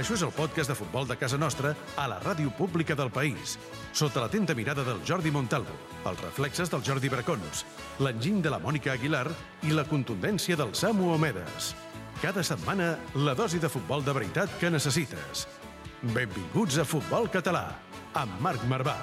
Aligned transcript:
Això 0.00 0.14
és 0.16 0.22
el 0.24 0.30
podcast 0.32 0.70
de 0.72 0.74
futbol 0.78 1.04
de 1.04 1.12
casa 1.20 1.36
nostra 1.36 1.74
a 2.00 2.06
la 2.08 2.16
ràdio 2.22 2.48
pública 2.56 2.94
del 2.96 3.10
país, 3.12 3.58
sota 3.92 4.22
l'atenta 4.22 4.54
mirada 4.56 4.80
del 4.86 5.02
Jordi 5.04 5.28
Montalvo, 5.34 5.74
els 6.08 6.22
reflexes 6.24 6.72
del 6.72 6.80
Jordi 6.86 7.10
Bracons, 7.12 7.66
l'enginy 8.00 8.40
de 8.40 8.54
la 8.54 8.62
Mònica 8.64 8.94
Aguilar 8.94 9.26
i 9.68 9.76
la 9.76 9.84
contundència 9.84 10.56
del 10.56 10.72
Samu 10.72 11.12
Omedes. 11.12 11.74
Cada 12.22 12.40
setmana, 12.40 12.94
la 13.12 13.36
dosi 13.36 13.60
de 13.60 13.68
futbol 13.68 14.00
de 14.00 14.16
veritat 14.16 14.56
que 14.56 14.72
necessites. 14.72 15.44
Benvinguts 16.16 16.80
a 16.80 16.88
Futbol 16.88 17.28
Català, 17.28 17.66
amb 18.16 18.40
Marc 18.40 18.64
Marvà. 18.72 18.96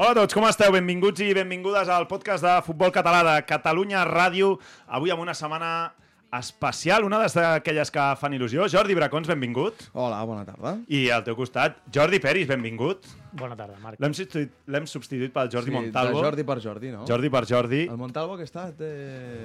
Hola 0.00 0.14
a 0.14 0.16
tots, 0.22 0.32
com 0.32 0.46
esteu? 0.48 0.72
Benvinguts 0.72 1.20
i 1.20 1.34
benvingudes 1.36 1.90
al 1.92 2.06
podcast 2.08 2.40
de 2.40 2.54
Futbol 2.64 2.88
Català 2.88 3.18
de 3.26 3.34
Catalunya 3.44 4.00
Ràdio. 4.08 4.54
Avui 4.88 5.12
amb 5.12 5.20
una 5.20 5.34
setmana 5.36 5.90
especial, 6.38 7.04
una 7.04 7.18
d'aquelles 7.20 7.92
que 7.92 8.06
fan 8.16 8.32
il·lusió. 8.32 8.64
Jordi 8.72 8.96
Bracons, 8.96 9.28
benvingut. 9.28 9.84
Hola, 9.92 10.22
bona 10.24 10.46
tarda. 10.48 10.78
I 10.88 11.02
al 11.12 11.26
teu 11.26 11.36
costat, 11.36 11.76
Jordi 11.92 12.16
Peris, 12.24 12.48
benvingut. 12.48 13.10
Bona 13.36 13.58
tarda, 13.58 13.76
Marc. 13.82 14.00
L'hem 14.00 14.16
substituït, 14.16 14.56
l'hem 14.72 14.88
substituït 14.88 15.36
pel 15.36 15.52
Jordi 15.52 15.68
sí, 15.68 15.76
Montalvo. 15.76 16.16
De 16.16 16.30
Jordi 16.30 16.48
per 16.48 16.58
Jordi, 16.64 16.94
no? 16.94 17.04
Jordi 17.10 17.32
per 17.36 17.44
Jordi. 17.52 17.82
El 17.84 18.00
Montalvo 18.00 18.40
que 18.40 18.48
està... 18.48 18.70
Té... 18.80 18.88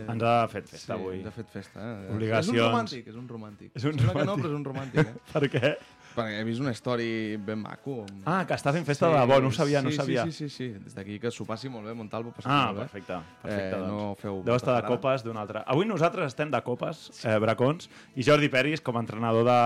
Ens 0.07 0.23
ha 0.23 0.37
fet 0.55 0.71
festa 0.71 0.93
sí, 0.93 0.95
avui. 0.95 1.19
ens 1.19 1.33
ha 1.33 1.35
fet 1.35 1.51
festa, 1.51 1.83
eh? 1.83 2.15
Obligacions. 2.15 2.55
És 2.55 2.63
un 2.63 2.71
romàntic, 2.71 3.11
és 3.11 3.19
un 3.19 3.27
romàntic. 3.35 3.75
És 3.75 3.91
un 3.91 3.99
Sembla 3.99 4.15
que 4.15 4.29
no, 4.31 4.39
romàntic. 4.39 4.45
però 4.45 4.53
és 4.53 4.57
un 4.61 4.65
romàntic, 4.71 5.03
eh? 5.03 5.25
Per 5.35 5.51
què? 5.51 5.75
Perquè 6.15 6.37
he 6.39 6.43
vist 6.47 6.61
una 6.63 6.71
story 6.71 7.35
ben 7.43 7.59
maco. 7.59 8.05
Ah, 8.23 8.45
que 8.47 8.55
està 8.55 8.71
fent 8.71 8.85
festa 8.87 9.09
de 9.11 9.17
debò, 9.19 9.41
no 9.43 9.49
ho 9.49 9.55
sabia, 9.55 9.81
no 9.83 9.89
ho 9.89 9.91
sí, 9.91 9.97
sabia. 9.99 10.23
Sí, 10.25 10.31
sí, 10.31 10.47
sí, 10.49 10.69
sí. 10.73 10.79
Des 10.85 10.95
d'aquí 10.95 11.17
que 11.19 11.31
s'ho 11.31 11.43
passi 11.45 11.67
molt 11.69 11.85
bé, 11.89 11.93
Montalvo, 11.93 12.31
passi 12.31 12.47
Ah, 12.49 12.67
molt 12.71 12.77
bé. 12.77 12.85
perfecte. 12.85 13.17
perfecte 13.41 13.65
Eh, 13.75 13.79
doncs. 13.79 13.91
no 13.91 14.15
feu 14.15 14.41
Deu 14.45 14.55
estar 14.55 14.77
de 14.81 14.87
copes 14.87 15.23
d'un 15.25 15.37
altre. 15.37 15.63
Avui 15.67 15.85
nosaltres 15.85 16.27
estem 16.31 16.49
de 16.51 16.61
copes, 16.63 17.09
eh, 17.25 17.37
Bracons, 17.39 17.89
i 18.15 18.23
Jordi 18.23 18.47
Peris, 18.49 18.79
com 18.81 18.95
a 18.95 19.01
entrenador 19.01 19.43
de 19.43 19.59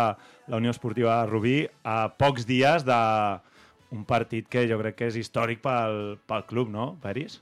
la 0.51 0.57
Unió 0.57 0.71
Esportiva 0.71 1.23
Rubí, 1.27 1.67
a 1.83 2.09
pocs 2.17 2.45
dies 2.47 2.83
de 2.83 3.39
un 3.91 4.03
partit 4.05 4.47
que 4.47 4.67
jo 4.69 4.77
crec 4.79 4.95
que 4.95 5.07
és 5.07 5.15
històric 5.17 5.61
pel, 5.61 6.17
pel 6.25 6.43
club, 6.45 6.69
no, 6.69 6.97
Peris? 7.01 7.41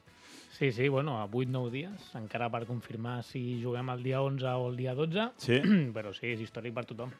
Sí, 0.58 0.72
sí, 0.72 0.88
bueno, 0.90 1.22
a 1.22 1.28
8-9 1.30 1.70
dies, 1.70 2.16
encara 2.16 2.50
per 2.50 2.66
confirmar 2.66 3.22
si 3.24 3.62
juguem 3.64 3.90
el 3.94 4.02
dia 4.02 4.22
11 4.22 4.44
o 4.58 4.70
el 4.72 4.76
dia 4.76 4.96
12, 4.96 5.30
Sí. 5.38 5.60
però 5.96 6.12
sí, 6.14 6.28
és 6.34 6.42
històric 6.42 6.74
per 6.74 6.84
tothom. 6.86 7.12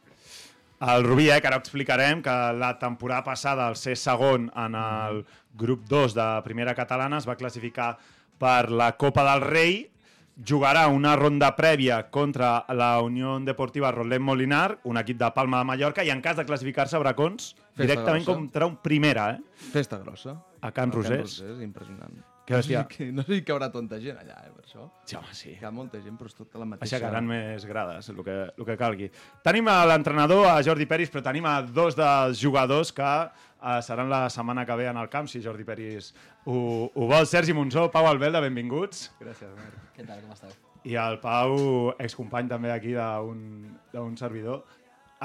El 0.80 1.04
Rubí, 1.04 1.30
eh, 1.32 1.42
que 1.42 1.48
ara 1.50 1.58
ho 1.58 1.64
explicarem, 1.64 2.22
que 2.22 2.34
la 2.54 2.78
temporada 2.78 3.24
passada, 3.24 3.68
al 3.68 3.76
ser 3.76 3.96
segon 3.98 4.52
en 4.56 4.76
el 4.78 5.24
grup 5.58 5.88
2 5.90 6.14
de 6.14 6.28
primera 6.46 6.76
catalana, 6.78 7.18
es 7.18 7.28
va 7.28 7.36
classificar 7.36 7.96
per 8.38 8.70
la 8.70 8.92
Copa 8.96 9.24
del 9.32 9.42
Rei, 9.42 9.78
jugarà 10.38 10.86
una 10.94 11.16
ronda 11.18 11.56
prèvia 11.58 12.12
contra 12.14 12.64
la 12.70 13.02
Unió 13.02 13.40
Deportiva 13.42 13.90
Rolet 13.92 14.22
Molinar, 14.22 14.80
un 14.86 15.02
equip 15.02 15.18
de 15.18 15.32
Palma 15.34 15.64
de 15.64 15.70
Mallorca, 15.72 16.06
i 16.06 16.14
en 16.14 16.22
cas 16.22 16.38
de 16.38 16.46
classificar-se, 16.46 17.02
Bracons, 17.02 17.56
Festa 17.58 17.82
directament 17.82 18.24
grossa. 18.24 18.38
contra 18.38 18.70
un 18.70 18.78
primera, 18.78 19.32
eh? 19.32 19.42
Festa 19.74 19.98
grossa. 19.98 20.38
A 20.62 20.72
Can 20.72 20.94
A 20.94 21.00
Rosés. 21.00 21.40
Rosés, 21.40 21.62
impressionant. 21.64 22.14
Que 22.48 22.56
no, 22.56 22.64
sé, 22.64 22.78
que, 22.88 23.06
no 23.12 23.26
sé 23.28 23.34
si 23.34 23.42
hi 23.44 23.52
haurà 23.52 23.68
tanta 23.74 23.98
gent 24.00 24.16
allà, 24.22 24.38
eh, 24.48 24.52
per 24.56 24.62
això. 24.64 24.86
Sí, 25.04 25.18
home, 25.20 25.34
sí. 25.36 25.50
Hi 25.52 25.66
ha 25.68 25.72
molta 25.76 26.00
gent, 26.00 26.16
però 26.16 26.30
és 26.32 26.38
tota 26.38 26.62
la 26.62 26.68
mateixa... 26.70 26.96
Aixecaran 26.96 27.26
més 27.28 27.66
grades, 27.68 28.08
el 28.14 28.22
que, 28.24 28.36
el 28.54 28.68
que 28.70 28.78
calgui. 28.80 29.10
Tenim 29.44 29.68
a 29.68 29.82
l'entrenador, 29.90 30.46
a 30.48 30.62
Jordi 30.64 30.88
Peris, 30.88 31.12
però 31.12 31.26
tenim 31.26 31.44
a 31.50 31.58
dos 31.66 31.98
dels 32.00 32.40
jugadors 32.40 32.94
que 32.96 33.10
eh, 33.28 33.82
seran 33.84 34.08
la 34.14 34.22
setmana 34.32 34.64
que 34.66 34.80
ve 34.80 34.88
en 34.88 35.02
el 35.02 35.12
camp, 35.12 35.28
si 35.28 35.44
Jordi 35.44 35.68
Peris 35.68 36.14
ho, 36.46 36.88
ho 36.88 37.10
vol. 37.12 37.28
Sergi 37.28 37.52
Monsó, 37.58 37.90
Pau 37.92 38.08
Albelda, 38.08 38.40
benvinguts. 38.48 39.10
Gràcies, 39.20 39.52
Marc. 39.60 39.92
Què 39.98 40.08
tal, 40.08 40.24
com 40.24 40.40
esteu? 40.40 40.56
I 40.88 40.96
el 41.04 41.20
Pau, 41.20 41.60
excompany 42.00 42.48
també 42.48 42.72
aquí 42.72 42.96
d'un 42.96 43.44
d'un 43.92 44.16
servidor. 44.16 44.64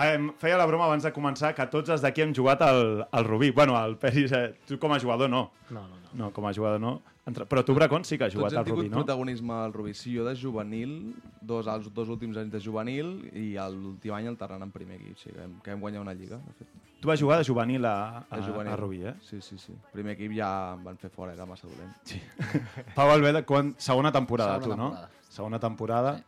Em 0.02 0.30
feia 0.40 0.56
la 0.56 0.66
broma 0.66 0.86
abans 0.88 1.04
de 1.04 1.14
començar 1.14 1.52
que 1.54 1.70
tots 1.70 1.92
els 1.92 2.02
d'aquí 2.02 2.24
hem 2.24 2.34
jugat 2.34 2.62
al, 2.66 3.04
al 3.12 3.26
Rubí. 3.28 3.52
Bueno, 3.54 3.76
el 3.78 3.98
Peris, 4.00 4.32
eh, 4.32 4.54
tu 4.66 4.78
com 4.82 4.90
a 4.96 4.98
jugador 4.98 5.30
no. 5.30 5.50
No, 5.70 5.86
no, 5.86 6.00
no. 6.00 6.14
No, 6.18 6.30
com 6.32 6.46
a 6.48 6.52
jugador 6.56 6.80
no. 6.80 6.96
Entre... 7.24 7.46
Però 7.46 7.62
tu, 7.62 7.74
Bracón, 7.74 8.02
sí 8.04 8.16
que 8.18 8.26
has 8.26 8.34
jugat 8.34 8.56
hem 8.56 8.58
al 8.58 8.66
Rubí, 8.66 8.88
no? 8.88 8.96
protagonisme 8.96 9.52
al 9.54 9.72
Rubí. 9.72 9.92
Sí, 9.94 10.10
jo 10.16 10.24
de 10.26 10.34
juvenil, 10.34 11.14
dos, 11.40 11.68
els 11.70 11.86
dos 11.94 12.08
últims 12.10 12.36
anys 12.40 12.50
de 12.50 12.60
juvenil 12.64 13.12
i 13.38 13.52
l'últim 13.70 14.16
any 14.16 14.26
alternant 14.26 14.64
en 14.66 14.72
primer 14.74 14.96
equip. 14.98 15.20
Sí, 15.20 15.30
que 15.30 15.38
vam, 15.38 15.52
que 15.62 15.70
vam 15.70 15.84
guanyar 15.84 16.02
una 16.02 16.14
lliga, 16.18 16.40
de 16.48 16.56
fet. 16.58 16.72
Tu 17.02 17.08
vas 17.10 17.20
jugar 17.22 17.38
de 17.38 17.46
juvenil 17.46 17.84
a, 17.86 18.24
a, 18.28 18.36
De 18.36 18.42
juvenil. 18.42 18.72
a 18.72 18.76
Rubí, 18.76 19.00
eh? 19.06 19.14
Sí, 19.22 19.40
sí, 19.40 19.58
sí. 19.58 19.74
Primer 19.92 20.16
equip 20.16 20.34
ja 20.34 20.50
em 20.74 20.82
van 20.86 20.98
fer 20.98 21.10
fora, 21.14 21.32
era 21.34 21.46
massa 21.46 21.66
dolent. 21.70 21.94
Sí. 22.06 22.18
Pau 22.96 23.10
Albeda, 23.10 23.44
quan... 23.46 23.74
segona 23.78 24.10
temporada, 24.14 24.58
Segona 24.58 24.74
tu, 24.74 24.80
no? 24.82 24.90
temporada. 24.90 25.28
Segona 25.28 25.60
temporada. 25.60 26.16
Sí. 26.18 26.24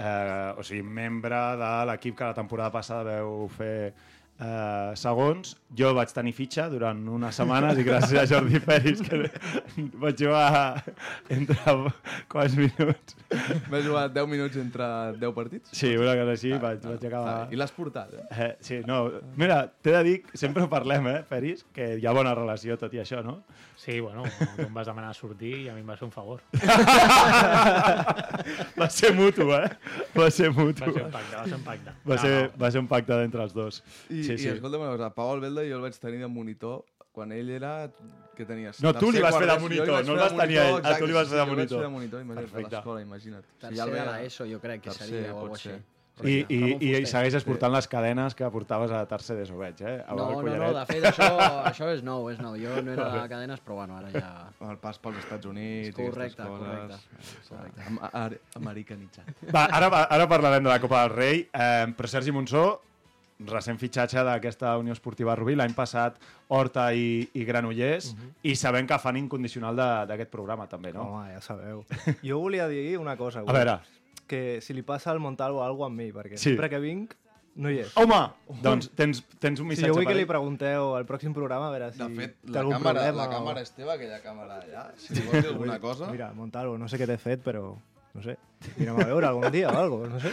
Eh, 0.00 0.54
o 0.56 0.64
sigui, 0.64 0.82
membre 0.82 1.36
de 1.60 1.70
l'equip 1.90 2.16
que 2.16 2.24
la 2.24 2.36
temporada 2.36 2.72
passada 2.72 3.04
veu 3.20 3.44
fer 3.52 3.92
eh, 4.40 4.92
segons. 4.96 5.56
Jo 5.78 5.92
vaig 5.94 6.10
tenir 6.10 6.32
fitxa 6.34 6.64
durant 6.72 6.98
unes 7.14 7.36
setmanes 7.38 7.78
i 7.78 7.84
gràcies 7.86 8.18
a 8.18 8.24
Jordi 8.26 8.58
Peris 8.66 8.98
que 9.06 9.20
vaig 10.02 10.16
jugar 10.18 10.82
entre 11.30 11.76
quants 12.32 12.56
minuts. 12.58 13.14
Vas 13.70 13.84
jugar 13.86 14.08
10 14.10 14.26
minuts 14.32 14.56
entre 14.58 14.88
10 15.20 15.34
partits? 15.36 15.70
Sí, 15.76 15.92
una 15.96 16.16
cosa 16.18 16.34
així, 16.34 16.50
vaig, 16.58 16.80
vaig 16.82 17.04
acabar... 17.06 17.34
Ah, 17.36 17.46
I 17.54 17.60
l'has 17.60 17.70
portat, 17.76 18.16
eh? 18.18 18.24
Eh, 18.34 18.50
sí, 18.66 18.80
no, 18.88 19.04
mira, 19.38 19.60
t'he 19.82 19.94
de 19.94 20.02
dir, 20.08 20.16
sempre 20.34 20.64
ho 20.66 20.70
parlem, 20.72 21.06
eh, 21.12 21.20
Peris, 21.30 21.62
que 21.76 21.92
hi 22.00 22.06
ha 22.10 22.16
bona 22.16 22.34
relació 22.34 22.74
tot 22.80 22.92
i 22.98 23.04
això, 23.04 23.22
no? 23.22 23.38
Sí, 23.80 24.00
bueno, 24.02 24.24
tu 24.56 24.66
em 24.66 24.74
vas 24.76 24.90
demanar 24.90 25.14
sortir 25.16 25.54
i 25.62 25.68
a 25.70 25.76
mi 25.78 25.80
em 25.80 25.88
va 25.88 25.94
ser 25.96 26.04
un 26.08 26.12
favor. 26.12 26.42
Va 28.80 28.88
ser 28.90 29.12
mutu, 29.14 29.46
eh? 29.54 29.68
Va 30.16 30.28
ser 30.32 30.50
mutu. 30.52 30.84
Va 30.84 30.92
ser 30.92 31.04
un 31.04 31.12
pacte, 31.12 31.36
va 31.36 31.44
ser 31.46 31.56
un 31.56 31.64
pacte. 31.64 31.90
Va, 32.04 32.14
No, 32.14 32.20
ser, 32.22 32.34
no. 32.50 32.58
va 32.62 32.70
ser 32.74 32.80
un 32.82 32.88
pacte 32.90 33.18
d'entre 33.20 33.42
els 33.44 33.54
dos. 33.56 33.80
I, 34.10 34.22
sí, 34.24 34.29
i 34.34 34.38
sí. 34.38 34.48
escolta'm 34.54 34.82
una 34.86 34.90
cosa, 34.96 35.10
Pau 35.14 35.32
Albelda 35.34 35.64
jo 35.68 35.76
el 35.76 35.82
vaig 35.86 35.98
tenir 36.00 36.20
de 36.20 36.28
monitor 36.28 36.82
quan 37.12 37.32
ell 37.32 37.50
era... 37.50 37.90
que 38.36 38.46
tenies? 38.46 38.78
No, 38.80 38.94
tu 38.96 39.10
li 39.12 39.20
vas 39.20 39.34
fer 39.36 39.46
de 39.50 39.58
monitor, 39.60 40.04
no 40.06 40.12
el 40.14 40.18
vas 40.22 40.36
tenir 40.36 40.58
a 40.58 40.68
ell, 40.70 40.76
a 40.80 40.96
tu 40.96 41.06
li 41.06 41.12
vas 41.12 41.28
fer 41.28 41.36
de 41.38 41.44
sí, 41.44 41.50
sí, 41.50 41.50
jo 41.50 41.54
monitor. 41.54 41.56
vaig 41.56 41.68
fer 41.70 41.86
de 41.86 41.94
monitor, 41.94 42.20
imagina't, 42.24 42.54
a 42.54 42.68
l'escola, 42.76 43.00
imagina't. 43.02 43.48
Tercer 43.60 43.84
de 43.84 43.90
veia- 43.92 44.12
l'ESO, 44.14 44.46
jo 44.48 44.60
crec 44.62 44.80
que 44.86 44.94
seria, 44.96 45.34
o 45.34 45.40
alguna 45.42 45.58
així. 45.58 45.74
I, 46.20 46.32
i, 46.52 46.56
i, 46.84 46.88
i 47.00 47.06
segueixes 47.08 47.44
portant 47.48 47.72
les 47.72 47.86
cadenes 47.88 48.34
que 48.36 48.48
portaves 48.52 48.90
a 48.92 48.98
tercer 49.08 49.36
d'ESO, 49.38 49.56
veig, 49.56 49.78
eh? 49.80 49.94
A 50.04 50.12
No, 50.16 50.26
no, 50.42 50.56
no, 50.56 50.66
de 50.76 50.82
fet, 50.88 51.04
això, 51.08 51.28
això 51.70 51.88
és 51.94 52.02
nou, 52.04 52.26
és 52.28 52.38
nou. 52.44 52.56
Jo 52.60 52.74
no 52.84 52.92
era 52.92 53.06
de 53.14 53.22
cadenes, 53.30 53.60
però 53.64 53.78
bueno, 53.80 53.96
ara 53.96 54.10
ja... 54.12 54.32
El 54.68 54.76
pas 54.82 54.98
pels 55.00 55.16
Estats 55.22 55.48
Units 55.48 55.96
Correcte, 55.96 56.44
i 56.44 56.44
aquestes 56.44 57.06
coses. 57.08 57.48
correcte. 57.48 58.10
Ar 58.12 58.36
americanitzat. 58.60 59.32
Va, 59.48 59.64
ara, 59.66 59.88
va- 59.92 60.06
ara 60.12 60.28
parlarem 60.28 60.62
de 60.64 60.68
la 60.72 60.80
Copa 60.82 61.02
del 61.06 61.16
Rei, 61.16 61.40
eh, 61.52 61.86
però 61.96 62.08
Sergi 62.12 62.32
Monsó, 62.36 62.66
recent 63.46 63.78
fitxatge 63.80 64.22
d'aquesta 64.24 64.76
Unió 64.78 64.92
Esportiva 64.92 65.34
Rubí, 65.36 65.54
l'any 65.56 65.72
passat 65.74 66.18
Horta 66.48 66.92
i, 66.94 67.28
i 67.34 67.44
Granollers, 67.44 68.14
i 68.42 68.54
sabem 68.56 68.86
que 68.86 68.98
fan 68.98 69.16
incondicional 69.16 69.76
de- 69.76 70.06
d'aquest 70.10 70.30
programa 70.30 70.66
també, 70.68 70.92
no? 70.92 71.02
Home, 71.08 71.32
ja 71.32 71.40
sabeu. 71.40 71.84
Jo 72.22 72.38
volia 72.40 72.68
dir 72.68 72.98
una 72.98 73.16
cosa. 73.16 73.40
A 73.46 73.52
veure, 73.52 73.78
Que 74.30 74.60
si 74.62 74.72
li 74.74 74.82
passa 74.86 75.10
al 75.10 75.18
Montalvo 75.18 75.64
alguna 75.64 75.86
amb 75.90 75.96
mi, 75.98 76.12
perquè 76.12 76.36
Sí. 76.38 76.50
sempre 76.50 76.68
que 76.70 76.78
vinc 76.78 77.14
no 77.56 77.68
hi 77.68 77.80
és. 77.80 77.96
home, 77.96 78.30
doncs 78.62 78.90
tens, 78.94 79.24
tens 79.40 79.58
un 79.58 79.66
Si 79.66 79.70
missatge 79.70 79.88
jo 79.88 79.94
vull 79.96 80.04
per 80.04 80.12
que 80.12 80.18
li 80.20 80.24
pregunteu 80.24 80.94
al 80.94 81.04
pròxim 81.04 81.34
programa 81.34 81.66
a 81.66 81.70
veure 81.72 81.88
si 81.92 81.98
De 81.98 82.08
fet, 82.14 82.36
té 82.44 82.52
la 82.52 82.60
algun 82.60 82.74
càmera, 82.76 82.92
problema. 83.10 83.16
la 83.16 83.26
o- 83.26 83.32
càmera 83.32 83.60
és 83.60 83.72
teva, 83.74 83.94
aquella 83.94 84.20
càmera 84.22 84.60
allà. 84.62 84.84
Si 84.96 85.14
li 85.14 85.20
vols 85.26 85.42
dir 85.42 85.50
alguna 85.50 85.80
cosa... 85.80 86.06
Mira, 86.12 86.32
Montalvo, 86.32 86.78
no 86.78 86.86
sé 86.88 86.96
què 86.96 87.06
t'he 87.10 87.18
fet, 87.18 87.42
però 87.42 87.74
no 88.14 88.22
sé. 88.24 88.36
Vinem 88.76 88.96
a 88.98 89.04
veure 89.08 89.26
algun 89.28 89.52
dia 89.54 89.68
o 89.70 89.78
algo, 89.78 89.98
no 90.10 90.18
sé. 90.20 90.30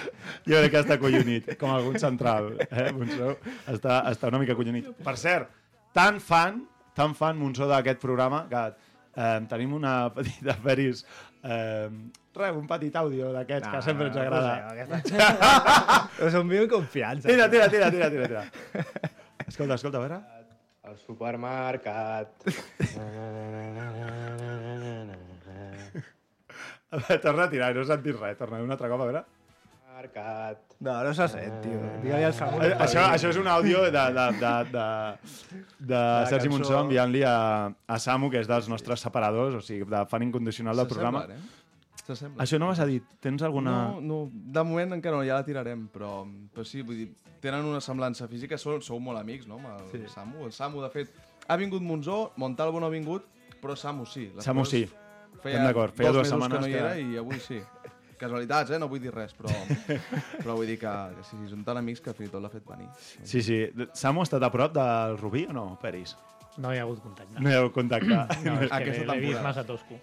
Jo 0.47 0.55
crec 0.59 0.71
que 0.73 0.81
està 0.83 0.95
collonit, 0.99 1.43
com 1.59 1.69
algun 1.71 1.97
central. 2.01 2.43
Eh? 2.67 2.91
Monsó 2.95 3.27
està, 3.71 3.93
està 4.11 4.27
una 4.31 4.39
mica 4.41 4.55
collonit. 4.57 4.85
Per 5.05 5.15
cert, 5.19 5.45
tan 5.95 6.15
fan, 6.23 6.53
tan 6.97 7.11
fan 7.17 7.35
Monsó 7.39 7.65
d'aquest 7.69 7.99
programa 8.03 8.39
que 8.51 8.63
eh, 8.67 9.39
tenim 9.51 9.71
una 9.77 9.93
petita 10.15 10.53
peris... 10.63 10.97
Eh, 11.47 11.89
res, 12.37 12.53
un 12.53 12.67
petit 12.69 12.93
àudio 12.99 13.25
d'aquests 13.33 13.69
que 13.73 13.79
sempre 13.85 14.05
ens 14.11 14.17
agrada. 14.21 14.53
Us 16.27 16.35
envio 16.37 16.61
en 16.65 16.69
confiança. 16.69 17.25
Tira, 17.29 17.45
tira, 17.49 17.67
tira, 17.71 17.87
tira, 17.93 18.07
tira, 18.13 18.25
tira. 18.27 18.43
Escolta, 19.47 19.73
escolta, 19.79 19.97
a 19.97 20.01
veure. 20.03 20.19
Al 20.87 20.97
supermercat. 21.01 22.29
A 22.47 22.49
veure, 23.15 23.47
torna 27.25 27.43
a 27.45 27.49
tirar, 27.51 27.73
no 27.75 27.81
he 27.83 27.89
sentit 27.89 28.15
res. 28.19 28.37
Torna 28.39 28.61
un 28.63 28.71
altre 28.71 28.89
cop, 28.91 29.01
a 29.03 29.09
veure. 29.09 29.23
Marcat. 29.97 30.59
No, 30.79 30.93
no 31.03 31.11
se 31.17 31.25
sent, 31.31 31.55
tio. 31.63 31.79
Digue-li 32.03 32.23
al 32.27 32.33
Samu. 32.37 32.59
Eh, 32.61 32.73
Això, 32.85 33.01
això 33.15 33.31
és 33.33 33.37
un 33.41 33.47
àudio 33.49 33.79
de, 33.87 33.91
de, 34.13 34.25
de, 34.37 34.51
de, 34.75 34.83
de 35.89 36.01
Sergi. 36.29 36.51
Monsó 36.53 36.83
enviant-li 36.83 37.23
a, 37.25 37.33
a 37.89 37.97
Samu, 37.99 38.29
que 38.29 38.43
és 38.43 38.49
dels 38.49 38.67
nostres 38.69 39.01
separadors, 39.01 39.57
o 39.57 39.61
sigui, 39.65 39.87
de 39.89 40.03
fan 40.11 40.27
incondicional 40.27 40.77
del 40.77 40.89
programa. 40.91 41.23
S'assemblen, 42.05 42.37
eh? 42.37 42.43
Això 42.45 42.59
no 42.61 42.69
m'has 42.69 42.83
dit. 42.87 43.07
Tens 43.25 43.41
alguna... 43.43 43.73
No, 43.95 44.03
no, 44.05 44.19
de 44.31 44.63
moment 44.69 44.93
encara 44.99 45.17
no, 45.17 45.25
ja 45.25 45.41
la 45.41 45.47
tirarem, 45.47 45.87
però, 45.91 46.21
però 46.53 46.63
sí, 46.69 46.85
vull 46.85 47.01
dir, 47.01 47.09
tenen 47.43 47.65
una 47.67 47.81
semblança 47.83 48.29
física, 48.29 48.55
sou, 48.61 48.77
sou 48.85 49.01
molt 49.03 49.17
amics, 49.19 49.49
no, 49.49 49.57
amb 49.57 49.73
el 49.73 49.89
sí. 49.91 50.03
Samu. 50.13 50.45
El 50.45 50.53
Samu, 50.55 50.85
de 50.85 50.93
fet, 50.93 51.09
ha 51.49 51.57
vingut 51.57 51.81
Monzó, 51.81 52.21
Montalvo 52.37 52.79
no 52.79 52.85
ha 52.87 52.93
vingut, 52.93 53.25
però 53.63 53.73
Samu 53.75 54.05
sí. 54.05 54.29
Les 54.37 54.45
Samu 54.45 54.61
coses- 54.63 54.85
sí. 54.85 55.06
Estem 55.37 55.63
d'acord, 55.63 55.93
feia 55.95 56.11
dos 56.11 56.17
dues 56.23 56.29
setmanes 56.29 56.57
que 56.57 56.61
no 56.61 56.67
hi 56.67 56.73
que- 56.73 56.79
era 56.79 56.97
i 56.99 57.17
avui 57.17 57.39
sí. 57.39 57.61
Casualitats, 58.17 58.71
eh? 58.73 58.79
No 58.81 58.87
vull 58.89 58.99
dir 59.03 59.11
res, 59.13 59.35
però, 59.37 59.51
però 60.41 60.55
vull 60.57 60.65
dir 60.65 60.79
que, 60.81 60.89
que 61.17 61.23
sí, 61.23 61.35
sí, 61.37 61.49
són 61.51 61.61
tan 61.63 61.77
amics 61.77 62.01
que 62.01 62.13
fins 62.17 62.29
i 62.29 62.33
tot 62.33 62.41
l'ha 62.41 62.49
fet 62.49 62.63
venir. 62.65 62.87
Sí, 63.23 63.43
sí. 63.45 63.59
Samu 63.93 64.23
ha 64.23 64.25
estat 64.25 64.41
a 64.41 64.49
prop 64.49 64.73
del 64.73 65.17
Rubí 65.21 65.45
o 65.45 65.53
no, 65.53 65.67
Peris? 65.81 66.15
No 66.57 66.71
hi 66.73 66.79
ha 66.79 66.87
hagut 66.87 67.03
contacte. 67.03 67.37
No 67.37 67.51
hi 67.51 67.53
ha 67.53 67.59
hagut 67.61 67.75
contacte. 67.75 68.09
No, 68.09 68.55
és 68.57 68.69
que 68.71 68.79
Aquesta 68.79 69.05
l'he 69.13 69.19
vist 69.21 69.43
massa 69.45 69.63
tosco. 69.67 69.99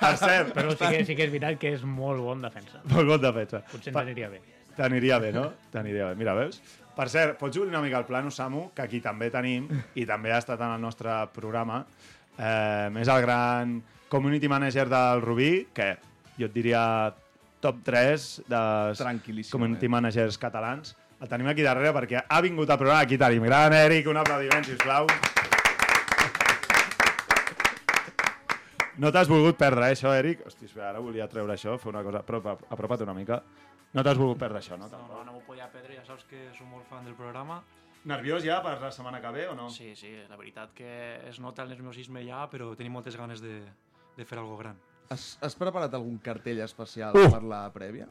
Per 0.00 0.12
cert, 0.16 0.52
Però 0.56 0.72
sí 0.72 0.84
que, 0.92 1.00
sí 1.04 1.16
que 1.16 1.26
és 1.26 1.32
veritat 1.32 1.58
que 1.60 1.74
és 1.76 1.82
molt 1.84 2.22
bon 2.24 2.40
defensa. 2.44 2.80
molt 2.88 3.08
bon 3.08 3.20
defensa. 3.20 3.60
Potser 3.68 3.92
Pa- 3.92 4.00
ens 4.04 4.08
aniria 4.12 4.28
bé. 4.32 4.40
T'aniria 4.76 5.18
bé, 5.20 5.32
no? 5.34 5.46
T'aniria 5.72 6.06
bé. 6.12 6.14
Mira, 6.16 6.32
veus? 6.38 6.60
Per 6.96 7.08
cert, 7.12 7.36
pots 7.40 7.56
obrir 7.60 7.68
una 7.72 7.82
mica 7.84 7.98
el 8.00 8.06
plano, 8.08 8.30
Samu, 8.32 8.70
que 8.76 8.82
aquí 8.82 9.00
també 9.04 9.28
tenim, 9.32 9.68
i 9.96 10.06
també 10.08 10.32
ha 10.32 10.38
estat 10.40 10.60
en 10.60 10.72
el 10.76 10.80
nostre 10.80 11.12
programa, 11.34 11.82
eh, 12.40 13.00
és 13.00 13.08
el 13.08 13.22
gran 13.22 13.76
community 14.08 14.48
manager 14.48 14.88
del 14.88 15.20
Rubí, 15.22 15.52
que 15.76 15.92
jo 16.38 16.48
et 16.48 16.56
diria 16.56 16.82
top 17.60 17.84
3 17.84 18.26
dels 18.48 19.04
community 19.52 19.86
eh? 19.86 19.92
managers 19.92 20.40
catalans. 20.40 20.96
El 21.20 21.28
tenim 21.28 21.50
aquí 21.52 21.60
darrere 21.60 21.92
perquè 21.92 22.24
ha 22.24 22.40
vingut 22.40 22.70
al 22.70 22.80
programa. 22.80 23.04
Aquí 23.04 23.18
tenim. 23.20 23.44
Gran 23.44 23.76
Eric, 23.76 24.08
un 24.08 24.16
aplaudiment, 24.16 24.64
sisplau. 24.64 25.10
No 29.00 29.08
t'has 29.12 29.28
volgut 29.28 29.56
perdre, 29.56 29.86
eh, 29.88 29.96
això, 29.96 30.12
Eric? 30.12 30.42
Hosti, 30.48 30.66
espera, 30.68 30.90
ara 30.90 31.00
volia 31.00 31.28
treure 31.28 31.54
això, 31.54 31.78
fer 31.80 31.88
una 31.88 32.02
cosa... 32.04 32.20
Apropa, 32.20 32.56
apropa't 32.68 33.04
una 33.06 33.14
mica. 33.16 33.38
No 33.96 34.04
t'has 34.04 34.18
volgut 34.20 34.40
perdre 34.42 34.60
això, 34.60 34.76
no? 34.76 34.90
No, 34.92 35.00
no, 35.08 35.22
no 35.24 35.36
m'ho 35.36 35.40
podia 35.46 35.68
perdre, 35.72 35.96
ja 35.96 36.04
saps 36.04 36.26
que 36.28 36.48
som 36.56 36.68
molt 36.68 36.84
fan 36.90 37.06
del 37.08 37.16
programa. 37.16 37.62
Nerviós 38.08 38.40
ja 38.46 38.62
per 38.64 38.78
la 38.80 38.88
setmana 38.90 39.20
que 39.20 39.30
ve 39.34 39.48
o 39.50 39.54
no? 39.54 39.68
Sí, 39.70 39.90
sí, 39.96 40.14
la 40.28 40.36
veritat 40.40 40.72
que 40.72 40.92
es 41.28 41.40
nota 41.40 41.62
el 41.66 41.68
nerviosisme 41.74 42.22
ja, 42.24 42.46
però 42.48 42.70
tenim 42.76 42.94
moltes 42.96 43.16
ganes 43.18 43.42
de, 43.44 43.58
de 44.16 44.24
fer 44.24 44.38
algo 44.40 44.56
gran. 44.56 44.78
Has, 45.10 45.34
has 45.42 45.56
preparat 45.58 45.92
algun 45.98 46.16
cartell 46.22 46.62
especial 46.64 47.16
Uh! 47.18 47.28
per 47.34 47.42
la 47.44 47.66
prèvia? 47.74 48.06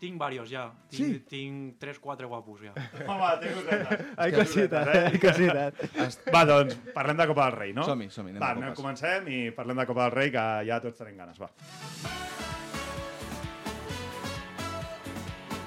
Tinc 0.00 0.16
varios 0.16 0.48
ja, 0.48 0.62
tinc, 0.88 0.96
Sí? 0.96 1.18
tinc 1.28 1.74
3-4 1.82 2.24
guapos 2.30 2.62
ja. 2.64 2.72
Home, 3.12 3.32
té 3.42 3.50
cosetes. 3.52 4.06
Ai, 4.16 4.30
cositat, 4.32 4.88
cosetes, 4.88 5.10
ai, 5.12 5.18
cositat. 6.00 6.30
Va, 6.32 6.44
doncs, 6.48 6.78
parlem 6.94 7.20
de 7.20 7.26
Copa 7.28 7.50
del 7.50 7.58
Rei, 7.58 7.74
no? 7.76 7.84
Som-hi, 7.84 8.08
som-hi, 8.08 8.32
Va, 8.40 8.54
a 8.54 8.56
anem, 8.56 8.72
comencem 8.78 9.28
i 9.28 9.42
parlem 9.52 9.82
de 9.84 9.86
Copa 9.92 10.06
del 10.08 10.16
Rei, 10.16 10.32
que 10.32 10.46
ja 10.70 10.80
tots 10.80 10.96
tenim 11.04 11.20
ganes, 11.20 11.36
va. 11.44 11.52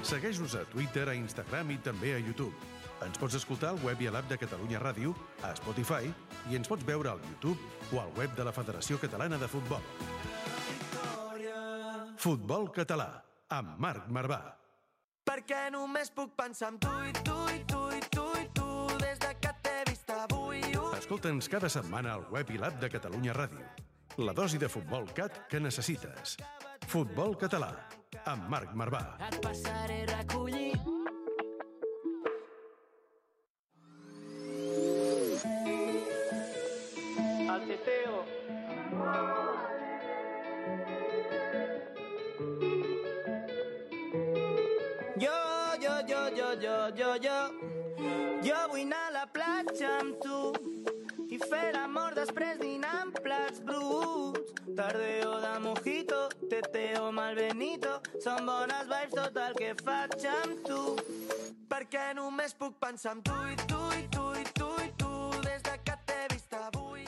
Segueix-nos 0.04 0.52
a 0.54 0.66
Twitter, 0.68 1.06
a 1.08 1.14
Instagram 1.16 1.70
i 1.72 1.78
també 1.80 2.10
a 2.12 2.18
YouTube. 2.20 2.52
Ens 3.04 3.16
pots 3.16 3.38
escoltar 3.38 3.70
al 3.72 3.78
web 3.80 4.02
i 4.04 4.08
a 4.08 4.12
l'app 4.12 4.28
de 4.28 4.36
Catalunya 4.36 4.82
Ràdio, 4.82 5.14
a 5.40 5.54
Spotify 5.56 6.10
i 6.50 6.58
ens 6.58 6.68
pots 6.68 6.84
veure 6.84 7.08
al 7.08 7.22
YouTube 7.24 7.56
o 7.88 8.02
al 8.02 8.12
web 8.18 8.34
de 8.36 8.44
la 8.44 8.52
Federació 8.52 8.98
Catalana 9.00 9.38
de 9.40 9.48
Futbol. 9.48 9.80
Futbol 12.20 12.68
català, 12.76 13.08
amb 13.48 13.80
Marc 13.80 14.12
Marvà. 14.12 14.42
Perquè 15.24 15.70
només 15.72 16.12
puc 16.12 16.36
pensar 16.36 16.74
en 16.74 16.78
tu 16.84 16.92
i 17.08 17.16
tu 17.24 17.40
i 17.48 17.64
tu 17.64 17.82
i 17.96 18.04
tu 18.12 18.28
i 18.42 18.46
tu 18.60 18.68
des 19.00 19.18
de 19.24 19.32
que 19.40 19.56
t'he 19.64 19.76
vist 19.88 20.14
avui. 20.18 20.60
Ui. 20.60 21.00
Escolta'ns 21.00 21.48
cada 21.48 21.72
setmana 21.72 22.18
al 22.18 22.28
web 22.32 22.52
i 22.52 22.60
l'app 22.60 22.76
de 22.80 22.92
Catalunya 22.92 23.32
Ràdio. 23.32 23.64
La 24.20 24.36
dosi 24.36 24.60
de 24.60 24.68
futbol 24.68 25.08
cat 25.16 25.46
que 25.48 25.60
necessites. 25.60 26.36
Futbol 26.92 27.38
català, 27.40 27.72
amb 28.30 28.48
Marc 28.48 28.72
Marvà. 28.74 29.00
Et 29.28 29.36
passaré 29.44 30.02
a 30.04 30.16
recollir. 30.18 30.72
El 37.54 37.66
teteo. 37.68 38.24
Jo, 45.24 45.38
jo, 45.84 45.94
jo, 46.08 46.22
jo, 46.38 46.48
jo, 46.64 46.76
jo, 46.98 47.10
jo. 47.26 47.38
Jo 48.44 48.60
vull 48.70 48.84
anar 48.84 49.04
a 49.08 49.12
la 49.18 49.26
platja 49.32 49.92
amb 50.00 50.16
tu 50.24 50.40
i 51.30 51.38
fer 51.38 51.72
l'amor 51.76 52.16
després 52.16 52.58
dinar 52.60 52.94
amb 53.02 53.20
plats 53.24 53.60
bruts. 53.64 54.52
Tardeo 54.74 55.38
de 55.43 55.43
teteo 57.14 57.22
mal 57.22 57.34
benito, 57.34 58.00
són 58.22 58.46
bones 58.46 58.86
vibes 58.88 59.14
tot 59.14 59.36
el 59.36 59.54
que 59.54 59.74
faig 59.82 60.26
amb 60.26 60.64
tu. 60.66 60.96
Perquè 61.68 62.14
només 62.14 62.54
puc 62.54 62.76
pensar 62.80 63.14
en 63.14 63.22
tu 63.22 63.34
i 63.50 63.56
tu 63.66 63.80
i 63.94 64.06
tu 64.10 64.24
i 64.34 64.44
tu 64.54 64.70
i 64.82 64.90
tu 64.98 65.12
des 65.42 65.62
de 65.62 65.78
que 65.84 65.96
t'he 66.06 66.26
vist 66.32 66.54
avui. 66.54 67.04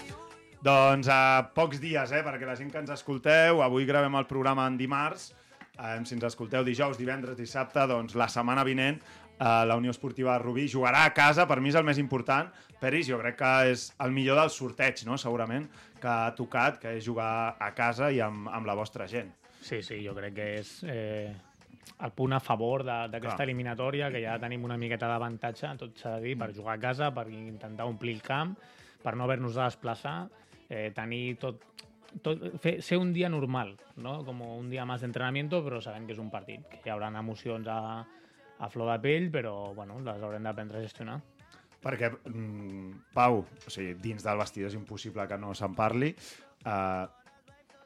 Doncs 0.62 1.08
a 1.08 1.50
pocs 1.54 1.80
dies, 1.80 2.12
eh, 2.12 2.22
perquè 2.22 2.46
la 2.46 2.56
gent 2.56 2.70
que 2.70 2.78
ens 2.78 2.90
escolteu, 2.90 3.62
avui 3.62 3.86
gravem 3.86 4.14
el 4.14 4.26
programa 4.26 4.66
en 4.66 4.76
dimarts, 4.76 5.32
eh, 5.78 6.00
si 6.04 6.14
ens 6.14 6.24
escolteu 6.24 6.64
dijous, 6.64 6.98
divendres, 6.98 7.36
dissabte, 7.36 7.86
doncs 7.86 8.14
la 8.14 8.28
setmana 8.28 8.64
vinent 8.64 9.00
eh, 9.38 9.64
la 9.66 9.76
Unió 9.76 9.90
Esportiva 9.90 10.38
Rubí 10.38 10.68
jugarà 10.68 11.04
a 11.04 11.14
casa, 11.14 11.46
per 11.46 11.60
mi 11.60 11.70
és 11.70 11.76
el 11.76 11.84
més 11.84 11.98
important. 11.98 12.50
Peris, 12.80 13.08
jo 13.08 13.18
crec 13.18 13.38
que 13.38 13.54
és 13.72 13.92
el 14.02 14.12
millor 14.12 14.40
del 14.40 14.50
sorteig, 14.50 15.04
no?, 15.06 15.16
segurament, 15.16 15.68
que 16.00 16.08
ha 16.08 16.34
tocat, 16.36 16.78
que 16.80 16.96
és 16.98 17.04
jugar 17.04 17.56
a 17.58 17.72
casa 17.74 18.10
i 18.12 18.20
amb, 18.20 18.50
amb 18.52 18.66
la 18.66 18.74
vostra 18.76 19.06
gent. 19.08 19.32
Sí, 19.66 19.82
sí, 19.82 19.98
jo 20.04 20.12
crec 20.14 20.34
que 20.36 20.44
és 20.60 20.68
eh, 20.86 21.34
el 22.06 22.12
punt 22.14 22.36
a 22.36 22.38
favor 22.38 22.84
d'aquesta 22.86 23.42
eliminatòria, 23.42 24.12
que 24.14 24.20
ja 24.22 24.36
tenim 24.38 24.62
una 24.68 24.76
miqueta 24.78 25.08
d'avantatge, 25.10 25.72
tot 25.80 25.98
s'ha 25.98 26.12
de 26.16 26.28
dir, 26.28 26.36
per 26.38 26.52
jugar 26.54 26.76
a 26.76 26.82
casa, 26.84 27.08
per 27.14 27.26
intentar 27.34 27.88
omplir 27.90 28.14
el 28.14 28.22
camp, 28.22 28.54
per 29.02 29.16
no 29.18 29.26
haver-nos 29.26 29.58
de 29.58 29.64
desplaçar, 29.64 30.14
eh, 30.68 30.92
tenir 30.94 31.34
tot, 31.42 31.66
tot 32.22 32.46
fer, 32.62 32.76
ser 32.78 33.00
un 33.02 33.10
dia 33.16 33.30
normal, 33.32 33.74
no? 33.96 34.20
com 34.24 34.46
un 34.46 34.70
dia 34.70 34.86
més 34.86 35.02
d'entrenamiento, 35.02 35.64
però 35.66 35.82
sabent 35.82 36.06
que 36.06 36.14
és 36.14 36.22
un 36.22 36.30
partit, 36.30 36.70
que 36.70 36.86
hi 36.86 36.94
haurà 36.94 37.10
emocions 37.18 37.66
a, 37.66 37.80
a 38.62 38.70
flor 38.70 38.94
de 38.94 39.00
pell, 39.02 39.30
però 39.34 39.56
bueno, 39.74 39.98
les 40.06 40.22
haurem 40.22 40.46
d'aprendre 40.46 40.78
a 40.78 40.86
gestionar. 40.86 41.20
Perquè, 41.82 42.14
mm, 42.30 43.14
Pau, 43.18 43.42
o 43.42 43.70
sigui, 43.70 43.98
dins 43.98 44.22
del 44.22 44.38
vestidor 44.38 44.70
és 44.70 44.78
impossible 44.78 45.26
que 45.26 45.38
no 45.42 45.58
se'n 45.58 45.74
parli, 45.74 46.14
eh, 46.62 47.06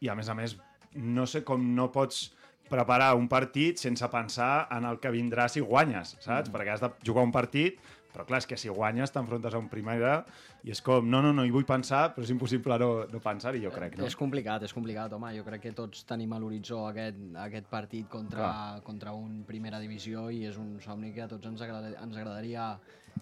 i 0.00 0.08
a 0.08 0.16
més 0.16 0.28
a 0.28 0.36
més, 0.36 0.60
no 0.94 1.26
sé 1.26 1.44
com 1.46 1.62
no 1.74 1.90
pots 1.92 2.30
preparar 2.70 3.14
un 3.18 3.26
partit 3.28 3.80
sense 3.82 4.06
pensar 4.10 4.68
en 4.70 4.86
el 4.86 5.00
que 5.02 5.10
vindrà 5.10 5.48
si 5.50 5.60
guanyes, 5.60 6.16
saps? 6.20 6.48
Mm. 6.48 6.54
Perquè 6.54 6.76
has 6.76 6.84
de 6.84 6.92
jugar 7.06 7.26
un 7.26 7.32
partit, 7.34 7.80
però 8.10 8.24
clar, 8.26 8.40
és 8.42 8.46
que 8.50 8.58
si 8.58 8.70
guanyes 8.70 9.12
t'enfrontes 9.14 9.54
a 9.54 9.58
un 9.60 9.68
primera 9.70 10.20
i 10.66 10.72
és 10.74 10.80
com, 10.84 11.06
no, 11.06 11.20
no, 11.22 11.30
no 11.34 11.44
hi 11.46 11.52
vull 11.54 11.66
pensar, 11.66 12.10
però 12.14 12.26
és 12.26 12.32
impossible 12.34 12.78
no, 12.82 12.88
no 13.10 13.20
pensar-hi, 13.22 13.62
jo 13.64 13.72
crec, 13.74 13.96
no? 13.98 14.06
És 14.06 14.16
complicat, 14.18 14.64
és 14.66 14.74
complicat, 14.76 15.12
home. 15.16 15.32
Jo 15.36 15.44
crec 15.46 15.64
que 15.66 15.74
tots 15.76 16.02
tenim 16.08 16.34
a 16.34 16.40
l'horitzó 16.42 16.82
aquest, 16.88 17.20
aquest 17.46 17.70
partit 17.70 18.08
contra, 18.10 18.50
contra 18.86 19.14
un 19.16 19.42
primera 19.48 19.80
divisió 19.82 20.28
i 20.34 20.44
és 20.50 20.58
un 20.60 20.74
somni 20.82 21.14
que 21.14 21.24
a 21.26 21.30
tots 21.30 21.50
ens, 21.50 21.62
agrada, 21.66 21.94
ens 22.02 22.18
agradaria 22.18 22.72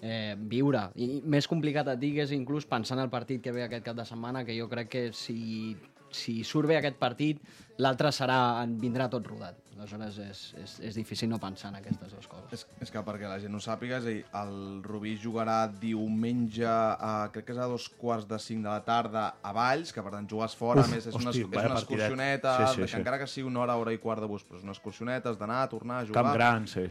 eh, 0.01 0.35
viure. 0.39 0.89
I 0.97 1.21
més 1.25 1.49
complicat 1.51 1.93
et 1.93 2.01
digues 2.01 2.33
inclús 2.37 2.69
pensant 2.69 3.01
el 3.03 3.13
partit 3.13 3.45
que 3.45 3.55
ve 3.55 3.65
aquest 3.69 3.87
cap 3.87 3.97
de 3.97 4.09
setmana, 4.09 4.45
que 4.49 4.57
jo 4.57 4.69
crec 4.73 4.93
que 4.93 5.05
si, 5.13 5.77
si 6.15 6.43
surt 6.45 6.69
bé 6.71 6.79
aquest 6.79 6.99
partit, 7.01 7.41
l'altre 7.83 8.13
serà, 8.15 8.63
en 8.63 8.77
vindrà 8.81 9.09
tot 9.11 9.27
rodat. 9.27 9.59
Aleshores 9.79 10.17
és, 10.19 10.39
és, 10.59 10.73
és 10.89 10.97
difícil 10.99 11.29
no 11.31 11.39
pensar 11.39 11.69
en 11.71 11.77
aquestes 11.79 12.11
dues 12.11 12.27
coses. 12.27 12.51
És, 12.57 12.65
és 12.83 12.91
que 12.91 13.03
perquè 13.07 13.29
la 13.31 13.37
gent 13.39 13.53
no 13.55 13.61
sàpiga, 13.63 14.01
és 14.01 14.09
a 14.09 14.11
dir, 14.11 14.25
el 14.41 14.57
Rubí 14.83 15.13
jugarà 15.23 15.59
diumenge, 15.71 16.67
a, 16.67 17.29
crec 17.35 17.47
que 17.47 17.55
és 17.55 17.61
a 17.63 17.69
dos 17.71 17.87
quarts 18.01 18.27
de 18.27 18.41
cinc 18.43 18.67
de 18.67 18.73
la 18.73 18.83
tarda 18.87 19.29
a 19.39 19.53
Valls, 19.55 19.93
que 19.95 20.03
per 20.03 20.11
tant 20.17 20.27
jugues 20.31 20.59
fora, 20.59 20.83
Uf, 20.83 20.91
a 20.91 20.97
més 20.97 21.07
és 21.07 21.15
una, 21.15 21.31
hosti, 21.31 21.45
és 21.47 21.53
vaya 21.53 21.71
una 21.71 21.79
excursioneta, 21.79 22.57
Sí, 22.59 22.67
sí, 22.73 22.81
de 22.81 22.89
que 22.89 22.91
sí. 22.97 22.99
encara 22.99 23.23
que 23.23 23.31
sigui 23.31 23.47
una 23.53 23.63
hora, 23.63 23.79
hora 23.79 23.95
i 23.95 24.03
quart 24.03 24.27
de 24.27 24.33
bus, 24.33 24.43
però 24.49 24.59
és 24.59 24.67
una 24.67 24.75
excursioneta, 24.75 25.31
has 25.31 25.39
d'anar, 25.39 25.63
tornar, 25.71 26.03
jugar... 26.11 26.27
Camp 26.27 26.35
gran, 26.35 26.67
sí. 26.67 26.89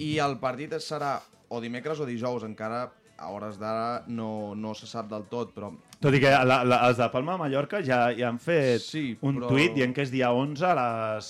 I 0.00 0.14
el 0.24 0.38
partit 0.40 0.72
serà 0.80 1.18
o 1.52 1.60
dimecres 1.60 2.00
o 2.00 2.08
dijous, 2.08 2.48
encara 2.48 2.86
a 3.20 3.28
hores 3.28 3.58
d'ara 3.60 4.04
no, 4.08 4.54
no 4.56 4.72
se 4.74 4.88
sap 4.88 5.12
del 5.12 5.28
tot, 5.30 5.52
però 5.52 5.68
Tot 6.02 6.14
i 6.16 6.20
que 6.22 6.30
la, 6.32 6.62
la, 6.66 6.78
els 6.88 6.98
de 6.98 7.06
Palma 7.12 7.36
de 7.36 7.42
Mallorca 7.44 7.78
ja, 7.86 8.08
ja 8.18 8.28
han 8.32 8.40
fet 8.42 8.82
Sí, 8.82 9.04
un 9.22 9.36
però- 9.38 9.48
tuit 9.52 9.74
dient 9.76 9.92
que 9.94 10.02
és 10.02 10.10
dia 10.10 10.32
11 10.34 10.64
a 10.66 10.72
les, 10.78 11.28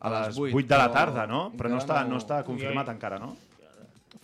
a 0.00 0.12
les 0.14 0.38
8, 0.38 0.62
de 0.66 0.78
la 0.80 0.86
però 0.88 0.94
tarda, 0.94 1.26
no? 1.28 1.42
Però 1.58 1.68
no 1.68 1.78
està, 1.82 2.00
no- 2.08 2.16
està 2.22 2.42
confirmat 2.46 2.88
encara, 2.94 3.18
no? 3.20 3.34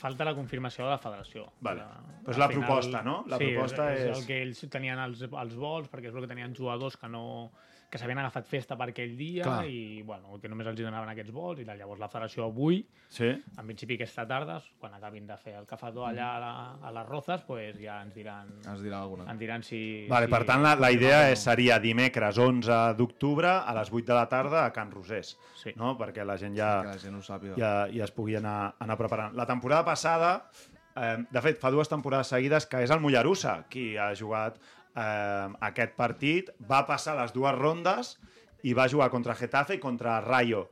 Falta 0.00 0.24
la 0.24 0.34
confirmació 0.36 0.84
de 0.84 0.90
la 0.90 0.98
federació. 0.98 1.46
Vale. 1.60 1.80
La- 1.84 2.00
Però 2.24 2.32
és 2.32 2.38
la 2.40 2.48
proposta, 2.48 3.02
no? 3.04 3.18
La 3.28 3.36
sí, 3.36 3.50
proposta 3.52 3.90
és, 3.92 4.00
és- 4.00 4.10
és 4.10 4.18
el 4.18 4.26
que 4.26 4.42
ells 4.42 4.64
tenien 4.72 4.98
els, 4.98 5.20
els 5.28 5.54
vols, 5.54 5.90
perquè 5.92 6.08
és 6.08 6.14
el 6.14 6.22
que 6.24 6.28
tenien 6.32 6.54
jugadors 6.56 6.96
que 6.96 7.08
no, 7.08 7.50
que 7.94 7.98
s'havien 8.02 8.18
agafat 8.18 8.48
festa 8.50 8.74
per 8.74 8.88
aquell 8.90 9.12
dia 9.14 9.44
Clar. 9.46 9.60
i 9.70 10.02
bueno, 10.02 10.34
que 10.42 10.48
només 10.50 10.66
els 10.66 10.80
hi 10.80 10.82
donaven 10.82 11.12
aquests 11.12 11.30
vols 11.30 11.60
i 11.62 11.64
tal. 11.68 11.78
Llavors 11.78 12.00
la 12.02 12.08
federació 12.10 12.48
avui, 12.48 12.80
Sí? 13.14 13.28
en 13.30 13.66
principi 13.68 13.94
aquesta 13.94 14.24
tarda, 14.26 14.56
quan 14.82 14.96
acabin 14.96 15.28
de 15.28 15.36
fer 15.38 15.54
el 15.60 15.66
cafetó 15.70 16.02
allà 16.08 16.32
a, 16.34 16.40
la, 16.42 16.50
a 16.82 16.90
les 16.96 17.06
Rozas, 17.06 17.44
pues 17.46 17.78
ja 17.78 18.00
ens 18.02 18.12
diran, 18.16 18.50
Ens 18.66 18.82
dirà 18.82 18.98
alguna. 19.04 19.28
ens 19.30 19.38
diran 19.38 19.62
si... 19.62 19.78
Vale, 20.10 20.26
si 20.26 20.32
per 20.34 20.42
tant, 20.48 20.64
la, 20.66 20.74
la 20.74 20.90
idea 20.90 21.20
confirmat 21.20 21.30
o 21.30 21.38
és, 21.38 21.44
seria 21.46 21.78
dimecres 21.78 22.38
11 22.42 22.80
d'octubre 22.98 23.54
a 23.62 23.74
les 23.78 23.92
8 23.94 24.04
de 24.10 24.18
la 24.18 24.26
tarda 24.28 24.64
a 24.66 24.72
Can 24.74 24.90
Rosés, 24.90 25.36
Sí. 25.62 25.70
no? 25.76 25.94
perquè 25.96 26.26
la 26.26 26.36
gent 26.36 26.56
ja, 26.58 26.80
Que 26.82 26.88
la 26.96 26.98
gent 26.98 27.14
ho 27.14 27.22
sàpiga. 27.22 27.54
ja, 27.56 27.74
ja 27.94 28.04
es 28.10 28.10
pugui 28.10 28.34
anar, 28.34 28.74
anar 28.80 28.98
preparant. 28.98 29.36
La 29.38 29.46
temporada 29.46 29.84
passada, 29.84 30.50
eh, 30.96 31.18
de 31.30 31.40
fet, 31.42 31.60
fa 31.60 31.70
dues 31.70 31.88
temporades 31.88 32.26
seguides 32.26 32.66
que 32.66 32.82
és 32.82 32.90
el 32.90 32.98
Mollerussa 33.00 33.64
qui 33.70 33.96
ha 33.96 34.10
jugat 34.18 34.58
eh, 34.96 35.48
aquest 35.68 35.94
partit, 35.96 36.50
va 36.70 36.84
passar 36.86 37.16
les 37.20 37.32
dues 37.34 37.54
rondes 37.58 38.14
i 38.64 38.72
va 38.72 38.86
jugar 38.88 39.10
contra 39.12 39.34
Getafe 39.36 39.74
i 39.76 39.80
contra 39.82 40.20
Rayo. 40.24 40.70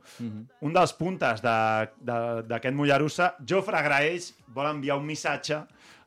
Un 0.61 0.73
dels 0.73 0.93
puntes 0.97 1.41
de- 1.43 1.89
de- 1.99 2.41
d'aquest 2.49 2.73
Mollerussa, 2.75 3.35
Jofre 3.45 3.81
Graells 3.85 4.31
vol 4.47 4.65
enviar 4.71 4.97
un 4.97 5.05
missatge 5.05 5.59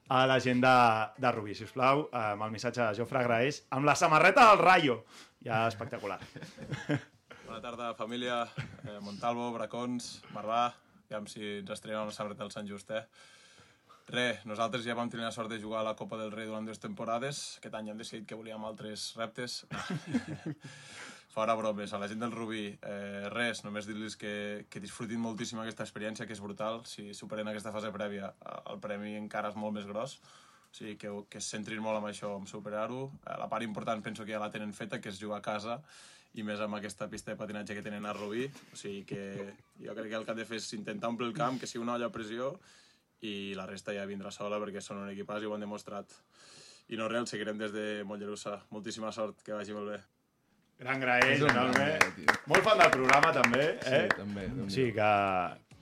a 0.09 0.25
la 0.27 0.39
gent 0.41 0.61
de, 0.63 0.75
de 1.19 1.31
Rubí, 1.33 1.55
si 1.55 1.65
us 1.65 1.73
plau, 1.75 2.09
amb 2.13 2.43
el 2.43 2.51
missatge 2.51 2.81
de 2.83 2.95
Jofre 2.99 3.23
Graells, 3.27 3.65
amb 3.71 3.85
la 3.87 3.95
samarreta 3.95 4.49
del 4.51 4.59
Rayo. 4.65 5.05
Ja 5.47 5.69
espectacular. 5.69 6.19
Bona 7.47 7.61
tarda, 7.63 7.93
família. 7.95 8.43
Eh, 8.85 8.99
Montalvo, 9.01 9.53
Bracons, 9.55 10.23
Marvà. 10.35 10.73
Aviam 11.07 11.27
si 11.31 11.43
ens 11.61 11.71
estrenem 11.71 12.01
amb 12.01 12.11
la 12.11 12.15
samarreta 12.17 12.43
del 12.43 12.51
Sant 12.51 12.67
Just, 12.67 12.91
eh? 12.91 13.05
Re, 14.07 14.39
nosaltres 14.47 14.85
ja 14.87 14.95
vam 14.95 15.09
tenir 15.11 15.25
la 15.27 15.33
sort 15.35 15.51
de 15.51 15.59
jugar 15.59 15.81
a 15.81 15.89
la 15.89 15.97
Copa 15.99 16.17
del 16.21 16.31
Rei 16.31 16.47
durant 16.47 16.67
dues 16.67 16.79
temporades. 16.79 17.57
Aquest 17.59 17.75
any 17.75 17.91
hem 17.91 17.99
decidit 17.99 18.29
que 18.31 18.39
volíem 18.39 18.63
altres 18.65 19.09
reptes. 19.19 19.65
Fora 21.35 21.57
bromes, 21.59 21.93
a 21.93 21.99
la 21.99 22.07
gent 22.09 22.23
del 22.23 22.33
Rubí, 22.33 22.69
eh, 22.87 23.27
res, 23.35 23.65
només 23.67 23.85
dir-los 23.85 24.15
que, 24.17 24.65
que 24.71 24.81
disfrutin 24.81 25.21
moltíssim 25.21 25.59
aquesta 25.61 25.85
experiència, 25.85 26.25
que 26.25 26.33
és 26.33 26.41
brutal. 26.41 26.81
Si 26.89 27.11
superen 27.19 27.51
aquesta 27.51 27.75
fase 27.75 27.91
prèvia, 27.93 28.31
el 28.71 28.79
premi 28.81 29.17
encara 29.19 29.51
és 29.51 29.59
molt 29.59 29.75
més 29.77 29.91
gros. 29.91 30.17
O 30.71 30.79
sigui, 30.79 30.95
que, 31.03 31.11
que 31.29 31.43
es 31.43 31.51
centrin 31.51 31.83
molt 31.83 31.99
en 31.99 32.07
això, 32.09 32.31
en 32.39 32.47
superar-ho. 32.47 33.11
La 33.27 33.51
part 33.51 33.67
important 33.67 34.07
penso 34.07 34.25
que 34.25 34.37
ja 34.37 34.41
la 34.41 34.53
tenen 34.55 34.73
feta, 34.73 35.03
que 35.03 35.11
és 35.11 35.21
jugar 35.21 35.43
a 35.43 35.47
casa, 35.51 35.81
i 36.39 36.47
més 36.47 36.63
amb 36.63 36.79
aquesta 36.79 37.11
pista 37.11 37.35
de 37.35 37.41
patinatge 37.43 37.75
que 37.75 37.85
tenen 37.85 38.07
a 38.07 38.15
Rubí. 38.15 38.47
O 38.71 38.79
sigui 38.79 39.03
que 39.11 39.51
jo 39.83 39.99
crec 39.99 40.13
que 40.15 40.19
el 40.23 40.25
que 40.25 40.37
han 40.37 40.43
de 40.45 40.49
fer 40.49 40.63
és 40.63 40.73
intentar 40.79 41.11
omplir 41.11 41.33
el 41.33 41.37
camp, 41.37 41.59
que 41.59 41.67
sigui 41.67 41.83
una 41.83 41.99
olla 41.99 42.09
a 42.09 42.15
pressió, 42.15 42.55
i 43.23 43.55
la 43.57 43.65
resta 43.67 43.95
ja 43.97 44.05
vindrà 44.07 44.31
sola 44.31 44.59
perquè 44.61 44.81
són 44.85 44.99
un 45.05 45.11
equipàs 45.13 45.43
i 45.43 45.47
ho 45.49 45.55
han 45.55 45.61
demostrat. 45.65 46.13
I 46.89 46.97
no 47.01 47.09
res, 47.09 47.21
el 47.25 47.27
seguirem 47.27 47.59
des 47.59 47.73
de 47.73 47.87
Mollerussa. 48.07 48.61
Moltíssima 48.71 49.11
sort, 49.13 49.41
que 49.43 49.53
vagi 49.57 49.73
molt 49.75 49.89
bé. 49.91 50.01
Gran 50.79 51.01
Graell, 51.01 51.41
enorme. 51.49 51.73
gran, 51.73 52.13
tio. 52.15 52.35
Molt 52.47 52.63
fan 52.63 52.79
del 52.79 52.91
programa, 52.93 53.33
també. 53.33 53.79
Sí, 53.83 53.95
Eh? 53.95 54.09
també, 54.17 54.45
O 54.67 54.69
sigui 54.71 54.93
que... 54.93 55.09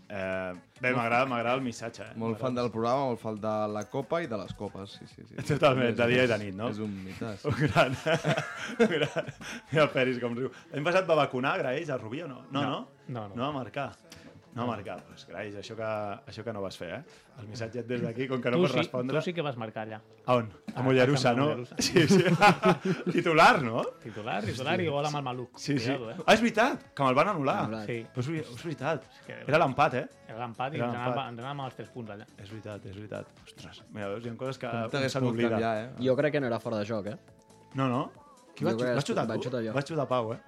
Eh, 0.06 0.52
bé, 0.80 0.90
m'agrada 0.94 1.24
m'agrada 1.26 1.56
el 1.56 1.62
missatge. 1.64 2.02
Eh? 2.04 2.12
Molt 2.20 2.38
fan 2.38 2.54
del 2.54 2.70
programa, 2.70 3.06
molt 3.08 3.18
fan 3.20 3.38
de 3.40 3.54
la 3.72 3.82
copa 3.90 4.20
i 4.22 4.26
de 4.30 4.36
les 4.38 4.52
copes. 4.54 4.92
Sí, 5.00 5.06
sí, 5.10 5.24
sí. 5.26 5.34
Totalment, 5.48 5.96
de 5.96 6.06
dia 6.06 6.24
i 6.24 6.30
de 6.30 6.38
nit, 6.38 6.54
no? 6.54 6.68
És 6.70 6.78
un 6.78 6.92
mitàs. 7.04 7.42
Un 7.50 7.56
gran. 7.64 7.96
un 8.84 8.86
gran. 8.92 9.32
Mira 9.72 9.82
el 9.86 9.90
Peris 9.96 10.20
com 10.22 10.36
riu. 10.38 10.50
L'any 10.72 10.84
passat 10.86 11.08
va 11.08 11.16
vacunar 11.24 11.56
Graells 11.58 11.90
a 11.90 11.96
Rubí 11.98 12.22
o 12.22 12.28
no? 12.28 12.44
No, 12.52 12.62
no? 12.62 12.78
No, 13.08 13.28
no. 13.28 13.34
No 13.34 13.42
va 13.48 13.52
marcar. 13.58 13.88
No 14.54 14.62
va 14.68 14.76
marcar. 14.76 15.00
Pues, 15.08 15.24
Graells, 15.26 15.56
això 15.58 15.74
que, 15.74 15.86
això 16.30 16.44
que 16.46 16.52
no 16.54 16.60
vas 16.62 16.76
fer, 16.78 16.90
eh? 16.94 17.02
El 17.42 17.48
missatge 17.50 17.82
des 17.82 18.00
d'aquí, 18.04 18.28
com 18.30 18.40
que 18.40 18.50
no 18.52 18.56
tu, 18.60 18.62
pots 18.62 18.72
sí, 18.72 18.78
respondre... 18.78 19.18
tu 19.18 19.22
sí 19.26 19.32
que 19.34 19.42
vas 19.42 19.56
marcar 19.58 19.82
allà. 19.88 19.98
A 20.26 20.36
on? 20.38 20.50
A 20.74 20.78
A 20.78 20.82
Mollerussa, 20.86 21.32
no? 21.34 21.48
Mollerussa. 21.48 21.74
Sí, 21.82 22.04
sí. 22.06 22.22
Titular, 23.12 23.62
no? 23.62 23.82
Titular, 24.02 24.44
titular 24.46 24.76
i 24.80 24.86
gol 24.86 25.08
amb 25.10 25.18
el 25.18 25.24
maluc. 25.26 25.58
Sí, 25.58 25.74
sí. 25.78 25.90
Cuidado, 25.90 26.10
eh? 26.12 26.16
Ah, 26.26 26.34
és 26.36 26.44
veritat, 26.44 26.84
que 26.94 27.02
me'l 27.08 27.18
van 27.18 27.32
anul·lar. 27.34 27.58
Sí. 27.88 27.98
Però 28.14 28.22
és, 28.24 28.28
és 28.54 28.62
veritat. 28.68 29.08
que- 29.26 29.40
Era 29.46 29.58
l'empat, 29.64 29.94
eh? 30.02 30.04
Era 30.28 30.38
l'empat 30.44 30.74
i 30.78 30.80
ens 30.84 30.94
anàvem, 30.94 31.60
als 31.66 31.74
tres 31.80 31.90
punts 31.90 32.10
allà. 32.14 32.26
És 32.38 32.50
veritat, 32.54 32.86
és 32.86 32.94
veritat. 32.96 33.26
Ostres, 33.44 33.82
mira, 33.90 34.08
veus, 34.14 34.24
hi 34.24 34.30
ha 34.30 34.36
coses 34.36 34.58
que 34.62 34.70
Com 34.70 34.84
un 34.86 34.90
t'hagués 34.94 35.12
se 35.18 35.20
n'oblida. 35.20 35.58
eh? 35.82 35.90
Jo 36.06 36.14
crec 36.16 36.32
que 36.38 36.40
no 36.40 36.46
era 36.46 36.60
fora 36.60 36.78
de 36.78 36.86
joc, 36.86 37.06
eh? 37.10 37.18
No, 37.74 37.88
no. 37.88 38.04
Qui 38.54 38.64
va, 38.64 38.70
Jo 38.70 38.78
xutar? 38.78 39.02
xutar 39.02 39.26
vaig 39.26 39.40
tu? 39.42 39.48
xutar 39.50 39.64
jo. 39.66 39.72
Vas 39.74 39.84
xutar 39.84 40.06
Pau, 40.06 40.32
eh? 40.32 40.38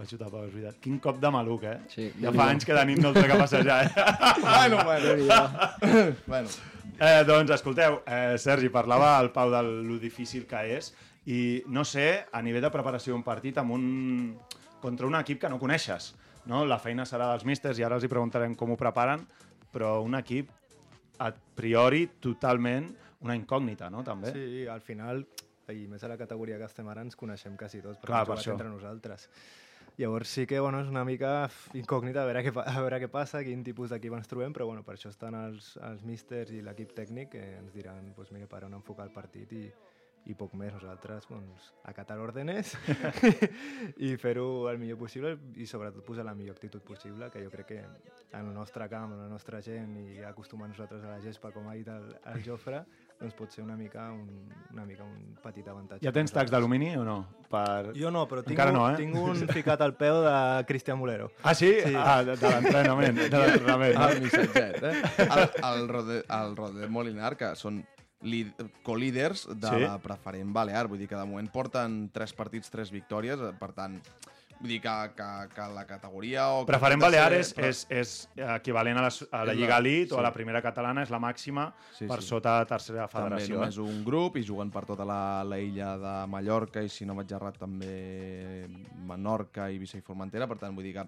Vaig 0.00 0.08
xutar 0.08 0.30
Pau, 0.32 0.46
és 0.48 0.52
veritat. 0.54 0.78
Quin 0.80 0.96
cop 1.04 1.18
de 1.20 1.28
maluc, 1.28 1.64
eh? 1.68 1.76
Sí, 1.92 2.06
Ja 2.22 2.30
fa 2.32 2.46
anys 2.48 2.64
que 2.64 2.72
de 2.72 2.84
nit 2.88 3.00
no 3.04 3.10
el 3.10 3.18
trec 3.18 3.34
a 3.34 3.36
passejar, 3.42 3.84
eh? 3.84 4.04
bueno, 4.40 4.78
bueno. 4.88 5.42
bueno. 6.32 6.48
Eh, 6.96 7.20
doncs, 7.28 7.52
escolteu, 7.52 7.98
eh, 8.08 8.38
Sergi, 8.40 8.70
parlava 8.72 9.10
el 9.20 9.28
Pau 9.34 9.52
de 9.52 9.60
lo 9.62 9.98
difícil 10.00 10.46
que 10.48 10.62
és 10.78 10.88
i 11.28 11.60
no 11.68 11.84
sé, 11.84 12.06
a 12.32 12.40
nivell 12.40 12.64
de 12.64 12.72
preparació 12.72 13.12
d'un 13.12 13.26
partit 13.26 13.60
amb 13.60 13.76
un... 13.76 13.84
contra 14.80 15.04
un 15.06 15.20
equip 15.20 15.42
que 15.42 15.52
no 15.52 15.60
coneixes, 15.60 16.14
no? 16.48 16.64
La 16.64 16.80
feina 16.80 17.04
serà 17.04 17.28
dels 17.34 17.44
místers 17.44 17.76
i 17.76 17.84
ara 17.84 18.00
els 18.00 18.08
hi 18.08 18.08
preguntarem 18.08 18.56
com 18.56 18.72
ho 18.72 18.80
preparen, 18.80 19.26
però 19.68 19.98
un 20.00 20.16
equip 20.16 20.48
a 21.20 21.28
priori 21.60 22.06
totalment 22.24 22.88
una 23.20 23.36
incògnita, 23.36 23.90
no? 23.92 24.00
També. 24.00 24.32
Sí, 24.32 24.64
al 24.64 24.80
final, 24.80 25.26
i 25.76 25.84
més 25.92 26.04
a 26.04 26.08
la 26.08 26.16
categoria 26.16 26.56
que 26.56 26.64
estem 26.72 26.88
ara, 26.88 27.04
ens 27.04 27.20
coneixem 27.20 27.60
quasi 27.60 27.82
tots, 27.84 28.00
perquè 28.00 28.14
Clar, 28.14 28.24
hem 28.24 28.30
per 28.32 28.38
jugat 28.38 28.46
això. 28.46 28.56
entre 28.56 28.72
nosaltres. 28.72 29.28
Llavors 30.00 30.28
sí 30.28 30.46
que 30.46 30.58
bueno, 30.58 30.78
és 30.80 30.88
una 30.88 31.02
mica 31.04 31.50
incògnita 31.76 32.22
a 32.22 32.28
veure 32.30 32.40
què, 32.46 32.52
a 32.56 32.80
veure 32.80 32.98
què 33.02 33.08
passa, 33.12 33.42
quin 33.44 33.60
tipus 33.60 33.90
d'equip 33.92 34.14
ens 34.16 34.30
trobem, 34.30 34.54
però 34.56 34.64
bueno, 34.70 34.80
per 34.80 34.94
això 34.94 35.10
estan 35.12 35.36
els, 35.36 35.74
els 35.84 36.06
místers 36.08 36.54
i 36.56 36.62
l'equip 36.64 36.94
tècnic 36.96 37.34
que 37.34 37.42
ens 37.58 37.74
diran 37.76 38.08
pues, 38.16 38.30
mira, 38.32 38.48
per 38.48 38.62
on 38.64 38.78
enfocar 38.78 39.04
el 39.04 39.12
partit 39.12 39.52
i, 39.52 39.66
i 40.24 40.38
poc 40.40 40.54
més. 40.56 40.72
Nosaltres 40.72 41.28
doncs, 41.28 41.68
acatar 41.92 42.16
òrdenes 42.24 42.72
i 44.08 44.14
fer-ho 44.24 44.70
el 44.72 44.80
millor 44.80 45.02
possible 45.04 45.34
i 45.60 45.68
sobretot 45.68 46.08
posar 46.08 46.24
la 46.24 46.34
millor 46.38 46.56
actitud 46.56 46.80
possible, 46.80 47.28
que 47.28 47.44
jo 47.44 47.52
crec 47.52 47.68
que 47.74 47.84
en 47.84 48.40
el 48.40 48.54
nostre 48.56 48.88
camp, 48.88 49.12
en 49.12 49.20
la 49.26 49.28
nostra 49.28 49.60
gent 49.60 49.98
i 50.00 50.24
acostumar 50.24 50.72
nosaltres 50.72 51.04
a 51.04 51.12
la 51.12 51.20
gespa, 51.20 51.52
com 51.52 51.68
ha 51.68 51.76
dit 51.76 51.92
el, 51.92 52.14
el 52.32 52.40
Jofre, 52.48 52.86
doncs 53.20 53.34
pot 53.36 53.52
ser 53.52 53.62
una 53.62 53.76
mica 53.76 54.06
un, 54.14 54.48
una 54.72 54.84
mica 54.88 55.04
un 55.04 55.36
petit 55.42 55.66
avantatge. 55.68 56.00
Ja 56.06 56.12
tens 56.12 56.32
tacs 56.32 56.50
d'alumini 56.52 56.94
o 56.96 57.04
no? 57.04 57.18
Per... 57.52 57.92
Jo 57.96 58.08
no, 58.14 58.24
però 58.30 58.40
tinc, 58.40 58.54
Encara 58.54 58.72
un, 58.72 58.78
no, 58.78 58.86
eh? 58.90 58.96
tinc 58.96 59.16
un 59.20 59.42
ficat 59.52 59.82
al 59.84 59.92
peu 59.98 60.22
de 60.24 60.34
Cristian 60.68 60.98
Molero. 60.98 61.30
Ah, 61.42 61.52
sí? 61.54 61.68
Sí. 61.84 61.92
Ah, 61.96 62.22
de, 62.24 62.38
de 62.40 62.52
l'entrenament. 62.54 63.20
De 63.20 63.28
l'entrenament. 63.44 63.96
Ah, 64.00 64.10
el 64.14 64.22
missatget, 64.24 64.82
eh? 64.82 64.94
El, 65.26 65.46
el, 65.72 65.88
Rode, 65.92 66.22
el 66.40 66.56
Rode 66.56 66.88
Molinar, 66.88 67.34
que 67.36 67.52
són 67.60 67.82
co-líders 68.84 69.46
de 69.48 69.68
Sí. 69.68 69.84
la 69.84 69.98
preferent 70.00 70.52
Balear, 70.52 70.86
vull 70.88 71.00
dir 71.00 71.08
que 71.08 71.16
de 71.16 71.24
moment 71.24 71.48
porten 71.52 72.10
tres 72.12 72.32
partits, 72.36 72.68
tres 72.72 72.90
victòries, 72.92 73.40
eh, 73.40 73.52
per 73.58 73.72
tant, 73.72 74.00
vull 74.60 74.68
dir 74.74 74.80
que, 74.84 74.94
que, 75.16 75.28
que 75.54 75.66
la 75.74 75.86
categoria... 75.88 76.48
O 76.52 76.66
Preferent 76.68 77.00
pot 77.00 77.08
ser- 77.08 77.18
Baleares 77.20 77.52
però- 77.56 77.68
és, 77.70 77.80
és 77.90 78.12
equivalent 78.56 78.98
a 79.00 79.06
la, 79.06 79.12
a 79.32 79.44
la 79.48 79.54
És 79.54 79.58
Lliga 79.58 79.78
Elite 79.80 80.12
o 80.14 80.18
a 80.18 80.20
sí. 80.20 80.26
la 80.28 80.32
primera 80.34 80.60
catalana, 80.62 81.02
és 81.06 81.10
la 81.10 81.18
màxima 81.22 81.70
Sí, 81.96 82.06
per 82.06 82.20
sí. 82.20 82.28
sota 82.28 82.58
tercera 82.68 83.06
També 83.08 83.16
federació. 83.40 83.56
només 83.58 83.78
Eh? 83.80 83.80
un 83.88 84.04
grup 84.04 84.36
i 84.36 84.44
juguen 84.44 84.70
per 84.70 84.84
tota 84.86 85.04
la, 85.08 85.42
la 85.44 85.58
illa 85.58 85.96
de 85.98 86.14
Mallorca 86.28 86.82
i 86.84 86.88
si 86.92 87.06
no 87.08 87.14
vaig 87.16 87.32
errat 87.32 87.56
també 87.58 88.68
Menorca, 89.08 89.68
Eivissa 89.70 89.98
i 89.98 90.04
Formentera, 90.04 90.46
per 90.46 90.58
tant 90.60 90.74
vull 90.76 90.84
dir 90.84 90.94
que 91.00 91.06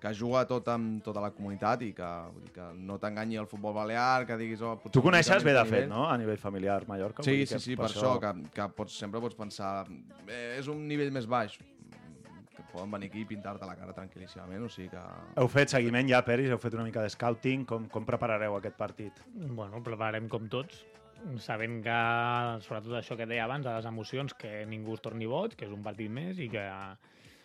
que 0.00 0.14
juga 0.16 0.46
tot 0.48 0.64
amb 0.72 1.02
tota 1.04 1.20
la 1.20 1.28
comunitat 1.30 1.82
i 1.84 1.90
que, 1.92 2.06
vull 2.32 2.44
dir 2.46 2.52
que 2.54 2.68
no 2.88 2.94
t'enganyi 2.96 3.36
el 3.36 3.44
futbol 3.46 3.74
balear, 3.76 4.24
que 4.24 4.38
diguis... 4.40 4.62
Oh, 4.64 4.78
Tu 4.90 5.02
coneixes 5.04 5.44
bé, 5.44 5.52
de 5.52 5.64
fet, 5.68 5.84
no? 5.90 6.06
A 6.08 6.14
nivell 6.16 6.38
familiar, 6.40 6.86
Mallorca. 6.88 7.20
Sí, 7.22 7.34
vull 7.34 7.42
dir 7.42 7.46
sí, 7.50 7.52
que 7.52 7.60
sí, 7.60 7.76
per 7.76 7.84
això, 7.90 8.14
que, 8.22 8.30
que 8.54 8.66
pots, 8.78 8.96
sempre 8.96 9.20
pots 9.20 9.36
pensar 9.36 9.84
eh, 10.26 10.56
és 10.56 10.70
un 10.72 10.86
nivell 10.88 11.12
més 11.12 11.28
baix 11.28 11.58
poden 12.72 12.94
venir 12.94 13.10
aquí 13.10 13.24
i 13.24 13.28
pintar-te 13.28 13.68
la 13.68 13.76
cara 13.78 13.94
tranquil·líssimament, 13.96 14.64
o 14.66 14.70
sigui 14.72 14.88
que... 14.92 15.02
Heu 15.40 15.50
fet 15.52 15.74
seguiment 15.74 16.08
ja, 16.10 16.22
Peris? 16.26 16.50
Heu 16.50 16.62
fet 16.62 16.78
una 16.78 16.86
mica 16.86 17.04
de 17.04 17.12
scouting? 17.12 17.66
Com, 17.68 17.90
com 17.92 18.08
preparareu 18.08 18.56
aquest 18.58 18.78
partit? 18.80 19.22
Bueno, 19.34 19.82
prepararem 19.86 20.28
com 20.32 20.48
tots, 20.52 20.82
sabent 21.44 21.80
que, 21.84 22.00
sobretot 22.64 22.96
això 22.98 23.16
que 23.18 23.28
deia 23.28 23.44
abans, 23.44 23.66
de 23.66 23.74
les 23.74 23.88
emocions, 23.88 24.34
que 24.38 24.64
ningú 24.68 24.96
es 24.96 25.04
torni 25.04 25.28
boig, 25.28 25.56
que 25.56 25.68
és 25.68 25.74
un 25.74 25.84
partit 25.84 26.12
més 26.12 26.40
i 26.40 26.48
que 26.52 26.64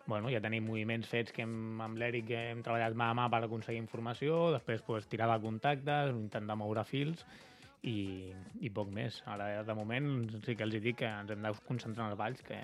bueno, 0.06 0.30
ja 0.30 0.42
tenim 0.42 0.68
moviments 0.68 1.10
fets 1.10 1.34
que 1.34 1.44
hem, 1.44 1.82
amb 1.82 1.98
l'Eric 1.98 2.28
que 2.30 2.42
hem 2.52 2.62
treballat 2.66 2.94
mà 2.98 3.10
a 3.10 3.18
mà 3.18 3.26
per 3.34 3.42
aconseguir 3.46 3.82
informació, 3.82 4.52
després 4.54 4.84
pues, 4.86 5.08
tirar 5.10 5.32
de 5.32 5.40
contactes, 5.42 6.14
intentar 6.14 6.58
moure 6.60 6.84
fils 6.86 7.26
i, 7.82 8.32
i 8.62 8.70
poc 8.74 8.92
més. 8.94 9.22
Ara, 9.30 9.64
de 9.66 9.78
moment, 9.78 10.12
sí 10.46 10.56
que 10.56 10.68
els 10.68 10.78
dic 10.78 11.02
que 11.02 11.10
ens 11.10 11.34
hem 11.34 11.42
de 11.46 11.54
concentrar 11.66 12.06
en 12.06 12.14
els 12.14 12.22
balls, 12.22 12.46
que, 12.46 12.60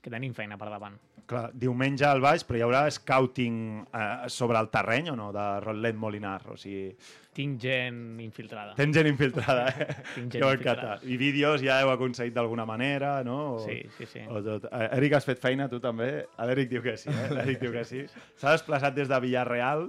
que 0.00 0.10
tenim 0.10 0.32
feina 0.34 0.56
per 0.58 0.70
davant. 0.72 0.96
Clar, 1.30 1.50
diumenge 1.54 2.02
al 2.08 2.18
baix, 2.24 2.42
però 2.42 2.58
hi 2.58 2.62
haurà 2.66 2.84
scouting 2.90 3.58
eh, 3.94 4.28
sobre 4.32 4.58
el 4.58 4.68
terreny 4.72 5.12
o 5.12 5.16
no, 5.16 5.28
de 5.32 5.44
Rotlet 5.62 5.94
Molinar? 5.94 6.40
O 6.50 6.56
sigui, 6.58 6.88
Tinc 7.32 7.60
gent 7.62 8.18
infiltrada. 8.20 8.74
tens 8.74 8.96
gent 8.96 9.06
infiltrada, 9.06 9.68
eh? 9.70 9.86
Tinc 10.16 10.32
gent 10.34 10.42
infiltrada. 10.42 10.96
I 11.06 11.16
vídeos 11.20 11.62
ja 11.62 11.76
heu 11.84 11.92
aconseguit 11.92 12.34
d'alguna 12.34 12.64
manera, 12.66 13.20
no? 13.22 13.36
O, 13.54 13.58
Sí, 13.62 13.78
sí, 13.98 14.06
sí. 14.10 14.24
O 14.28 14.42
tot. 14.42 14.66
Eh, 14.72 14.88
Eric, 14.98 15.14
has 15.20 15.28
fet 15.28 15.38
feina 15.38 15.68
tu 15.70 15.78
també? 15.78 16.26
L'Eric 16.48 16.72
diu 16.72 16.82
que 16.82 16.96
sí, 16.98 17.08
eh? 17.14 17.28
L'Eric 17.30 17.60
diu 17.62 17.72
que 17.76 17.84
sí. 17.86 18.02
S'ha 18.40 18.56
desplaçat 18.56 18.96
des 18.98 19.06
de 19.08 19.20
Villarreal, 19.22 19.86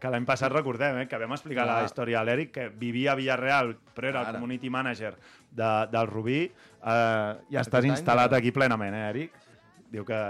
que 0.00 0.10
l'any 0.10 0.24
passat 0.26 0.50
recordem, 0.50 0.98
eh? 1.04 1.06
que 1.06 1.18
vam 1.20 1.36
explicar 1.36 1.66
Clar. 1.68 1.76
la 1.84 1.86
història 1.86 2.18
a 2.22 2.24
l'Eric, 2.26 2.50
que 2.56 2.66
vivia 2.72 3.12
a 3.12 3.18
Villarreal, 3.20 3.76
però 3.94 4.08
era 4.10 4.22
el 4.24 4.26
Ara. 4.32 4.38
community 4.40 4.70
manager 4.72 5.12
de, 5.52 5.70
del 5.92 6.08
Rubí. 6.10 6.40
Eh, 6.48 7.30
ja 7.52 7.62
estàs 7.62 7.84
any, 7.84 7.92
instal·lat 7.94 8.34
aquí 8.34 8.50
plenament, 8.50 8.96
eh, 8.96 9.06
Eric? 9.12 9.38
Diu 9.90 10.04
que, 10.06 10.20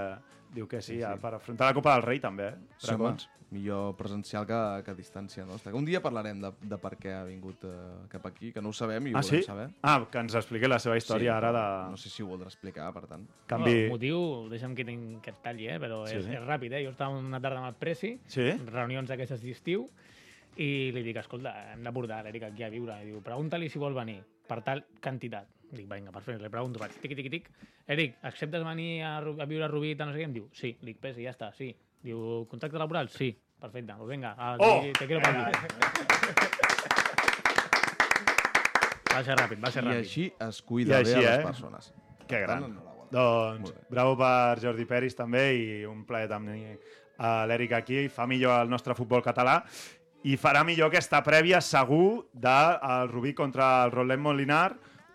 diu 0.55 0.67
que 0.69 0.81
sí, 0.83 0.97
Sí, 0.97 1.03
sí. 1.03 1.21
per 1.21 1.35
afrontar 1.37 1.69
la 1.69 1.75
Copa 1.77 1.95
del 1.95 2.03
Rei 2.07 2.21
també, 2.21 2.49
eh? 2.49 2.57
Sí, 2.79 2.95
home, 2.95 3.15
millor 3.51 3.97
presencial 3.99 4.45
que, 4.47 4.59
que 4.87 4.93
a 4.93 4.95
distància 4.95 5.43
nostra. 5.45 5.73
Un 5.75 5.85
dia 5.85 5.99
parlarem 6.01 6.39
de, 6.41 6.53
de 6.63 6.77
per 6.79 6.93
què 7.03 7.11
ha 7.13 7.25
vingut 7.27 7.65
eh, 7.67 7.73
cap 8.09 8.25
aquí, 8.31 8.53
que 8.55 8.63
no 8.63 8.71
ho 8.71 8.73
sabem 8.73 9.09
i 9.11 9.13
ho 9.13 9.19
Ah, 9.19 9.23
sí? 9.27 9.41
volem 9.41 9.47
saber. 9.49 9.67
Ah, 9.83 9.97
que 10.11 10.19
ens 10.23 10.37
expliqui 10.39 10.69
la 10.71 10.79
seva 10.79 10.97
història 10.97 11.37
ara 11.37 11.51
de... 11.57 11.65
No 11.91 11.99
sé 11.99 12.09
si 12.15 12.23
ho 12.23 12.29
voldrà 12.31 12.47
explicar, 12.47 12.93
per 12.95 13.07
tant. 13.11 13.27
Canvi... 13.51 13.75
El 13.89 13.91
motiu, 13.91 14.21
deixa'm 14.53 14.77
que, 14.79 14.85
tinc, 14.87 15.19
que 15.25 15.35
et 15.35 15.43
talli, 15.43 15.67
eh? 15.67 15.81
però 15.83 16.05
Sí. 16.07 16.17
és, 16.21 16.29
és 16.31 16.47
ràpid. 16.47 16.73
Eh? 16.79 16.85
Jo 16.87 16.95
estava 16.95 17.19
una 17.19 17.41
tarda 17.43 17.59
amb 17.65 17.73
el 17.73 17.79
Preci, 17.83 18.15
Sí? 18.31 18.47
reunions 18.71 19.11
d'aquestes 19.11 19.43
d'estiu, 19.43 19.89
i 20.57 20.91
li 20.95 21.03
dic, 21.03 21.17
escolta, 21.21 21.53
hem 21.73 21.83
de 21.83 21.93
portar 21.93 22.23
l'Eric 22.25 22.43
aquí 22.53 22.63
a 22.63 22.71
viure. 22.71 23.01
I 23.03 23.11
diu, 23.11 23.21
pregunta-li 23.23 23.69
si 23.69 23.79
vol 23.83 23.95
venir, 23.99 24.21
per 24.47 24.63
tal 24.63 24.85
quantitat. 25.03 25.47
Dic, 25.71 25.87
vinga, 25.87 26.11
perfecte, 26.11 26.43
li 26.43 26.49
pregunto, 26.51 26.81
vaig, 26.83 26.97
tiqui, 26.99 27.15
tiqui, 27.15 27.31
tic. 27.31 27.45
Eric, 27.87 28.17
acceptes 28.27 28.65
venir 28.67 29.03
a, 29.07 29.19
a 29.19 29.47
viure 29.47 29.65
a 29.65 29.69
Rubí, 29.71 29.93
tal, 29.95 30.09
no 30.11 30.15
sé 30.17 30.19
què? 30.23 30.27
Em 30.27 30.35
diu, 30.35 30.49
sí. 30.57 30.73
Dic, 30.83 30.99
pesi, 31.03 31.23
ja 31.27 31.31
està, 31.31 31.53
sí. 31.55 31.71
Diu, 32.03 32.45
contracte 32.51 32.79
laboral? 32.81 33.09
Sí. 33.15 33.31
Perfecte, 33.61 33.93
pues 33.99 34.09
venga, 34.09 34.35
aquí, 34.39 34.65
Oh! 34.65 34.83
te 34.99 35.07
quiero 35.07 35.21
para 35.21 35.47
aquí. 35.47 36.71
Va 39.11 39.23
ser 39.27 39.35
ràpid, 39.37 39.59
va 39.61 39.71
ser 39.75 39.83
I 39.83 39.87
ràpid. 39.89 40.05
així 40.05 40.25
es 40.47 40.61
I 40.61 40.65
cuida 40.67 40.99
així, 41.01 41.15
bé 41.19 41.27
a 41.27 41.31
les 41.37 41.41
eh? 41.41 41.47
persones. 41.47 41.93
Que 42.31 42.41
gran. 42.45 42.67
Doncs, 43.11 43.73
bravo 43.91 44.15
per 44.17 44.61
Jordi 44.63 44.85
Peris 44.87 45.17
també 45.19 45.43
i 45.59 45.65
un 45.85 46.05
plaer 46.07 46.29
tenir 46.31 46.77
a 47.19 47.33
l'Eric 47.51 47.73
aquí. 47.81 48.05
Fa 48.09 48.27
millor 48.31 48.63
el 48.63 48.71
nostre 48.71 48.95
futbol 48.95 49.23
català 49.23 49.59
i 50.23 50.37
farà 50.39 50.63
millor 50.65 50.93
aquesta 50.93 51.23
prèvia 51.27 51.61
segur 51.65 52.27
del 52.33 53.09
Rubí 53.11 53.35
contra 53.35 53.85
el 53.85 53.91
Roland 53.93 54.23
Molinar 54.23 54.69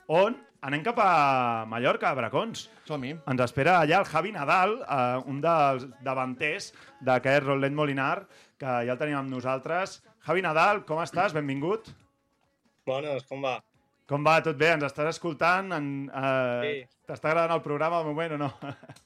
on 0.07 0.35
anem 0.65 0.81
cap 0.83 0.97
a 0.99 1.65
Mallorca, 1.69 2.09
a 2.09 2.15
Bracons. 2.17 2.69
Som-hi. 2.87 3.11
Ens 3.29 3.41
espera 3.45 3.79
allà 3.81 3.99
el 4.01 4.05
Javi 4.09 4.31
Nadal, 4.33 4.79
eh, 4.81 5.21
un 5.29 5.39
dels 5.41 5.85
davanters 6.03 6.71
d'aquest 7.05 7.43
Roland 7.45 7.75
Molinar, 7.77 8.27
que 8.57 8.65
ja 8.65 8.91
el 8.95 8.97
tenim 8.97 9.17
amb 9.19 9.29
nosaltres. 9.29 9.99
Javi 10.25 10.41
Nadal, 10.41 10.83
com 10.85 10.97
estàs? 11.03 11.33
Benvingut. 11.33 11.91
Bones, 12.85 13.23
com 13.29 13.41
va? 13.45 13.59
Com 14.07 14.23
va? 14.25 14.39
Tot 14.45 14.57
bé? 14.57 14.71
Ens 14.73 14.83
estàs 14.85 15.07
escoltant? 15.15 15.71
En, 15.73 16.09
eh, 16.09 16.61
Sí. 16.65 16.97
T'està 17.05 17.29
agradant 17.29 17.55
el 17.57 17.61
programa 17.61 17.99
al 17.99 18.05
moment 18.05 18.31
o 18.33 18.37
no? 18.37 18.53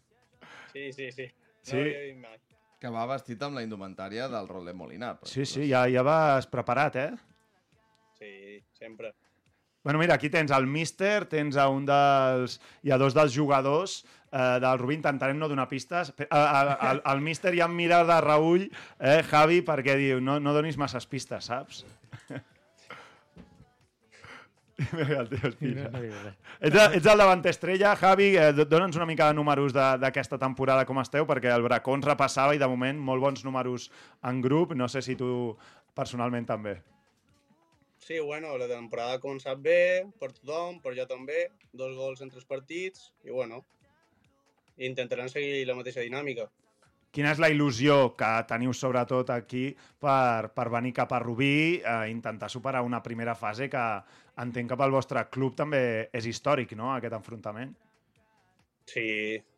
Sí, 0.73 0.91
sí, 0.93 1.11
sí. 1.11 1.25
Sí? 1.63 1.75
No 1.75 1.81
havia 1.81 2.01
vist 2.05 2.19
mai. 2.21 2.37
Que 2.79 2.87
va 2.93 3.05
vestit 3.09 3.41
amb 3.43 3.55
la 3.57 3.63
indumentària 3.65 4.27
del 4.29 4.47
Rolet 4.47 4.75
Molinar. 4.75 5.15
però- 5.19 5.27
Sí, 5.27 5.45
sí, 5.45 5.67
ja, 5.67 5.81
ja 5.89 6.03
vas 6.03 6.45
preparat, 6.47 6.95
eh? 6.95 7.11
Sí, 8.13 8.63
sempre. 8.71 9.13
Bueno, 9.83 9.97
mira, 9.99 10.15
aquí 10.15 10.29
tens 10.29 10.51
el 10.51 10.67
míster, 10.67 11.25
tens 11.25 11.55
a 11.57 11.69
un 11.71 11.85
dels... 11.87 12.59
Hi 12.83 12.91
ha 12.91 12.97
dos 12.99 13.13
dels 13.15 13.31
jugadors 13.35 14.01
eh, 14.31 14.59
del 14.59 14.77
Rubí, 14.81 14.95
intentarem 14.99 15.39
no 15.39 15.47
donar 15.47 15.69
pistes. 15.71 16.11
A- 16.29 16.43
a- 16.43 16.73
al- 16.89 17.01
El 17.13 17.21
míster 17.23 17.55
ja 17.55 17.65
em 17.69 17.75
mira 17.77 18.03
de 18.03 18.19
reull, 18.21 18.67
eh, 18.99 19.23
Javi, 19.29 19.61
perquè 19.63 19.95
diu, 19.97 20.19
no, 20.21 20.35
no 20.43 20.53
donis 20.53 20.77
masses 20.77 21.07
pistes, 21.07 21.47
saps? 21.47 21.85
Mira, 24.93 25.19
el 25.21 25.27
tio 25.29 25.49
es 25.49 25.55
pilla. 25.59 25.89
Ets, 26.59 26.75
el- 26.75 26.93
ets 26.99 27.05
el 27.11 27.17
davanter 27.19 27.51
estrella, 27.51 27.95
Javi, 27.99 28.29
eh, 28.39 28.53
dona'ns 28.63 28.95
una 28.95 29.05
mica 29.09 29.27
de 29.27 29.33
números 29.35 29.73
de- 29.75 29.97
d'aquesta 29.99 30.37
temporada, 30.39 30.85
com 30.87 30.99
esteu, 31.01 31.25
perquè 31.27 31.51
el 31.55 31.63
Bracons 31.65 32.05
repassava 32.07 32.55
i 32.55 32.59
de 32.61 32.67
moment 32.71 32.99
molt 32.99 33.21
bons 33.23 33.43
números 33.43 33.89
en 34.23 34.39
grup, 34.41 34.71
no 34.79 34.87
sé 34.87 35.01
si 35.03 35.15
tu 35.19 35.57
personalment 35.95 36.47
també. 36.47 36.77
Sí, 37.99 38.19
bueno, 38.19 38.57
la 38.57 38.67
temporada 38.67 39.17
ha 39.17 39.21
començat 39.21 39.59
bé, 39.61 40.05
per 40.19 40.31
tothom, 40.31 40.79
per 40.81 40.95
jo 40.97 41.05
també, 41.05 41.49
dos 41.73 41.97
gols 41.97 42.23
en 42.23 42.31
tres 42.31 42.47
partits, 42.47 43.11
i 43.27 43.29
bueno, 43.35 43.59
intentarem 44.79 45.27
seguir 45.29 45.65
la 45.67 45.75
mateixa 45.77 46.05
dinàmica. 46.05 46.47
Quina 47.11 47.31
és 47.33 47.39
la 47.41 47.49
il·lusió 47.49 48.13
que 48.17 48.29
teniu 48.49 48.73
sobretot 48.77 49.31
aquí 49.33 49.63
per, 50.01 50.51
per 50.53 50.67
venir 50.69 50.93
cap 50.93 51.13
a 51.13 51.19
Rubí, 51.23 51.81
eh, 51.81 52.09
intentar 52.11 52.51
superar 52.53 52.83
una 52.85 53.01
primera 53.01 53.33
fase 53.35 53.67
que 53.69 53.85
entenc 54.43 54.69
que 54.71 54.77
pel 54.77 54.93
vostre 54.93 55.23
club 55.33 55.55
també 55.57 55.81
és 56.13 56.27
històric, 56.29 56.75
no?, 56.77 56.91
aquest 56.93 57.17
enfrontament. 57.17 57.73
Sí, 58.89 59.07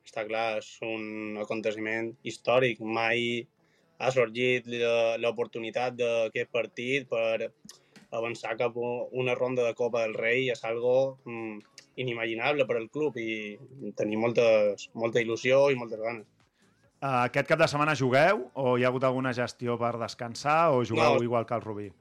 està 0.07 0.23
clar, 0.27 0.61
és 0.63 0.71
un 0.87 1.37
aconteciment 1.43 2.09
històric. 2.27 2.79
Mai 2.81 3.43
ha 4.01 4.09
sorgit 4.15 4.65
l'oportunitat 5.21 5.99
d'aquest 5.99 6.49
partit 6.51 7.07
per 7.11 7.51
avançar 8.11 8.57
cap 8.59 8.75
a 8.77 8.91
una 9.11 9.35
ronda 9.35 9.63
de 9.65 9.73
Copa 9.75 10.01
del 10.03 10.13
Rei. 10.13 10.49
És 10.51 10.63
algo 10.67 11.17
mm, 11.25 11.59
inimaginable 12.03 12.65
per 12.67 12.77
al 12.79 12.89
club 12.89 13.17
i 13.19 13.57
tenim 13.97 14.21
moltes, 14.23 14.89
molta 14.93 15.21
il·lusió 15.23 15.69
i 15.71 15.79
moltes 15.79 15.99
ganes. 16.01 16.27
Eh, 17.01 17.07
aquest 17.25 17.47
cap 17.49 17.59
de 17.59 17.67
setmana 17.67 17.95
jugueu 17.97 18.45
o 18.53 18.75
hi 18.77 18.83
ha 18.85 18.91
hagut 18.91 19.03
alguna 19.07 19.33
gestió 19.33 19.77
per 19.81 19.95
descansar 19.97 20.71
o 20.75 20.83
jugueu 20.85 21.17
No. 21.17 21.23
igual 21.23 21.45
que 21.49 21.55
el 21.55 21.61
Rubí? 21.65 21.91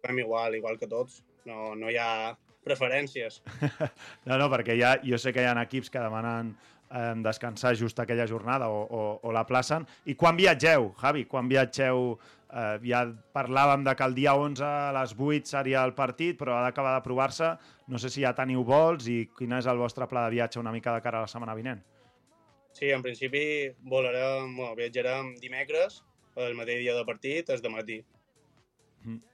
Fem 0.00 0.18
igual, 0.18 0.54
igual 0.56 0.78
que 0.78 0.88
tots. 0.88 1.22
No, 1.44 1.74
no 1.76 1.90
hi 1.90 1.96
ha 2.00 2.36
preferències. 2.64 3.42
No, 4.26 4.36
no, 4.38 4.48
perquè 4.52 4.76
ja, 4.78 4.94
jo 5.04 5.18
sé 5.18 5.32
que 5.32 5.42
hi 5.42 5.48
ha 5.48 5.56
equips 5.62 5.90
que 5.92 6.00
demanen 6.00 6.54
eh, 6.90 7.14
descansar 7.24 7.74
just 7.76 8.00
aquella 8.00 8.26
jornada 8.28 8.68
o, 8.68 8.82
o, 8.84 9.20
o 9.22 9.32
la 9.32 9.44
placen. 9.46 9.86
I 10.06 10.14
quan 10.14 10.36
viatgeu, 10.36 10.92
Javi? 11.00 11.24
Quan 11.28 11.48
viatgeu? 11.48 12.18
Eh, 12.50 12.78
ja 12.90 13.04
parlàvem 13.36 13.84
de 13.86 13.94
que 13.94 14.06
el 14.08 14.14
dia 14.16 14.34
11 14.34 14.64
a 14.66 14.90
les 14.96 15.14
8 15.14 15.46
seria 15.46 15.84
el 15.86 15.94
partit, 15.94 16.38
però 16.38 16.56
ha 16.58 16.64
d'acabar 16.66 16.96
d'aprovar-se. 16.96 17.52
No 17.86 17.98
sé 17.98 18.10
si 18.10 18.24
ja 18.24 18.34
teniu 18.34 18.64
vols 18.66 19.06
i 19.06 19.22
quin 19.38 19.54
és 19.58 19.68
el 19.70 19.78
vostre 19.78 20.08
pla 20.10 20.26
de 20.26 20.34
viatge 20.34 20.58
una 20.58 20.72
mica 20.74 20.94
de 20.94 21.02
cara 21.04 21.20
a 21.20 21.26
la 21.26 21.30
setmana 21.30 21.54
vinent. 21.54 21.82
Sí, 22.72 22.90
en 22.90 23.02
principi 23.02 23.42
volarem, 23.82 24.56
bueno, 24.56 24.74
viatjarem 24.78 25.34
dimecres, 25.42 26.02
el 26.36 26.56
mateix 26.58 26.82
dia 26.82 26.94
de 26.94 27.06
partit, 27.06 27.50
és 27.50 27.62
de 27.62 27.70
matí. 27.70 28.00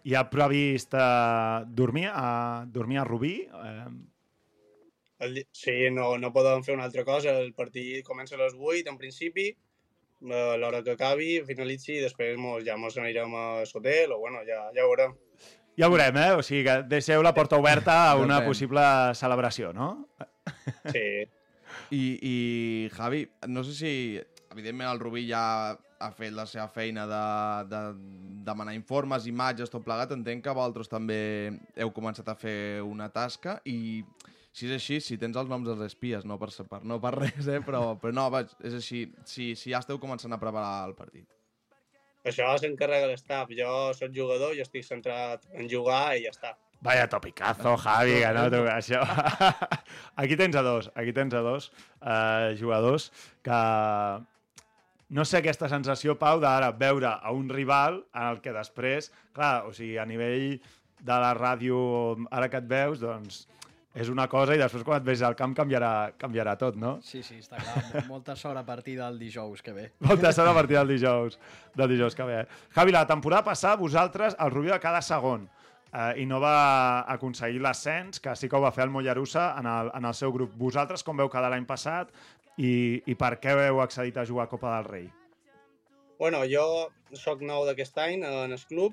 Hi 0.06 0.14
ha 0.14 0.26
previst 0.30 0.94
eh, 0.94 1.64
dormir, 1.66 2.10
a, 2.12 2.64
dormir 2.72 3.00
a 3.00 3.08
Rubí? 3.08 3.34
Eh, 3.48 3.88
El, 5.24 5.38
sí, 5.56 5.88
no, 5.90 6.18
no 6.20 6.28
podem 6.32 6.62
fer 6.64 6.74
una 6.76 6.84
altra 6.84 7.04
cosa. 7.04 7.32
El 7.40 7.54
partit 7.56 8.04
comença 8.04 8.36
a 8.36 8.42
les 8.42 8.52
8, 8.52 8.90
en 8.92 8.98
principi, 9.00 9.48
a 10.24 10.56
l'hora 10.56 10.82
que 10.82 10.94
acabi, 10.96 11.42
finalitzi, 11.46 11.98
i 11.98 12.04
després 12.04 12.38
mos, 12.40 12.64
ja 12.66 12.76
mos 12.80 12.96
anirem 12.98 13.34
a 13.36 13.46
l'hotel, 13.62 14.12
o 14.16 14.18
bueno, 14.22 14.40
ja, 14.48 14.66
ja 14.74 14.84
ho 14.84 14.90
veurem. 14.92 15.16
ja 15.76 15.88
veurem, 15.92 16.16
eh? 16.16 16.32
O 16.32 16.42
sigui 16.42 16.64
que 16.64 16.76
deixeu 16.88 17.22
la 17.22 17.34
porta 17.36 17.58
oberta 17.60 17.96
a 18.10 18.16
una 18.16 18.40
possible 18.44 18.82
celebració, 19.14 19.72
no? 19.76 20.08
Sí. 20.88 21.26
I, 21.90 22.04
I, 22.22 22.36
Javi, 22.96 23.26
no 23.48 23.64
sé 23.64 23.74
si... 23.76 23.92
Evidentment, 24.56 24.88
el 24.88 25.00
Rubí 25.02 25.26
ja 25.28 25.76
ha 26.00 26.10
fet 26.16 26.32
la 26.32 26.46
seva 26.48 26.64
feina 26.72 27.04
de, 27.08 27.24
de 27.68 27.80
demanar 28.46 28.72
informes, 28.76 29.26
imatges, 29.28 29.68
tot 29.68 29.84
plegat. 29.84 30.14
Entenc 30.16 30.44
que 30.44 30.54
vosaltres 30.56 30.88
també 30.88 31.18
heu 31.76 31.92
començat 31.92 32.28
a 32.32 32.36
fer 32.40 32.80
una 32.80 33.10
tasca 33.12 33.58
i 33.68 34.00
si 34.56 34.64
és 34.70 34.76
així, 34.78 35.00
si 35.04 35.18
tens 35.20 35.36
els 35.36 35.50
noms 35.52 35.68
dels 35.68 35.82
espies, 35.84 36.24
no 36.24 36.38
per, 36.40 36.48
per, 36.70 36.80
no 36.88 36.96
per 37.02 37.12
res, 37.18 37.48
eh? 37.52 37.60
però, 37.64 37.90
però 38.00 38.14
no, 38.16 38.28
vaig, 38.32 38.54
és 38.64 38.76
així, 38.78 39.02
si, 39.28 39.50
si 39.58 39.72
ja 39.74 39.82
esteu 39.82 39.98
començant 40.00 40.32
a 40.32 40.40
preparar 40.40 40.86
el 40.88 40.94
partit. 40.96 41.26
Això 42.26 42.48
s'encarrega 42.58 43.10
l'estaf. 43.10 43.52
Jo 43.54 43.72
sóc 43.94 44.14
jugador 44.14 44.56
i 44.56 44.62
estic 44.64 44.86
centrat 44.86 45.44
en 45.54 45.68
jugar 45.70 46.16
i 46.16 46.24
ja 46.24 46.32
està. 46.32 46.54
Vaya 46.86 47.04
topicazo, 47.08 47.74
Javi, 47.82 48.16
que 48.22 48.30
no, 48.36 48.46
tu, 48.52 48.62
això... 48.70 49.02
aquí 50.22 50.38
tens 50.40 50.56
a 50.56 50.62
dos, 50.64 50.88
aquí 50.94 51.12
tens 51.16 51.36
a 51.36 51.42
dos 51.44 51.68
eh, 52.00 52.56
jugadors 52.58 53.10
que... 53.44 53.60
No 55.06 55.22
sé 55.22 55.38
aquesta 55.38 55.68
sensació, 55.70 56.16
Pau, 56.18 56.40
d'ara 56.42 56.72
veure 56.74 57.12
a 57.14 57.30
un 57.30 57.46
rival 57.52 58.00
en 58.10 58.24
el 58.32 58.40
que 58.42 58.56
després, 58.56 59.12
clar, 59.36 59.68
o 59.68 59.70
sigui, 59.76 60.00
a 60.02 60.06
nivell 60.08 60.56
de 60.98 61.18
la 61.22 61.30
ràdio, 61.36 61.76
ara 62.34 62.48
que 62.50 62.58
et 62.58 62.66
veus, 62.66 62.98
doncs 62.98 63.44
és 63.96 64.10
una 64.12 64.26
cosa 64.28 64.52
i 64.52 64.60
després 64.60 64.84
quan 64.84 65.00
et 65.00 65.06
veus 65.06 65.22
al 65.24 65.34
camp 65.38 65.54
canviarà, 65.56 66.12
canviarà 66.20 66.52
tot, 66.60 66.76
no? 66.76 66.98
Sí, 67.04 67.22
sí, 67.24 67.38
està 67.40 67.56
clar. 67.56 68.04
Molta 68.10 68.36
sort 68.36 68.60
a 68.60 68.64
partir 68.66 68.98
del 68.98 69.16
dijous 69.18 69.64
que 69.64 69.72
ve. 69.72 69.86
Molta 70.04 70.34
sort 70.36 70.52
a 70.52 70.54
partir 70.56 70.76
del 70.76 70.92
dijous, 70.92 71.38
del 71.74 71.94
dijous 71.94 72.16
que 72.18 72.26
ve. 72.28 72.42
Javi, 72.76 72.92
la 72.92 73.06
temporada 73.08 73.46
passada 73.48 73.80
vosaltres 73.80 74.36
el 74.36 74.52
Rubí 74.52 74.68
va 74.74 74.78
cada 74.82 75.00
segon 75.00 75.48
eh, 75.48 76.12
i 76.20 76.28
no 76.28 76.42
va 76.44 77.08
aconseguir 77.16 77.64
l'ascens, 77.64 78.20
que 78.20 78.36
sí 78.36 78.52
que 78.52 78.60
ho 78.60 78.64
va 78.66 78.74
fer 78.76 78.84
el 78.84 78.92
Mollerussa 78.92 79.48
en 79.56 79.72
el, 79.72 79.92
en 79.96 80.12
el 80.12 80.18
seu 80.20 80.34
grup. 80.34 80.52
Vosaltres 80.60 81.06
com 81.06 81.16
veu 81.16 81.32
quedar 81.32 81.54
l'any 81.54 81.64
passat 81.64 82.12
i, 82.60 83.00
i 83.00 83.16
per 83.16 83.38
què 83.40 83.56
heu 83.66 83.80
accedit 83.80 84.20
a 84.20 84.28
jugar 84.28 84.44
a 84.44 84.52
Copa 84.52 84.76
del 84.76 84.90
Rei? 84.92 85.08
Bueno, 86.20 86.44
jo 86.48 86.90
sóc 87.16 87.40
nou 87.44 87.64
d'aquest 87.64 87.96
any 88.04 88.20
en 88.20 88.52
el 88.52 88.64
club. 88.68 88.92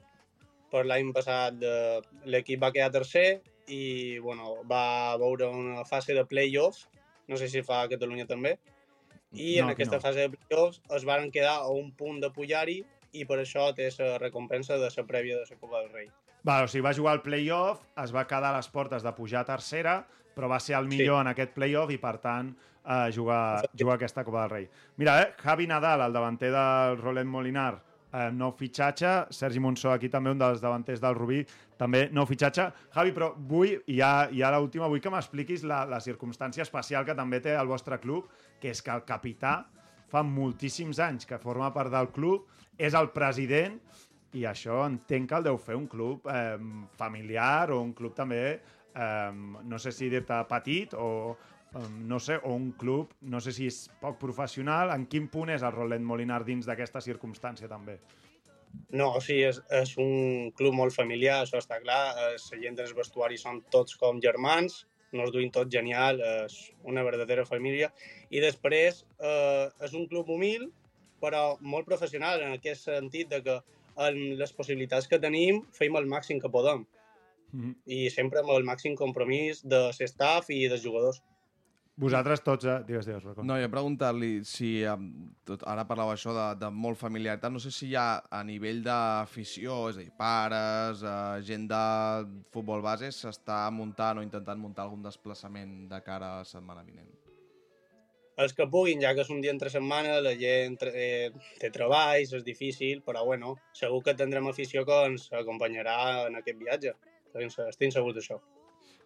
Per 0.71 0.87
l'any 0.87 1.11
passat 1.11 1.59
eh, 1.59 1.99
l'equip 2.23 2.63
va 2.63 2.71
quedar 2.71 2.93
tercer 2.95 3.41
i 3.67 4.19
bueno, 4.19 4.57
va 4.69 5.15
veure 5.17 5.47
una 5.47 5.85
fase 5.85 6.13
de 6.13 6.25
play-offs, 6.25 6.87
no 7.27 7.37
sé 7.37 7.47
si 7.47 7.63
fa 7.63 7.83
a 7.83 7.89
Catalunya 7.91 8.25
també, 8.27 8.57
i 9.33 9.57
No, 9.57 9.65
en 9.65 9.73
aquesta 9.73 9.97
no. 9.97 10.01
fase 10.01 10.27
de 10.27 10.33
play-offs 10.35 10.81
es 10.93 11.05
varen 11.05 11.31
quedar 11.31 11.55
a 11.63 11.69
un 11.69 11.91
punt 11.97 12.19
de 12.21 12.29
pujar-hi 12.29 12.83
i 13.13 13.25
per 13.25 13.39
això 13.41 13.69
té 13.75 13.89
la 13.99 14.17
recompensa 14.17 14.77
de 14.77 14.89
la 14.89 15.07
prèvia 15.07 15.39
de 15.39 15.45
la 15.49 15.59
Copa 15.59 15.79
del 15.81 15.89
Rei. 15.93 16.09
Va, 16.43 16.63
o 16.63 16.67
sigui, 16.67 16.83
va 16.83 16.93
jugar 16.93 17.13
al 17.13 17.21
play-off, 17.23 17.85
es 18.03 18.11
va 18.13 18.27
quedar 18.27 18.51
a 18.51 18.57
les 18.57 18.67
portes 18.67 19.03
de 19.03 19.13
pujar 19.15 19.41
a 19.41 19.47
tercera, 19.47 20.01
però 20.35 20.49
va 20.49 20.59
ser 20.59 20.75
el 20.75 20.89
millor 20.89 21.21
en 21.21 21.29
aquest 21.31 21.53
playoff 21.53 21.91
i, 21.93 21.97
per 22.01 22.17
tant, 22.19 22.49
eh, 22.83 23.09
jugar, 23.15 23.69
jugar 23.79 23.95
aquesta 23.95 24.25
Copa 24.25 24.41
del 24.41 24.49
Rei. 24.49 24.69
Mira, 24.97 25.21
eh, 25.21 25.33
Javi 25.39 25.67
Nadal, 25.67 26.01
el 26.01 26.13
davanter 26.13 26.51
del 26.51 26.97
Roland 26.97 27.29
Molinar, 27.29 27.83
eh, 28.13 28.29
nou 28.31 28.53
fitxatge. 28.57 29.11
Sergi 29.33 29.61
Monsó, 29.63 29.91
aquí 29.91 30.09
també 30.13 30.31
un 30.33 30.41
dels 30.41 30.61
davanters 30.63 31.01
del 31.03 31.17
Rubí, 31.17 31.41
també 31.79 32.05
nou 32.13 32.27
fitxatge. 32.29 32.69
Javi, 32.93 33.13
però 33.15 33.33
vull, 33.35 33.75
i 33.87 33.97
ja, 33.99 34.29
ja 34.33 34.53
l'última, 34.53 34.89
vull 34.91 35.01
que 35.03 35.11
m'expliquis 35.13 35.65
la, 35.67 35.83
la 35.89 36.01
circumstància 36.03 36.65
especial 36.65 37.07
que 37.07 37.17
també 37.17 37.41
té 37.43 37.57
el 37.57 37.69
vostre 37.69 37.99
club, 38.03 38.29
que 38.61 38.71
és 38.73 38.83
que 38.85 38.93
el 38.93 39.05
capità 39.07 39.63
fa 40.13 40.21
moltíssims 40.23 41.01
anys 41.01 41.25
que 41.25 41.41
forma 41.41 41.71
part 41.73 41.91
del 41.93 42.11
club, 42.13 42.45
és 42.77 42.93
el 42.97 43.09
president, 43.13 43.79
i 44.33 44.45
això 44.49 44.81
entenc 44.87 45.29
que 45.29 45.37
el 45.37 45.49
deu 45.49 45.59
fer 45.61 45.75
un 45.77 45.87
club 45.89 46.29
eh, 46.29 46.57
familiar 46.97 47.71
o 47.73 47.81
un 47.81 47.93
club 47.97 48.15
també, 48.17 48.43
eh, 48.93 49.31
no 49.33 49.79
sé 49.81 49.93
si 49.93 50.09
dir-te 50.09 50.39
petit 50.49 50.93
o, 50.97 51.09
no 52.07 52.19
sé, 52.19 52.37
o 52.43 52.53
un 52.53 52.71
club, 52.71 53.13
no 53.21 53.39
sé 53.41 53.53
si 53.55 53.67
és 53.69 53.87
poc 54.01 54.19
professional, 54.21 54.91
en 54.93 55.07
quin 55.09 55.27
punt 55.33 55.49
és 55.53 55.63
el 55.65 55.73
Roland 55.73 56.05
Molinar 56.05 56.43
dins 56.45 56.67
d'aquesta 56.69 57.01
circumstància 57.01 57.69
també? 57.71 57.97
No, 58.93 59.11
o 59.17 59.21
sigui, 59.21 59.43
és, 59.49 59.59
és 59.73 59.93
un 60.01 60.51
club 60.57 60.73
molt 60.77 60.93
familiar, 60.95 61.41
això 61.41 61.59
està 61.61 61.79
clar. 61.81 62.01
Eh, 62.17 62.37
La 62.51 62.61
gent 62.61 62.77
dels 62.77 62.93
vestuaris 62.97 63.45
són 63.45 63.61
tots 63.73 63.97
com 64.01 64.21
germans, 64.21 64.85
nos 65.13 65.31
duim 65.33 65.51
tot 65.53 65.69
genial, 65.69 66.21
és 66.45 66.71
una 66.89 67.03
verdadera 67.05 67.45
família. 67.45 67.91
I 68.29 68.41
després 68.41 69.03
eh, 69.19 69.69
és 69.85 69.93
un 69.93 70.07
club 70.09 70.29
humil, 70.33 70.71
però 71.21 71.55
molt 71.61 71.85
professional, 71.89 72.41
en 72.41 72.57
aquest 72.57 72.89
sentit 72.89 73.29
de 73.29 73.41
que 73.45 73.59
en 74.03 74.19
les 74.39 74.53
possibilitats 74.57 75.07
que 75.07 75.21
tenim 75.21 75.61
feim 75.77 75.95
el 75.99 76.09
màxim 76.09 76.41
que 76.41 76.49
podem. 76.49 76.85
Mm 77.53 77.61
-hmm. 77.61 77.75
I 77.85 78.09
sempre 78.09 78.39
amb 78.39 78.49
el 78.49 78.65
màxim 78.65 78.95
compromís 78.95 79.61
de 79.63 79.79
l'estaf 79.87 80.49
i 80.49 80.67
dels 80.67 80.83
jugadors. 80.83 81.21
Vosaltres 81.95 82.41
tots... 82.41 82.65
Eh... 82.65 82.79
Digues, 82.87 83.05
digues, 83.05 83.21
Rocco. 83.21 83.43
No, 83.45 83.55
jo 83.61 83.69
preguntar-li 83.69 84.31
si... 84.49 84.81
Um, 84.89 85.09
tot, 85.45 85.61
ara 85.69 85.83
parlàveu 85.85 86.15
això 86.15 86.33
de, 86.33 86.45
de 86.57 86.69
molt 86.73 86.97
familiaritat. 86.97 87.53
No 87.53 87.61
sé 87.61 87.69
si 87.73 87.91
hi 87.91 87.97
ha 87.99 88.07
a 88.33 88.39
nivell 88.47 88.81
d'afició, 88.85 89.75
és 89.91 89.99
a 89.99 90.01
dir, 90.01 90.13
pares, 90.17 91.03
eh, 91.05 91.43
gent 91.45 91.67
de 91.69 91.81
futbol 92.55 92.81
base, 92.81 93.11
s'està 93.13 93.67
muntant 93.75 94.17
o 94.17 94.23
intentant 94.25 94.57
muntar 94.61 94.87
algun 94.87 95.05
desplaçament 95.05 95.83
de 95.91 95.99
cara 96.05 96.31
a 96.31 96.41
la 96.41 96.49
setmana 96.49 96.81
vinent. 96.87 97.11
Els 98.41 98.57
que 98.57 98.65
puguin, 98.65 98.97
ja 99.05 99.13
que 99.13 99.21
és 99.21 99.29
un 99.29 99.43
dia 99.45 99.53
entre 99.53 99.69
setmana, 99.69 100.17
la 100.25 100.33
gent 100.39 100.79
eh, 100.89 101.29
té 101.61 101.69
treballs, 101.69 102.33
és 102.33 102.47
difícil, 102.47 103.03
però 103.05 103.21
bueno, 103.27 103.53
segur 103.77 104.01
que 104.07 104.17
tindrem 104.17 104.49
afició 104.49 104.81
que 104.89 104.97
ens 105.11 105.29
acompanyarà 105.43 106.25
en 106.25 106.41
aquest 106.41 106.57
viatge. 106.57 106.97
Estic 107.37 107.93
segur 107.93 108.17
d'això. 108.17 108.41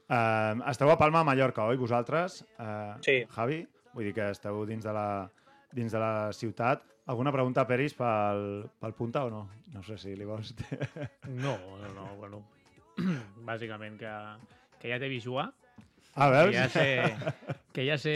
Uh, 0.07 0.63
esteu 0.71 0.87
a 0.87 0.95
Palma, 0.95 1.19
a 1.19 1.27
Mallorca, 1.27 1.65
oi, 1.67 1.75
vosaltres? 1.75 2.41
Uh, 2.55 2.95
sí. 3.03 3.17
Javi? 3.35 3.65
Vull 3.91 4.07
dir 4.07 4.13
que 4.15 4.29
esteu 4.31 4.61
dins 4.69 4.85
de 4.87 4.93
la, 4.95 5.27
dins 5.75 5.91
de 5.91 5.99
la 5.99 6.31
ciutat. 6.31 6.85
Alguna 7.11 7.31
pregunta, 7.35 7.65
Peris, 7.67 7.95
pel, 7.95 8.67
pel 8.79 8.95
Punta 8.95 9.25
o 9.27 9.31
no? 9.31 9.41
No 9.73 9.83
sé 9.83 9.97
si 9.99 10.15
li 10.15 10.27
vols... 10.27 10.53
No, 11.27 11.57
no, 11.81 11.91
no, 11.95 12.07
bueno, 12.19 12.41
bàsicament 13.49 13.99
que, 13.99 14.13
que 14.79 14.91
ja 14.93 14.99
t'he 14.99 15.11
vist 15.11 15.27
jugar. 15.27 15.49
Ah, 16.15 16.31
veus? 16.31 16.55
Que 16.55 16.57
ja 16.57 16.69
sé, 16.71 16.87
que 17.75 17.87
ja 17.87 17.99
sé 17.99 18.15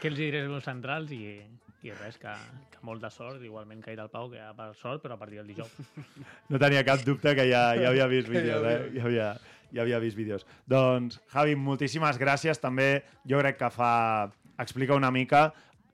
què 0.00 0.10
els 0.10 0.18
diré 0.18 0.46
als 0.46 0.66
centrals 0.70 1.10
i, 1.14 1.36
i 1.86 1.92
res, 1.98 2.18
que, 2.22 2.32
que 2.72 2.82
molt 2.86 3.02
de 3.02 3.10
sort, 3.10 3.42
igualment 3.42 3.82
que 3.82 3.90
ha 3.90 3.96
dit 3.96 4.02
el 4.02 4.10
Pau, 4.12 4.30
que 4.30 4.38
ja 4.38 4.54
per 4.56 4.70
sort, 4.78 5.02
però 5.02 5.18
a 5.18 5.20
partir 5.20 5.42
del 5.42 5.50
dijous. 5.50 5.74
No 6.50 6.62
tenia 6.62 6.86
cap 6.86 7.02
dubte 7.06 7.34
que 7.38 7.50
ja, 7.50 7.68
ja 7.78 7.90
havia 7.90 8.06
vist 8.10 8.30
vídeos, 8.34 8.66
eh? 8.70 8.78
Ja 8.96 9.06
havia, 9.10 9.28
ja 9.72 9.82
havia 9.82 10.00
vist 10.02 10.16
vídeos. 10.18 10.46
Doncs, 10.68 11.20
Javi, 11.32 11.56
moltíssimes 11.56 12.18
gràcies. 12.20 12.60
També 12.62 13.02
jo 13.28 13.40
crec 13.42 13.58
que 13.62 13.70
fa... 13.70 14.30
explica 14.58 14.96
una 14.96 15.10
mica 15.12 15.50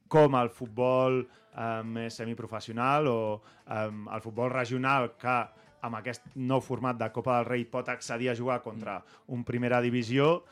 com 0.08 0.36
el 0.38 0.50
futbol 0.54 1.22
eh, 1.22 1.82
més 1.82 2.14
semiprofessional 2.14 3.08
o 3.10 3.18
eh, 3.66 3.88
el 3.88 4.22
futbol 4.22 4.52
regional 4.52 5.14
que 5.18 5.38
amb 5.82 5.98
aquest 5.98 6.28
nou 6.38 6.62
format 6.62 6.98
de 6.98 7.08
Copa 7.10 7.40
del 7.40 7.48
Rei 7.48 7.64
pot 7.66 7.88
accedir 7.90 8.30
a 8.30 8.36
jugar 8.38 8.60
contra 8.62 9.00
un 9.34 9.42
primera 9.44 9.80
divisió 9.82 10.44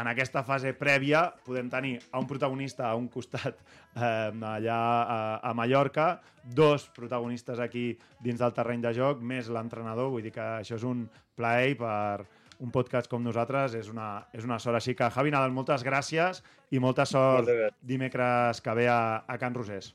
en 0.00 0.10
aquesta 0.10 0.44
fase 0.46 0.72
prèvia 0.78 1.24
podem 1.46 1.68
tenir 1.70 1.98
a 2.12 2.20
un 2.20 2.26
protagonista 2.30 2.88
a 2.88 2.96
un 2.98 3.08
costat 3.12 3.58
eh, 3.96 4.30
allà 4.32 4.78
a, 5.02 5.20
a 5.50 5.54
Mallorca, 5.54 6.20
dos 6.44 6.88
protagonistes 6.94 7.60
aquí 7.60 7.90
dins 8.24 8.40
del 8.40 8.54
terreny 8.56 8.82
de 8.84 8.94
joc, 8.96 9.22
més 9.22 9.50
l'entrenador, 9.52 10.10
vull 10.14 10.24
dir 10.24 10.34
que 10.34 10.44
això 10.58 10.78
és 10.78 10.86
un 10.86 11.06
plaer 11.38 11.76
per 11.78 12.26
un 12.58 12.72
podcast 12.74 13.06
com 13.10 13.22
nosaltres, 13.22 13.76
és 13.78 13.88
una, 13.90 14.26
és 14.34 14.46
una 14.46 14.58
sort. 14.58 14.78
Així 14.80 14.96
que, 14.98 15.06
Javi 15.14 15.30
Nadal, 15.30 15.54
moltes 15.54 15.84
gràcies 15.86 16.42
i 16.74 16.82
molta 16.82 17.06
sort 17.06 17.50
dimecres 17.86 18.62
que 18.64 18.74
ve 18.74 18.88
a, 18.90 19.22
a 19.22 19.38
Can 19.38 19.54
Rosés. 19.54 19.92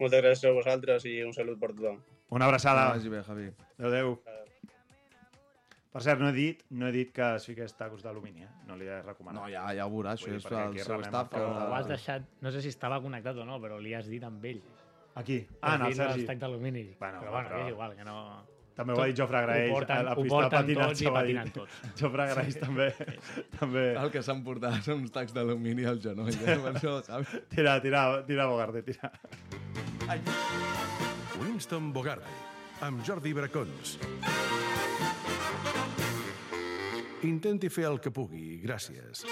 Moltes 0.00 0.24
gràcies 0.24 0.50
a 0.50 0.54
vosaltres 0.56 1.06
i 1.06 1.20
un 1.22 1.32
salut 1.36 1.60
per 1.60 1.70
tothom. 1.76 2.02
Una 2.34 2.50
abraçada. 2.50 2.88
Que 2.90 2.98
vagi 2.98 3.14
bé, 3.14 3.22
Javi. 3.28 3.52
Adéu, 3.78 4.18
adéu. 4.26 4.43
Per 5.94 6.00
cert, 6.02 6.18
no 6.18 6.32
he 6.32 6.34
dit, 6.34 6.62
no 6.74 6.88
he 6.88 6.92
dit 6.94 7.10
que 7.14 7.26
es 7.36 7.44
fiqués 7.46 7.76
tacos 7.78 8.02
d'alumini, 8.02 8.42
eh? 8.42 8.48
No 8.66 8.74
li 8.74 8.88
he 8.90 8.96
recomanat. 9.04 9.38
No, 9.38 9.50
ja, 9.52 9.68
ja 9.78 9.84
ho 9.86 9.92
veurà, 9.92 10.16
això 10.18 10.26
Vull 10.26 10.40
és 10.40 10.48
el 10.50 10.78
seu 10.82 11.04
staff. 11.06 11.28
Que... 11.30 11.42
Ho 11.46 11.76
has 11.76 11.86
deixat, 11.86 12.24
no 12.42 12.50
sé 12.50 12.64
si 12.64 12.72
estava 12.74 12.98
connectat 13.04 13.38
o 13.38 13.44
no, 13.46 13.60
però 13.62 13.78
li 13.78 13.94
has 13.94 14.08
dit 14.10 14.24
amb 14.26 14.42
ell. 14.50 14.58
Aquí? 15.14 15.36
Ah, 15.60 15.76
en 15.76 15.86
el 15.86 15.94
Sergi. 15.94 16.26
Els 16.26 16.40
d'alumini. 16.40 16.82
Bueno, 16.98 17.20
però 17.22 17.36
bueno, 17.36 17.48
però- 17.48 17.62
és 17.62 17.70
igual, 17.70 17.94
que 17.94 18.08
no... 18.08 18.16
També 18.74 18.96
ho 18.96 19.04
ha 19.04 19.06
dit 19.06 19.20
Jofre 19.20 19.44
Graells. 19.44 19.70
Ho 19.70 19.76
porten, 19.76 20.00
a 20.00 20.02
la 20.08 20.16
pista 20.18 20.62
de 20.66 20.74
tots 20.80 21.02
i 21.04 21.12
patinen 21.14 21.52
tots. 21.54 21.78
Jofre 22.00 22.26
Graells 22.32 22.58
també. 22.58 22.88
també. 23.54 23.84
El 24.02 24.10
que 24.16 24.24
s'han 24.26 24.42
portat 24.42 24.80
són 24.82 25.04
uns 25.04 25.14
tacs 25.14 25.36
d'alumini 25.36 25.86
al 25.86 26.02
genoll, 26.02 26.34
eh? 26.34 26.58
per 26.66 26.74
això, 26.74 26.96
saps? 27.06 27.38
Tira, 27.54 27.78
tira, 27.86 28.02
tira, 28.26 28.50
Bogarde, 28.50 28.82
tira. 28.82 29.14
Winston 31.38 31.94
Bogarde, 31.94 32.34
amb 32.82 33.06
Jordi 33.06 33.38
Bracons. 33.38 33.94
Intenti 37.24 37.70
fer 37.72 37.86
el 37.88 38.00
que 38.04 38.12
pugui, 38.12 38.58
gràcies. 38.60 39.24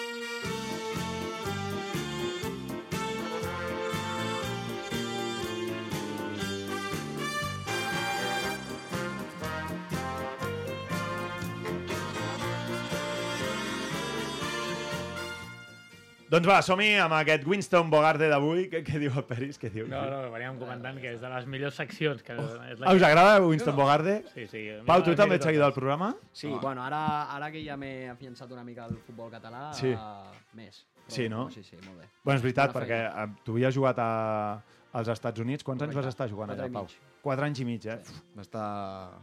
Doncs 16.33 16.49
va, 16.49 16.55
som-hi 16.65 16.95
amb 16.97 17.13
aquest 17.13 17.43
Winston 17.45 17.91
Bogarde 17.93 18.25
d'avui. 18.33 18.63
Què, 18.73 18.81
què 18.87 18.97
diu 19.03 19.13
el 19.21 19.25
Peris? 19.29 19.59
Què 19.61 19.69
diu? 19.69 19.85
No, 19.91 20.01
no, 20.09 20.21
veníem 20.33 20.57
comentant 20.57 20.97
que 21.03 21.11
és 21.13 21.21
de 21.21 21.29
les 21.29 21.45
millors 21.55 21.77
seccions. 21.77 22.23
Que 22.25 22.33
és 22.33 22.81
la 22.81 22.89
Ah, 22.89 22.95
us 22.97 23.05
agrada 23.05 23.35
Winston 23.45 23.77
Bogarde? 23.77 24.15
Sí, 24.33 24.47
sí. 24.49 24.63
Pau, 24.89 25.05
tu 25.05 25.13
també 25.19 25.37
ets 25.37 25.45
seguidor 25.45 25.69
del 25.69 25.77
programa? 25.77 26.09
Sí, 26.33 26.49
bueno, 26.63 26.87
ara, 26.87 27.03
ara 27.37 27.51
que 27.53 27.61
ja 27.67 27.77
m'he 27.77 28.09
afiançat 28.09 28.51
una 28.57 28.65
mica 28.65 28.87
al 28.89 28.97
futbol 29.05 29.29
català, 29.31 29.75
Sí. 29.77 29.93
uh, 29.93 30.33
més. 30.57 30.87
Però, 31.05 31.13
Sí, 31.19 31.29
no? 31.29 31.51
Sí, 31.51 31.63
sí, 31.63 31.77
molt 31.85 32.01
bé. 32.01 32.09
Bueno, 32.25 32.39
és 32.39 32.43
veritat, 32.43 32.73
perquè 32.73 33.03
eh, 33.13 33.29
tu 33.45 33.53
havies 33.53 33.75
jugat 33.75 33.99
a, 33.99 34.63
als 34.95 35.09
Estats 35.09 35.41
Units. 35.41 35.63
Quants 35.63 35.83
anys 35.83 35.95
vas 35.95 36.07
estar 36.07 36.31
jugant 36.31 36.49
allà, 36.49 36.73
Pau? 36.73 36.85
mig. 36.89 37.12
Quatre 37.23 37.47
anys 37.47 37.61
i 37.63 37.65
mig, 37.65 37.85
eh? 37.87 38.01
Estar 38.43 38.65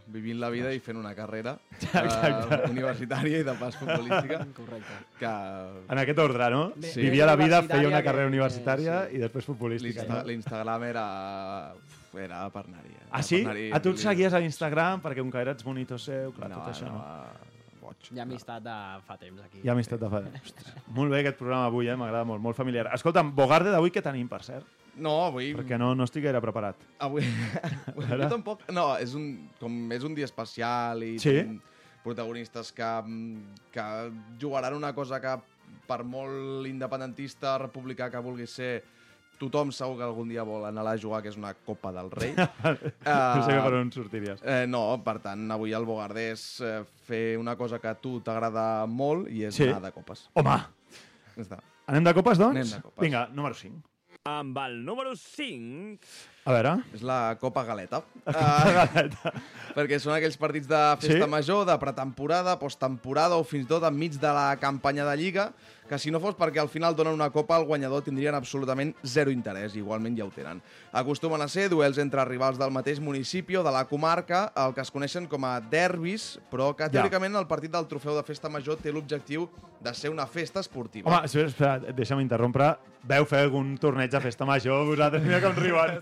vivint 0.07 0.37
la 0.39 0.47
vida 0.53 0.69
i 0.71 0.79
fent 0.79 0.95
una 1.01 1.11
carrera 1.17 1.57
eh, 1.83 2.61
universitària 2.69 3.41
i 3.41 3.43
de 3.43 3.55
pas 3.59 3.75
futbolística. 3.75 4.37
Correcte. 4.59 4.95
Que... 5.19 5.31
En 5.91 5.99
aquest 6.05 6.21
ordre, 6.23 6.47
no? 6.53 6.61
Bé, 6.77 6.93
Sí. 6.93 7.01
Vivia 7.03 7.27
la 7.27 7.35
vida, 7.35 7.59
feia 7.67 7.89
una 7.89 7.99
universitària 7.99 8.03
carrera 8.07 8.23
que- 8.29 8.33
universitària 8.37 8.97
sí. 9.09 9.17
i 9.17 9.23
després 9.25 9.49
futbolística. 9.51 10.07
No? 10.07 10.21
L'Instagram 10.31 10.87
era... 10.87 11.05
Era 12.19 12.39
per 12.49 12.63
anar-hi. 12.65 12.95
eh? 12.95 13.03
Ah, 13.11 13.21
sí? 13.21 13.43
per 13.45 13.57
Ah, 13.75 13.79
tu 13.83 13.91
et 13.93 13.99
seguies 14.01 14.33
a 14.33 14.39
Instagram 14.41 15.03
perquè 15.03 15.21
un 15.21 15.29
que 15.29 15.43
eres 15.43 15.61
monitor 15.67 15.99
seu, 16.01 16.31
clar, 16.33 16.49
No, 16.49 16.63
tot 16.63 16.71
això, 16.71 16.87
no, 16.87 17.03
no? 17.03 17.48
Boig. 17.89 18.09
Hi 18.13 18.19
ha 18.21 18.25
amistat 18.27 18.65
de 18.65 18.75
fa 19.07 19.15
temps 19.17 19.41
aquí. 19.45 19.63
Hi 19.63 19.69
ha 19.69 19.73
amistat 19.73 20.01
de 20.01 20.09
fa... 20.11 20.21
Ostres, 20.39 20.75
molt 20.97 21.13
bé 21.13 21.23
aquest 21.23 21.39
programa 21.39 21.69
avui, 21.71 21.89
eh? 21.89 21.95
M'agrada 21.97 22.27
molt, 22.29 22.43
molt 22.43 22.57
familiar. 22.57 22.89
Escolta'm, 22.97 23.31
Bogarde 23.37 23.73
d'avui 23.73 23.93
què 23.95 24.03
tenim, 24.05 24.29
per 24.29 24.43
cert? 24.45 24.67
No, 24.99 25.15
avui... 25.29 25.53
Perquè 25.57 25.79
no, 25.79 25.93
no 25.97 26.05
estic 26.05 26.27
gaire 26.27 26.41
preparat. 26.43 26.81
Avui... 27.05 27.25
jo 28.11 28.29
tampoc... 28.29 28.65
No, 28.75 28.91
és 29.01 29.15
un, 29.17 29.31
com 29.61 29.79
és 29.95 30.05
un 30.05 30.17
dia 30.17 30.27
especial 30.29 31.05
i 31.07 31.15
Sí? 31.23 31.41
protagonistes 32.03 32.71
que, 32.71 32.89
mm, 33.03 33.57
que 33.73 33.85
jugaran 34.41 34.77
una 34.77 34.93
cosa 34.95 35.19
que 35.23 35.33
per 35.89 36.03
molt 36.05 36.67
independentista, 36.69 37.57
republicà 37.61 38.09
que 38.13 38.21
vulgui 38.23 38.47
ser, 38.47 38.83
tothom 39.39 39.71
segur 39.75 39.97
que 39.99 40.05
algun 40.05 40.29
dia 40.31 40.43
vol 40.47 40.65
anar 40.67 40.85
a 40.91 40.97
jugar, 40.99 41.21
que 41.23 41.31
és 41.31 41.37
una 41.39 41.53
Copa 41.65 41.91
del 41.95 42.11
Rei. 42.11 42.33
no 42.37 43.43
sé 43.47 43.57
per 43.63 43.73
on 43.79 43.91
sortiries. 43.95 44.43
Eh, 44.43 44.65
no, 44.69 44.83
per 45.05 45.17
tant, 45.23 45.47
avui 45.55 45.73
el 45.75 45.87
Bogardé 45.87 46.29
és 46.35 46.45
eh, 46.61 46.79
fer 47.07 47.23
una 47.39 47.55
cosa 47.59 47.79
que 47.79 47.89
a 47.91 47.95
tu 47.99 48.19
t'agrada 48.25 48.85
molt 48.87 49.29
i 49.31 49.45
és 49.49 49.55
Sí? 49.55 49.67
anar 49.71 49.81
de 49.89 49.93
copes. 49.95 50.27
Home! 50.35 50.57
Ja 51.35 51.45
està. 51.47 51.61
Anem 51.89 52.03
de 52.05 52.13
copes, 52.13 52.37
doncs? 52.37 52.57
Anem 52.59 52.75
de 52.75 52.81
copes. 52.85 53.01
Vinga, 53.01 53.27
número 53.33 53.55
5. 53.57 53.79
Amb 54.29 54.57
el 54.61 54.73
número 54.85 55.13
5... 55.15 56.05
A 56.49 56.53
veure... 56.53 56.73
És 56.93 57.01
la 57.05 57.37
Copa 57.39 57.63
Galeta. 57.65 58.01
Copa 58.25 58.83
Galeta. 58.91 59.31
perquè 59.77 59.97
són 60.01 60.13
aquells 60.17 60.35
partits 60.37 60.67
de 60.69 60.79
festa 61.01 61.23
Sí? 61.25 61.29
major, 61.31 61.63
de 61.65 61.75
pretemporada, 61.81 62.57
posttemporada 62.61 63.37
o 63.39 63.45
fins 63.47 63.65
i 63.65 63.69
tot 63.71 63.85
enmig 63.87 64.17
de 64.21 64.31
la 64.35 64.51
campanya 64.61 65.05
de 65.07 65.15
Lliga, 65.21 65.47
que 65.89 65.97
si 65.97 66.11
no 66.13 66.19
fos 66.21 66.35
perquè 66.37 66.61
al 66.61 66.69
final 66.69 66.95
donen 66.95 67.15
una 67.17 67.31
copa 67.33 67.55
al 67.57 67.65
guanyador 67.65 68.03
tindrien 68.05 68.35
absolutament 68.37 68.93
zero 69.03 69.31
interès, 69.33 69.73
igualment 69.75 70.15
ja 70.17 70.23
ho 70.27 70.29
tenen. 70.29 70.61
Acostumen 70.93 71.41
a 71.41 71.47
ser 71.49 71.67
duels 71.69 71.97
entre 71.97 72.23
rivals 72.29 72.59
del 72.61 72.69
mateix 72.71 72.99
municipi 73.01 73.57
o 73.57 73.63
de 73.65 73.71
la 73.73 73.83
comarca, 73.89 74.51
el 74.55 74.75
que 74.77 74.81
es 74.85 74.91
coneixen 74.93 75.25
com 75.27 75.43
a 75.49 75.57
derbis, 75.59 76.37
però 76.51 76.75
que 76.75 76.83
Ja. 76.85 77.01
teòricament 77.01 77.35
el 77.35 77.47
partit 77.47 77.71
del 77.73 77.87
trofeu 77.87 78.15
de 78.15 78.23
festa 78.23 78.49
major 78.49 78.77
té 78.77 78.93
l'objectiu 78.93 79.49
de 79.81 79.93
ser 79.95 80.09
una 80.11 80.27
festa 80.27 80.59
esportiva. 80.59 81.09
Home, 81.09 81.25
espera, 81.25 81.47
espera, 81.47 81.79
deixa'm 81.95 82.19
interrompre. 82.21 82.75
Veu 83.01 83.23
fer 83.25 83.45
algun 83.45 83.77
torneig 83.79 84.11
de 84.11 84.19
festa 84.19 84.43
major? 84.45 84.85
Vosaltres 84.85 85.23
mira 85.23 85.39
com 85.39 85.53
riuen. 85.55 86.01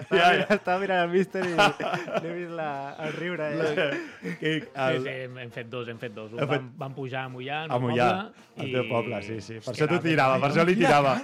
Estava, 0.00 0.32
estava 0.56 0.78
mirant 0.82 1.04
el 1.04 1.12
míster 1.12 1.44
i 1.46 1.52
l'he 2.24 2.32
vist 2.34 2.50
la, 2.50 2.96
el 3.06 3.12
riure. 3.14 3.46
Eh? 3.52 4.00
Que, 4.40 4.52
Sí, 4.62 4.68
el, 4.74 5.02
sí, 5.04 5.08
hem, 5.12 5.38
hem 5.38 5.52
fet 5.54 5.70
dos, 5.70 5.86
hem 5.88 6.00
fet 6.02 6.12
dos. 6.16 6.32
Un 6.34 6.40
fet- 6.42 6.50
vam, 6.50 6.66
vam 6.82 6.96
pujar 6.98 7.28
a 7.28 7.30
Mollà, 7.30 7.60
a 7.70 7.78
Mollà, 7.78 8.08
al 8.58 8.72
teu 8.74 8.88
poble, 8.90 9.21
sí, 9.22 9.40
sí. 9.40 9.54
Per 9.60 9.72
És 9.72 9.72
això 9.72 9.88
t'ho 9.90 9.98
tirava, 10.04 10.38
per 10.42 10.50
això 10.52 10.66
li 10.68 10.76
tirava. 10.76 11.16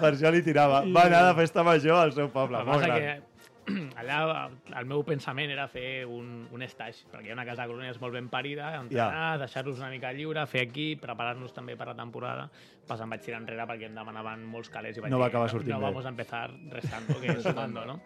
Per 0.00 0.10
això 0.14 0.30
li 0.34 0.42
tirava. 0.46 0.82
Va 0.96 1.06
anar 1.10 1.22
de 1.30 1.34
festa 1.42 1.62
major 1.66 2.00
al 2.06 2.12
seu 2.16 2.28
poble, 2.34 2.58
El 2.60 2.66
molt 2.66 2.82
gran. 2.84 2.98
que 3.00 3.22
allà 3.96 4.50
el 4.76 4.84
meu 4.90 5.00
pensament 5.08 5.48
era 5.50 5.64
fer 5.72 6.04
un, 6.04 6.46
un 6.52 6.62
stage, 6.68 7.06
perquè 7.08 7.30
hi 7.30 7.32
ha 7.32 7.36
una 7.38 7.46
casa 7.48 7.62
de 7.64 7.70
colònies 7.72 7.96
molt 8.02 8.12
ben 8.12 8.26
parida, 8.28 8.74
entrenar, 8.82 9.38
deixar-los 9.40 9.78
una 9.80 9.88
mica 9.88 10.10
lliure, 10.12 10.42
fer 10.46 10.66
equip, 10.66 11.00
preparar-nos 11.00 11.54
també 11.56 11.72
per 11.80 11.86
la 11.88 11.94
temporada. 11.96 12.50
Pas 12.84 13.00
em 13.00 13.08
vaig 13.14 13.22
tirar 13.24 13.40
enrere 13.40 13.64
perquè 13.70 13.88
em 13.88 13.94
demanaven 13.96 14.44
molts 14.44 14.68
calés 14.68 14.98
i 14.98 15.00
vaig 15.00 15.10
No 15.14 15.18
va 15.22 15.30
acabar 15.32 15.48
sortint 15.48 15.72
no 15.72 15.78
bé." 15.80 15.86
vamos 15.88 16.04
a 16.04 16.12
empezar 16.12 16.50
restando, 16.70 17.16
que 17.20 17.32
es 17.32 17.42
sumando, 17.48 17.86
no? 17.88 18.00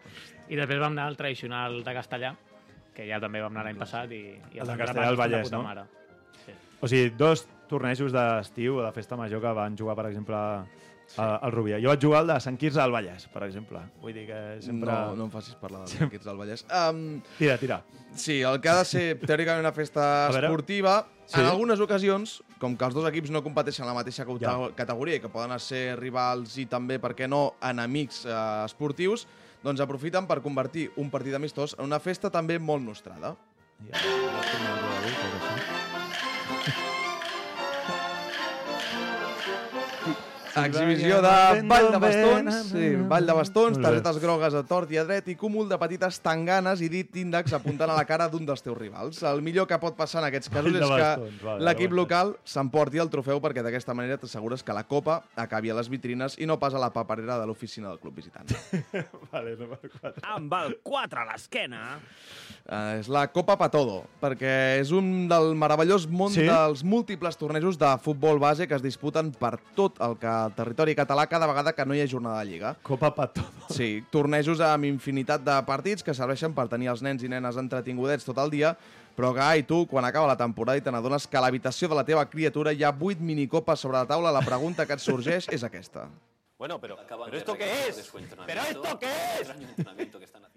I 0.48 0.54
després 0.54 0.78
vam 0.78 0.92
anar 0.94 1.08
al 1.10 1.16
tradicional 1.18 1.82
de 1.82 1.94
Castellà, 1.98 2.36
que 2.94 3.08
ja 3.10 3.18
també 3.18 3.42
vam 3.42 3.50
anar 3.56 3.64
l'any 3.66 3.78
passat 3.82 4.10
i, 4.14 4.22
i 4.54 4.58
El 4.62 4.66
de 4.66 4.70
vam 4.70 4.78
Castellà 4.78 5.06
del 5.10 5.16
de 5.18 5.22
Vallès, 5.24 5.50
no? 5.50 5.64
mare. 5.66 5.88
Sí. 6.46 6.54
O 6.80 6.86
sigui, 6.86 7.10
dos 7.18 7.48
tornejos 7.68 8.12
d'estiu 8.14 8.78
o 8.80 8.84
de 8.84 8.92
festa 8.96 9.16
major 9.16 9.40
que 9.44 9.52
van 9.56 9.76
jugar, 9.78 9.94
per 9.98 10.06
exemple, 10.10 10.36
sí. 11.06 11.20
al 11.20 11.52
Rubia. 11.52 11.78
Jo 11.82 11.92
vaig 11.92 12.02
jugar 12.02 12.22
al 12.24 12.32
de 12.32 12.38
Sant 12.40 12.56
Quirze 12.60 12.80
del 12.80 12.92
Vallès, 12.92 13.28
per 13.32 13.44
exemple. 13.46 13.80
Vull 14.02 14.16
dir 14.16 14.26
que 14.28 14.40
sempre... 14.64 14.90
No, 14.90 15.14
no 15.16 15.28
em 15.28 15.30
facis 15.32 15.54
parlar 15.60 15.84
de 15.84 15.92
Sant 15.92 16.10
Quirze 16.10 16.28
del 16.28 16.40
Vallès. 16.40 16.64
Um, 16.68 17.20
Tira, 17.38 17.58
tira. 17.60 17.82
Sí, 18.16 18.40
el 18.42 18.60
que 18.60 18.68
ha 18.72 18.78
de 18.80 18.88
ser 18.88 19.06
teòricament 19.20 19.60
una 19.64 19.72
festa 19.76 20.26
A 20.26 20.34
esportiva, 20.34 20.98
Sí. 21.28 21.36
en 21.42 21.44
algunes 21.44 21.76
ocasions, 21.84 22.38
com 22.56 22.72
que 22.74 22.86
els 22.86 22.94
dos 22.96 23.04
equips 23.04 23.28
no 23.28 23.42
competeixen 23.44 23.84
en 23.84 23.90
la 23.90 23.98
mateixa 23.98 24.24
cata- 24.24 24.70
categoria 24.74 25.18
i 25.18 25.20
que 25.20 25.28
poden 25.28 25.52
ser 25.60 25.92
rivals 26.00 26.54
i 26.56 26.64
també, 26.64 26.96
per 26.98 27.10
què 27.14 27.28
no, 27.28 27.52
enemics 27.60 28.22
eh, 28.24 28.32
esportius, 28.64 29.26
doncs 29.62 29.82
aprofiten 29.84 30.24
per 30.26 30.40
convertir 30.40 30.86
un 30.96 31.10
partit 31.12 31.36
amistós 31.36 31.76
en 31.76 31.84
una 31.84 32.00
festa 32.00 32.30
també 32.32 32.56
molt 32.58 32.80
nostrada. 32.86 33.34
Exhibició 40.66 41.20
de 41.24 41.62
ball 41.68 41.90
de 41.92 42.00
bastons, 42.02 42.58
sí, 42.72 42.90
ball 43.10 43.26
de 43.28 43.36
bastons, 43.38 43.78
targetes 43.82 44.18
grogues 44.22 44.56
a 44.58 44.62
tort 44.66 44.90
i 44.92 44.98
a 45.00 45.04
dret 45.08 45.28
i 45.30 45.36
cúmul 45.38 45.68
de 45.70 45.78
petites 45.80 46.18
tanganes 46.24 46.82
i 46.84 46.88
dit 46.92 47.16
índex 47.22 47.54
apuntant 47.56 47.90
a 47.90 47.96
la 47.96 48.04
cara 48.08 48.28
d'un 48.32 48.46
dels 48.48 48.62
teus 48.64 48.76
rivals. 48.78 49.22
El 49.22 49.42
millor 49.44 49.68
que 49.70 49.78
pot 49.82 49.96
passar 49.98 50.22
en 50.22 50.28
aquests 50.30 50.50
casos 50.52 50.74
és 50.74 50.88
que 50.88 51.54
l'equip 51.62 51.90
vale. 51.92 52.00
local 52.02 52.34
s'emporti 52.44 52.98
el 53.02 53.10
trofeu 53.12 53.40
perquè 53.44 53.62
d'aquesta 53.64 53.94
manera 53.94 54.18
t'assegures 54.18 54.64
que 54.64 54.76
la 54.76 54.84
copa 54.88 55.22
acabi 55.36 55.70
a 55.70 55.78
les 55.78 55.88
vitrines 55.92 56.38
i 56.38 56.46
no 56.46 56.58
pas 56.58 56.74
a 56.74 56.82
la 56.82 56.90
paperera 56.94 57.38
de 57.38 57.46
l'oficina 57.46 57.88
del 57.88 57.98
club 58.02 58.16
visitant. 58.18 58.48
Vale, 59.32 59.56
número 59.56 59.90
4. 60.00 60.22
Amb 60.34 60.54
el 60.62 60.78
4 60.82 61.22
a 61.22 61.26
l'esquena... 61.32 61.82
Uh, 62.68 62.98
és 62.98 63.06
la 63.08 63.22
Copa 63.32 63.54
Patodo, 63.56 64.02
perquè 64.20 64.50
és 64.76 64.90
un 64.92 65.24
del 65.30 65.54
meravellós 65.56 66.04
món 66.04 66.34
Sí? 66.34 66.42
dels 66.44 66.82
múltiples 66.84 67.38
tornejos 67.40 67.78
de 67.80 67.88
futbol 68.04 68.36
base 68.42 68.66
que 68.68 68.76
es 68.76 68.84
disputen 68.84 69.30
per 69.32 69.54
tot 69.74 69.96
el, 70.04 70.18
que, 70.20 70.34
el 70.48 70.54
territori 70.56 70.96
català 70.98 71.26
cada 71.28 71.46
vegada 71.46 71.74
que 71.76 71.84
no 71.86 71.94
hi 71.94 72.02
ha 72.02 72.08
jornada 72.10 72.40
de 72.40 72.50
Lliga. 72.50 72.74
Copa 72.82 73.12
Patodo. 73.14 73.68
Sí, 73.74 74.02
tornejos 74.12 74.62
amb 74.64 74.88
infinitat 74.88 75.44
de 75.44 75.56
partits 75.68 76.04
que 76.04 76.16
serveixen 76.16 76.56
per 76.56 76.68
tenir 76.72 76.90
els 76.92 77.04
nens 77.04 77.22
i 77.22 77.30
nenes 77.30 77.60
entretingudets 77.60 78.26
tot 78.26 78.40
el 78.42 78.50
dia, 78.54 78.74
però 79.18 79.32
que, 79.34 79.42
ai, 79.44 79.64
tu, 79.66 79.84
quan 79.90 80.06
acaba 80.08 80.30
la 80.30 80.38
temporada 80.38 80.78
i 80.78 80.84
te 80.84 80.94
n'adones 80.94 81.26
que 81.26 81.38
a 81.38 81.44
l'habitació 81.44 81.90
de 81.90 81.98
la 81.98 82.06
teva 82.06 82.24
criatura 82.30 82.72
hi 82.72 82.84
ha 82.86 82.94
vuit 82.94 83.20
minicopes 83.20 83.84
sobre 83.84 83.98
la 83.98 84.06
taula, 84.06 84.34
la 84.34 84.44
pregunta 84.46 84.86
que 84.86 84.96
et 84.96 85.04
sorgeix 85.04 85.50
és 85.52 85.66
aquesta. 85.66 86.08
Bueno, 86.58 86.80
pero, 86.80 86.96
¿pero 87.06 87.36
esto 87.36 87.54
qué 87.54 87.88
es? 87.88 88.10
¿Pero 88.46 88.62
esto 88.62 88.98
qué 88.98 89.06
es? 89.40 90.47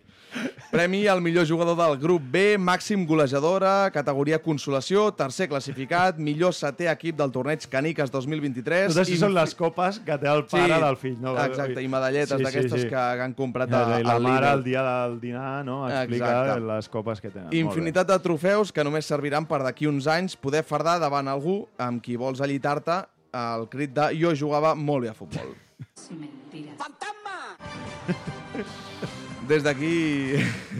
Premi 0.71 1.05
al 1.11 1.19
millor 1.21 1.45
jugador 1.47 1.75
del 1.75 1.97
grup 1.99 2.23
B, 2.31 2.55
màxim 2.57 3.03
golejadora, 3.05 3.91
categoria 3.91 4.39
consolació, 4.39 5.09
tercer 5.11 5.49
classificat, 5.51 6.17
millor 6.23 6.53
setè 6.55 6.87
equip 6.91 7.17
del 7.19 7.33
torneig 7.35 7.65
Caniques 7.71 8.11
2023. 8.13 8.93
Tot 8.93 9.01
això 9.03 9.17
són 9.25 9.35
les 9.35 9.55
copes 9.59 9.99
que 10.05 10.15
té 10.21 10.29
el 10.31 10.45
pare 10.47 10.77
del 10.85 10.97
fill, 11.01 11.17
no? 11.19 11.35
Exacte, 11.43 11.83
i 11.83 11.89
medalletes 11.91 12.31
Sí, 12.31 12.37
sí, 12.39 12.45
d'aquestes 12.47 12.85
sí. 12.85 12.89
que 12.93 13.01
han 13.25 13.35
comprat 13.35 13.71
Ja, 13.71 13.81
a, 13.83 13.99
I 13.99 14.05
la 14.07 14.15
al 14.15 14.23
mare 14.23 14.51
el 14.55 14.63
dia 14.63 14.83
del 14.85 15.17
dinar 15.19 15.65
no, 15.67 15.81
explica 15.89 16.29
Exacte. 16.31 16.67
les 16.69 16.89
copes 16.95 17.21
que 17.21 17.33
tenen. 17.33 17.49
Infinitat 17.59 18.07
de 18.07 18.19
trofeus 18.23 18.71
que 18.71 18.85
només 18.87 19.09
serviran 19.11 19.47
per 19.49 19.59
d'aquí 19.65 19.89
uns 19.91 20.07
anys 20.07 20.37
poder 20.39 20.63
fardar 20.63 20.99
davant 21.03 21.27
algú 21.27 21.65
amb 21.81 21.99
qui 22.03 22.15
vols 22.15 22.39
allitar-te 22.39 23.01
al 23.35 23.67
crit 23.71 23.91
de 23.95 24.07
jo 24.19 24.31
jugava 24.35 24.75
molt 24.75 25.03
bé 25.03 25.11
a 25.11 25.17
futbol. 25.17 25.51
Des 29.47 29.63
d'aquí... 29.63 30.37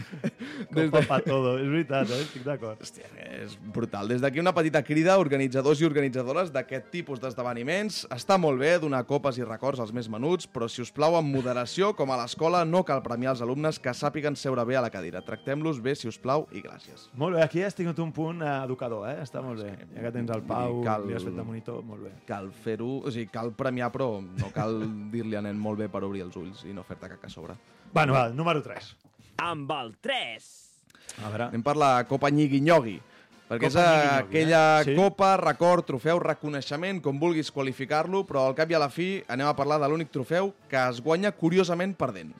Des 0.72 0.88
de... 0.88 1.00
pa 1.04 1.18
todo, 1.20 1.56
és 1.60 1.66
veritat, 1.68 2.08
eh? 2.14 2.20
estic 2.22 2.44
d'acord. 2.46 2.78
Hòstia, 2.80 3.08
és 3.42 3.56
brutal. 3.74 4.06
Des 4.08 4.22
d'aquí 4.22 4.40
una 4.40 4.52
petita 4.56 4.80
crida 4.86 5.16
a 5.16 5.20
organitzadors 5.20 5.82
i 5.82 5.86
organitzadores 5.88 6.52
d'aquest 6.54 6.86
tipus 6.94 7.20
d'esdeveniments. 7.20 8.04
Està 8.14 8.38
molt 8.40 8.62
bé 8.62 8.70
donar 8.80 9.02
copes 9.08 9.36
i 9.40 9.44
records 9.44 9.82
als 9.82 9.92
més 9.92 10.08
menuts, 10.08 10.46
però 10.48 10.68
si 10.70 10.80
us 10.84 10.92
plau 10.94 11.18
amb 11.18 11.28
moderació, 11.34 11.90
com 11.98 12.14
a 12.14 12.20
l'escola, 12.22 12.62
no 12.64 12.84
cal 12.88 13.02
premiar 13.04 13.34
els 13.34 13.42
alumnes 13.44 13.80
que 13.82 13.92
sàpiguen 13.92 14.38
seure 14.38 14.64
bé 14.68 14.78
a 14.78 14.84
la 14.86 14.92
cadira. 14.94 15.20
Tractem-los 15.26 15.82
bé, 15.82 15.96
si 15.98 16.08
us 16.08 16.20
plau, 16.22 16.46
i 16.54 16.62
gràcies. 16.64 17.10
Molt 17.18 17.36
bé, 17.36 17.42
aquí 17.44 17.66
has 17.66 17.76
tingut 17.76 17.98
un 18.00 18.14
punt 18.14 18.40
eh, 18.46 18.54
educador, 18.62 19.04
eh? 19.10 19.18
Està 19.26 19.42
molt 19.44 19.60
bé. 19.60 19.74
Ja 19.98 20.06
que 20.06 20.14
tens 20.16 20.32
el 20.38 20.46
Pau, 20.48 20.80
Cal- 20.86 21.04
li 21.10 21.18
has 21.18 21.26
fet 21.26 21.36
de 21.36 21.44
monitor, 21.50 21.82
molt 21.84 22.06
bé. 22.06 22.14
Cal 22.30 22.48
fer-ho, 22.64 23.02
o 23.02 23.12
sigui, 23.12 23.28
cal 23.34 23.52
premiar, 23.58 23.90
però 23.92 24.14
no 24.22 24.54
cal 24.54 24.78
dir-li 25.12 25.36
a 25.36 25.44
nen 25.44 25.58
molt 25.60 25.82
bé 25.82 25.90
per 25.92 26.06
obrir 26.06 26.24
els 26.30 26.38
ulls 26.38 26.64
i 26.64 26.72
no 26.72 26.86
fer-te 26.86 27.10
caca 27.16 27.28
a 27.28 27.32
sobre. 27.32 27.58
Bueno, 27.92 28.12
va, 28.14 28.28
número 28.30 28.62
3. 28.62 28.96
Amb 29.44 29.70
el 29.76 29.96
3. 30.00 30.50
A 31.22 31.28
veure... 31.28 31.48
Anem 31.50 31.62
per 31.64 31.74
la 31.76 31.90
Copa 32.08 32.30
Nyigui-Nyogui, 32.32 32.94
perquè 33.50 33.68
és 33.68 33.74
Copa 33.74 33.84
Nyigui-Nyogui, 33.84 34.28
aquella 34.28 34.62
eh? 34.80 34.84
Sí? 34.88 34.94
copa, 34.96 35.32
record, 35.40 35.84
trofeu, 35.88 36.20
reconeixement, 36.22 37.02
com 37.04 37.18
vulguis 37.20 37.50
qualificar-lo, 37.52 38.22
però 38.28 38.46
al 38.48 38.56
cap 38.56 38.70
i 38.72 38.78
a 38.78 38.80
la 38.80 38.88
fi 38.92 39.10
anem 39.28 39.50
a 39.50 39.56
parlar 39.58 39.80
de 39.82 39.90
l'únic 39.92 40.12
trofeu 40.14 40.54
que 40.70 40.80
es 40.88 41.02
guanya 41.04 41.34
curiosament 41.36 41.92
perdent. 42.00 42.32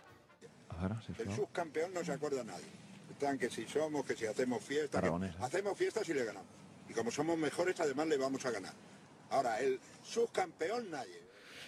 A 0.70 0.78
veure, 0.80 0.96
si 1.04 1.12
El 1.20 1.34
subcampeón 1.36 1.92
no 1.92 2.02
se 2.04 2.12
acuerda 2.12 2.42
nadie. 2.44 2.70
Están 3.12 3.38
que 3.38 3.50
si 3.50 3.66
somos, 3.68 4.04
que 4.06 4.16
si 4.16 4.26
hacemos 4.26 4.64
fiesta. 4.64 5.00
que- 5.00 5.08
¿eh? 5.08 5.32
hacemos 5.40 5.76
fiestas 5.78 6.08
y 6.08 6.14
le 6.14 6.24
ganamos. 6.24 6.48
Y 6.88 6.94
como 6.94 7.10
somos 7.10 7.36
mejores, 7.38 7.78
además 7.78 8.06
le 8.08 8.16
vamos 8.16 8.44
a 8.46 8.50
ganar. 8.50 8.72
Ahora, 9.30 9.60
el 9.60 9.78
subcampeón 10.02 10.90
nadie. 10.90 11.20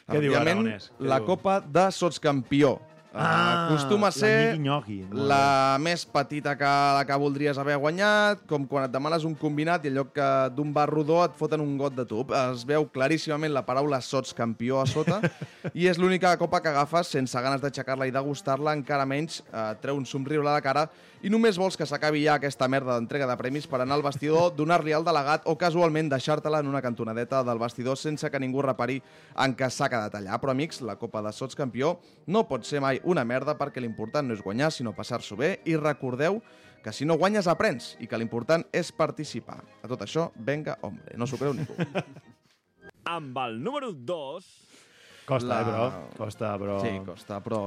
Què 0.09 0.21
diu 0.21 0.35
Aragonès? 0.37 0.91
La? 0.99 1.21
Copa 1.25 1.61
de 1.61 1.91
Sotscampió. 1.93 2.75
Ah, 3.15 3.69
acostuma 3.71 4.09
a 4.09 4.11
la 4.11 4.17
ser 4.17 4.59
molt 4.59 5.13
la 5.15 5.79
més 5.79 6.03
petita 6.03 6.57
que 6.59 6.71
la 6.97 7.05
que 7.07 7.19
voldries 7.23 7.59
haver 7.63 7.77
guanyat, 7.79 8.43
com 8.51 8.67
quan 8.67 8.89
et 8.89 8.93
demanes 8.93 9.23
un 9.29 9.37
combinat 9.39 9.87
i 9.87 9.93
en 9.93 10.01
lloc 10.01 10.11
que 10.17 10.29
d'un 10.57 10.73
bar 10.75 10.89
rodó 10.91 11.21
et 11.23 11.37
foten 11.39 11.63
un 11.63 11.77
got 11.79 11.95
de 11.95 12.05
tub. 12.11 12.35
Es 12.35 12.67
veu 12.67 12.89
claríssimament 12.91 13.55
la 13.55 13.63
paraula 13.63 14.01
sots 14.03 14.35
campió 14.35 14.81
a 14.83 14.87
sota 14.91 15.21
i 15.79 15.87
és 15.87 16.01
l'única 16.03 16.35
copa 16.41 16.59
que 16.61 16.73
agafes 16.75 17.15
sense 17.15 17.45
ganes 17.47 17.63
d'aixecar-la 17.63 18.11
i 18.11 18.15
degustar-la, 18.15 18.75
encara 18.75 19.07
menys 19.07 19.45
eh, 19.47 19.73
treu 19.81 20.01
un 20.01 20.09
somriure 20.11 20.49
a 20.49 20.59
la 20.59 20.65
cara 20.65 20.89
i 21.25 21.31
només 21.33 21.57
vols 21.57 21.79
que 21.81 21.87
s'acabi 21.89 22.27
ja 22.27 22.35
aquesta 22.37 22.67
merda 22.69 22.99
d'entrega 22.99 23.25
de 23.25 23.35
premis 23.41 23.65
per 23.65 23.79
anar 23.81 23.97
al 23.97 24.03
vestidor, 24.05 24.51
donar-li 24.59 24.93
al 24.93 25.07
delegat 25.07 25.47
o 25.49 25.55
casualment 25.57 26.11
deixar-te-la 26.13 26.61
en 26.61 26.69
una 26.69 26.83
cantonadeta 26.85 27.41
del 27.49 27.63
vestidor 27.63 27.97
sense 27.97 28.29
que 28.29 28.41
ningú 28.43 28.61
repari 28.61 28.99
en 29.41 29.55
què 29.57 29.71
s'ha 29.73 29.89
quedat 29.89 30.19
allà. 30.19 30.37
Però, 30.43 30.53
amics, 30.53 30.83
la 30.85 30.99
Copa 31.01 31.23
de 31.25 31.33
Sots 31.33 31.57
Campió 31.57 31.95
no 32.29 32.45
pot 32.51 32.69
ser 32.69 32.85
mai 32.85 33.01
una 33.09 33.25
merda 33.25 33.57
perquè 33.57 33.81
l'important 33.81 34.29
no 34.29 34.37
és 34.37 34.45
guanyar, 34.45 34.69
sinó 34.69 34.93
passar-s'ho 34.93 35.41
bé 35.41 35.55
i 35.65 35.79
recordeu 35.81 36.43
que 36.85 36.93
si 36.93 37.09
no 37.09 37.17
guanyes 37.17 37.49
aprens 37.49 37.95
i 38.05 38.11
que 38.11 38.21
l'important 38.21 38.67
és 38.69 38.93
participar. 38.93 39.63
A 39.81 39.89
tot 39.89 40.05
això, 40.05 40.29
venga, 40.37 40.77
hombre, 40.85 41.17
no 41.17 41.25
s'ho 41.25 41.41
creu 41.41 41.57
ningú. 41.57 41.73
Amb 43.17 43.41
el 43.49 43.63
número 43.65 43.95
2... 43.97 44.53
Costa, 45.27 45.49
La- 45.49 45.61
eh, 45.61 45.65
però. 45.65 45.87
Costa, 46.19 46.53
però... 46.61 46.81
Sí, 46.83 46.93
costa, 47.07 47.41
però 47.41 47.63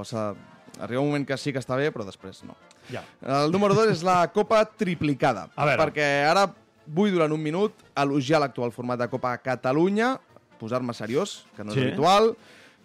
arriba 0.80 1.02
un 1.02 1.08
moment 1.10 1.26
que 1.26 1.38
sí 1.42 1.52
que 1.54 1.60
està 1.60 1.76
bé, 1.80 1.90
però 1.92 2.06
després 2.06 2.44
no. 2.46 2.56
Ja. 2.92 3.02
El 3.26 3.52
número 3.52 3.74
2 3.74 3.90
és 3.96 4.04
la 4.06 4.28
Copa 4.36 4.64
Triplicada. 4.66 5.48
A 5.56 5.66
veure. 5.66 5.82
Perquè 5.82 6.08
ara 6.30 6.46
vull 6.86 7.12
durant 7.12 7.34
un 7.34 7.42
minut 7.42 7.74
elogiar 7.98 8.40
l'actual 8.44 8.72
format 8.72 9.00
de 9.02 9.08
Copa 9.12 9.34
Catalunya, 9.44 10.14
posar-me 10.60 10.94
seriós, 10.94 11.46
que 11.56 11.64
no 11.66 11.74
és 11.74 11.78
Sí. 11.80 11.84
habitual, 11.88 12.36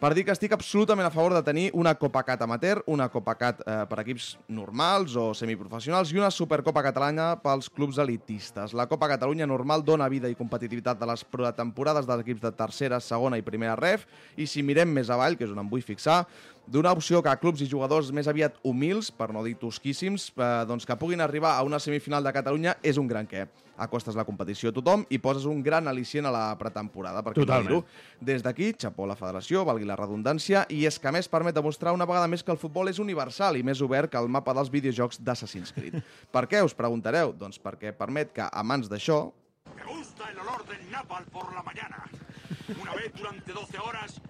per 0.03 0.17
dir 0.19 0.25
que 0.27 0.35
estic 0.35 0.51
absolutament 0.51 1.07
a 1.07 1.13
favor 1.15 1.31
de 1.31 1.45
tenir 1.47 1.69
una 1.79 1.93
Copa 1.95 2.25
Cat 2.27 2.41
amateur, 2.43 2.81
una 2.91 3.07
Copa 3.07 3.37
Cat 3.39 3.61
eh, 3.63 3.75
per 3.87 4.01
equips 4.03 4.33
normals 4.51 5.15
o 5.15 5.29
semiprofessionals 5.39 6.11
i 6.11 6.19
una 6.19 6.33
Supercopa 6.35 6.83
catalana 6.83 7.29
pels 7.39 7.71
clubs 7.71 8.01
elitistes. 8.03 8.75
La 8.75 8.89
Copa 8.91 9.07
Catalunya 9.13 9.47
normal 9.47 9.85
dona 9.87 10.11
vida 10.11 10.27
i 10.27 10.35
competitivitat 10.35 10.99
a 10.99 11.11
les 11.13 11.23
temporades 11.55 12.09
dels 12.09 12.25
equips 12.27 12.43
de 12.43 12.51
tercera, 12.51 12.99
segona 12.99 13.39
i 13.39 13.47
primera 13.47 13.79
ref 13.79 14.09
i 14.35 14.49
si 14.51 14.67
mirem 14.67 14.91
més 14.91 15.07
avall, 15.07 15.39
que 15.39 15.47
és 15.47 15.55
on 15.55 15.63
em 15.63 15.71
vull 15.71 15.87
fixar, 15.87 16.25
d'una 16.67 16.91
opció 16.91 17.23
que 17.23 17.31
a 17.31 17.39
clubs 17.39 17.63
i 17.63 17.71
jugadors 17.71 18.11
més 18.11 18.27
aviat 18.27 18.59
humils, 18.67 19.13
per 19.15 19.31
no 19.31 19.47
dir 19.47 19.55
tosquíssims, 19.61 20.33
eh, 20.35 20.55
doncs 20.67 20.83
que 20.83 20.99
puguin 20.99 21.23
arribar 21.23 21.55
a 21.55 21.63
una 21.63 21.79
semifinal 21.79 22.27
de 22.27 22.35
Catalunya 22.35 22.75
és 22.83 22.99
un 22.99 23.07
gran 23.07 23.31
què. 23.31 23.47
Acostes 23.83 24.17
la 24.19 24.25
competició 24.25 24.71
a 24.71 24.77
tothom 24.77 25.05
i 25.11 25.19
poses 25.19 25.45
un 25.51 25.63
gran 25.63 25.91
al·licient 25.91 26.29
a 26.29 26.33
la 26.35 26.45
pretemporada. 26.61 27.23
Per 27.23 27.33
què 27.35 27.43
no 27.43 27.47
Totalment. 27.47 27.69
dir-ho? 27.69 27.85
Des 28.21 28.43
d'aquí, 28.45 28.73
xapó 28.79 29.05
a 29.05 29.13
la 29.13 29.19
federació, 29.19 29.65
valgui 29.69 29.89
la 29.89 29.97
redundància, 29.99 30.65
i 30.71 30.85
és 30.87 30.99
que 30.99 31.09
a 31.09 31.13
més 31.13 31.29
permet 31.29 31.55
demostrar 31.55 31.93
una 31.93 32.07
vegada 32.07 32.29
més 32.31 32.43
que 32.43 32.53
el 32.55 32.59
futbol 32.59 32.89
és 32.89 32.99
universal 33.03 33.57
i 33.59 33.63
més 33.67 33.83
obert 33.83 34.11
que 34.13 34.19
el 34.19 34.29
mapa 34.29 34.55
dels 34.55 34.71
videojocs 34.71 35.19
d'Assassin's 35.21 35.73
Creed. 35.75 35.99
per 36.35 36.47
què, 36.47 36.63
us 36.63 36.75
preguntareu? 36.79 37.35
Doncs 37.35 37.59
perquè 37.59 37.93
permet 37.93 38.33
que, 38.33 38.47
a 38.47 38.63
mans 38.63 38.89
d'això, 38.89 39.33
Me 39.77 39.85
gusta 39.87 40.29
el 40.29 40.39
olor 40.39 40.65
del 40.67 40.91
napal 40.91 41.25
por 41.33 41.53
la 41.55 41.63
mañana. 41.63 42.05
Una 42.81 42.95
vez 42.95 43.13
durante 43.15 43.53
12 43.53 43.79
horas. 43.79 44.21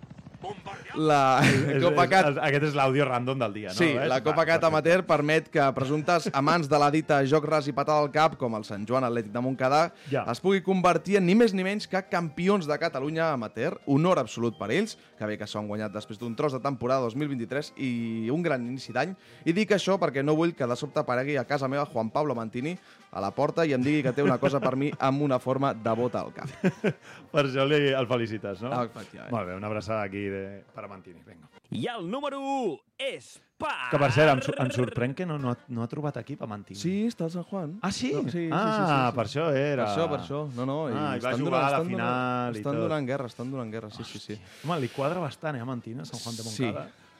La 0.94 1.40
Copa 1.84 2.06
Cat 2.10 2.28
és- 2.32 2.40
Aquest 2.42 2.64
és 2.70 2.74
l'àudio 2.76 3.04
random 3.08 3.38
del 3.40 3.52
dia, 3.54 3.68
no? 3.70 3.74
Sí, 3.78 3.92
la 3.94 4.20
Copa 4.24 4.44
Cat. 4.48 4.64
Amateur 4.64 5.02
permet 5.06 5.48
que 5.52 5.64
presumptes 5.76 6.28
amants 6.32 6.68
de 6.70 6.78
la 6.78 6.90
dita 6.94 7.20
joc 7.28 7.46
ras 7.48 7.66
i 7.68 7.72
patada 7.76 8.00
al 8.04 8.10
cap, 8.14 8.36
com 8.40 8.54
el 8.58 8.64
Sant 8.68 8.84
Joan 8.88 9.04
Atlètic 9.08 9.32
de 9.32 9.40
Montcada, 9.44 9.82
Ja. 10.10 10.24
es 10.30 10.40
pugui 10.40 10.62
convertir 10.62 11.16
en 11.18 11.26
ni 11.26 11.34
més 11.34 11.54
ni 11.54 11.64
menys 11.64 11.86
que 11.88 12.02
campions 12.10 12.66
de 12.66 12.78
Catalunya 12.78 13.32
amateur. 13.32 13.78
Honor 13.86 14.18
absolut 14.18 14.58
per 14.58 14.70
ells, 14.70 14.96
que 15.18 15.26
bé 15.26 15.38
que 15.38 15.46
s'ho 15.46 15.58
han 15.60 15.68
guanyat 15.68 15.92
després 15.92 16.18
d'un 16.18 16.34
tros 16.36 16.52
de 16.52 16.60
temporada 16.60 17.02
2023 17.08 17.72
i 17.78 18.28
un 18.30 18.42
gran 18.42 18.64
inici 18.66 18.92
d'any. 18.92 19.14
I 19.44 19.52
dic 19.52 19.70
això 19.72 19.98
perquè 19.98 20.22
no 20.24 20.34
vull 20.38 20.54
que 20.54 20.66
de 20.66 20.76
sobte 20.76 21.00
aparegui 21.00 21.36
a 21.38 21.44
casa 21.48 21.68
meva 21.68 21.86
Juan 21.86 22.10
Pablo 22.10 22.34
Mantini 22.34 22.76
a 23.12 23.20
la 23.20 23.30
porta 23.36 23.66
i 23.68 23.74
em 23.76 23.82
digui 23.84 24.00
que 24.02 24.12
té 24.16 24.24
una 24.24 24.38
cosa 24.40 24.60
per 24.60 24.74
mi 24.80 24.90
amb 24.98 25.22
una 25.22 25.38
forma 25.38 25.74
de 25.76 25.92
bota 25.98 26.22
al 26.24 26.32
cap. 26.32 26.48
Per 27.32 27.44
això 27.44 27.64
li, 27.68 27.78
el 27.92 28.08
felicites, 28.08 28.62
no? 28.64 28.72
Ah, 28.72 28.86
efectivament. 28.88 29.32
Molt 29.34 29.48
bé, 29.50 29.56
una 29.60 29.68
abraçada 29.68 30.02
aquí 30.08 30.26
de, 30.32 30.42
per 30.74 30.84
a 30.84 30.88
Mantini. 30.88 31.20
Vinga. 31.26 31.48
I 31.72 31.86
el 31.88 32.08
número 32.10 32.40
1 32.40 32.74
és 33.12 33.30
per... 33.60 33.70
Que 33.92 34.00
per 34.00 34.10
cert, 34.12 34.32
em, 34.34 34.40
em 34.64 34.72
sorprèn 34.74 35.14
que 35.16 35.24
no, 35.28 35.38
no, 35.40 35.52
ha, 35.52 35.56
no 35.72 35.84
ha 35.84 35.88
trobat 35.88 36.18
equip 36.20 36.42
a 36.44 36.48
Mantini. 36.50 36.76
Sí, 36.80 36.94
està 37.08 37.24
al 37.28 37.32
San 37.32 37.46
Juan. 37.48 37.78
Ah, 37.80 37.92
sí? 37.92 38.10
No, 38.12 38.24
sí, 38.26 38.34
sí, 38.34 38.48
ah, 38.52 38.64
sí, 38.64 38.82
sí, 38.82 38.88
sí. 38.90 39.16
per 39.16 39.24
això 39.28 39.46
era. 39.56 39.86
Per 39.86 39.92
això, 39.94 40.08
per 40.10 40.18
això. 40.20 40.42
No, 40.58 40.66
no. 40.68 40.78
Ah, 40.90 41.14
i 41.16 41.22
va 41.24 41.32
estan 41.32 41.44
jugar 41.46 41.62
a 41.62 41.62
la 41.62 41.78
estan 41.78 41.88
final 41.92 42.02
donant, 42.02 42.56
i 42.56 42.60
Estan 42.60 42.72
tot. 42.76 42.82
donant 42.84 43.08
guerra, 43.12 43.30
estan 43.32 43.54
donant 43.54 43.72
guerra, 43.72 43.92
sí, 43.96 44.04
sí, 44.08 44.20
sí. 44.20 44.38
Home, 44.66 44.80
li 44.84 44.92
quadra 44.92 45.24
bastant, 45.24 45.56
eh, 45.56 45.64
a 45.64 45.68
Mantini, 45.68 46.04
a 46.04 46.08
Sant 46.08 46.20
Juan 46.24 46.36
de 46.36 46.48
Sí. 46.52 46.72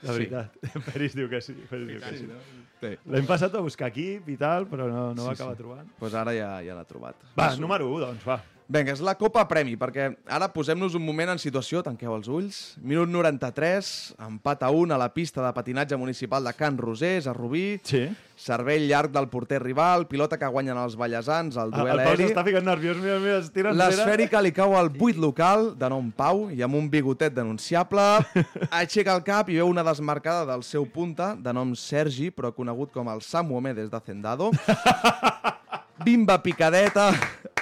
La 0.03 0.12
Sí. 0.12 0.19
veritat. 0.19 0.57
Peris 0.93 1.15
diu 1.15 1.29
que 1.31 1.41
sí. 1.41 1.55
Peris 1.71 1.87
diu 1.88 2.01
que 2.03 2.11
Sí, 2.11 2.19
sí. 2.25 2.27
no? 2.27 2.38
Sí. 2.83 2.97
L'hem 3.15 3.27
passat 3.29 3.55
a 3.55 3.61
buscar 3.62 3.88
equip 3.93 4.29
i 4.29 4.37
tal, 4.37 4.67
però 4.67 4.88
no, 4.91 5.12
no 5.15 5.29
va 5.29 5.31
Sí, 5.31 5.37
sí. 5.37 5.43
acabar 5.43 5.57
trobant. 5.57 5.85
Doncs 5.87 5.99
pues 6.01 6.15
ara 6.19 6.33
ja, 6.35 6.49
ja 6.67 6.75
l'ha 6.75 6.85
trobat. 6.88 7.15
Va, 7.38 7.53
número 7.62 7.87
1, 7.93 8.01
doncs, 8.09 8.27
va. 8.27 8.41
Vinga, 8.70 8.92
és 8.94 9.01
la 9.05 9.14
Copa 9.18 9.42
Premi, 9.51 9.75
perquè 9.77 10.07
ara 10.31 10.46
posem-nos 10.53 10.94
un 10.96 11.03
moment 11.05 11.33
en 11.35 11.40
situació, 11.42 11.83
tanqueu 11.85 12.14
els 12.14 12.29
ulls. 12.31 12.61
Minut 12.81 13.11
93, 13.11 13.88
empat 14.22 14.62
a 14.62 14.70
1 14.72 14.94
a 14.94 14.98
la 15.01 15.09
pista 15.12 15.42
de 15.44 15.51
patinatge 15.53 15.98
municipal 15.98 16.44
de 16.46 16.53
Can 16.57 16.79
Rosés, 16.79 17.27
a 17.27 17.35
Rubí. 17.37 17.81
Sí. 17.85 18.07
Cervell 18.42 18.88
llarg 18.88 19.12
del 19.14 19.29
porter 19.31 19.61
rival, 19.62 20.07
pilota 20.11 20.38
que 20.38 20.48
guanyen 20.51 20.79
els 20.81 20.96
ballesans, 20.98 21.59
el 21.61 21.70
duel 21.75 21.92
el 21.92 22.03
Pau 22.03 22.14
aeri. 22.14 22.27
s'està 22.31 22.42
ficant 22.46 22.66
nerviós, 22.66 22.98
mira, 23.03 23.18
mira, 23.22 23.37
es 23.42 23.51
tira. 23.55 23.75
L'esfèrica 23.77 24.40
li 24.42 24.55
cau 24.57 24.75
al 24.79 24.90
buit 24.94 25.20
local, 25.20 25.72
de 25.79 25.90
nom 25.92 26.11
Pau, 26.11 26.48
i 26.51 26.62
amb 26.64 26.79
un 26.79 26.88
bigotet 26.90 27.35
denunciable. 27.37 28.03
Aixeca 28.83 29.14
el 29.14 29.22
cap 29.27 29.51
i 29.53 29.61
veu 29.61 29.70
una 29.70 29.85
desmarcada 29.87 30.46
del 30.48 30.64
seu 30.66 30.87
punta, 30.87 31.35
de 31.38 31.55
nom 31.55 31.77
Sergi, 31.79 32.31
però 32.35 32.55
conegut 32.57 32.94
com 32.94 33.11
el 33.12 33.22
Samu 33.22 33.59
Omedes 33.61 33.90
de 33.90 34.01
Hacendado. 34.01 34.51
Bimba 36.03 36.41
picadeta 36.43 37.11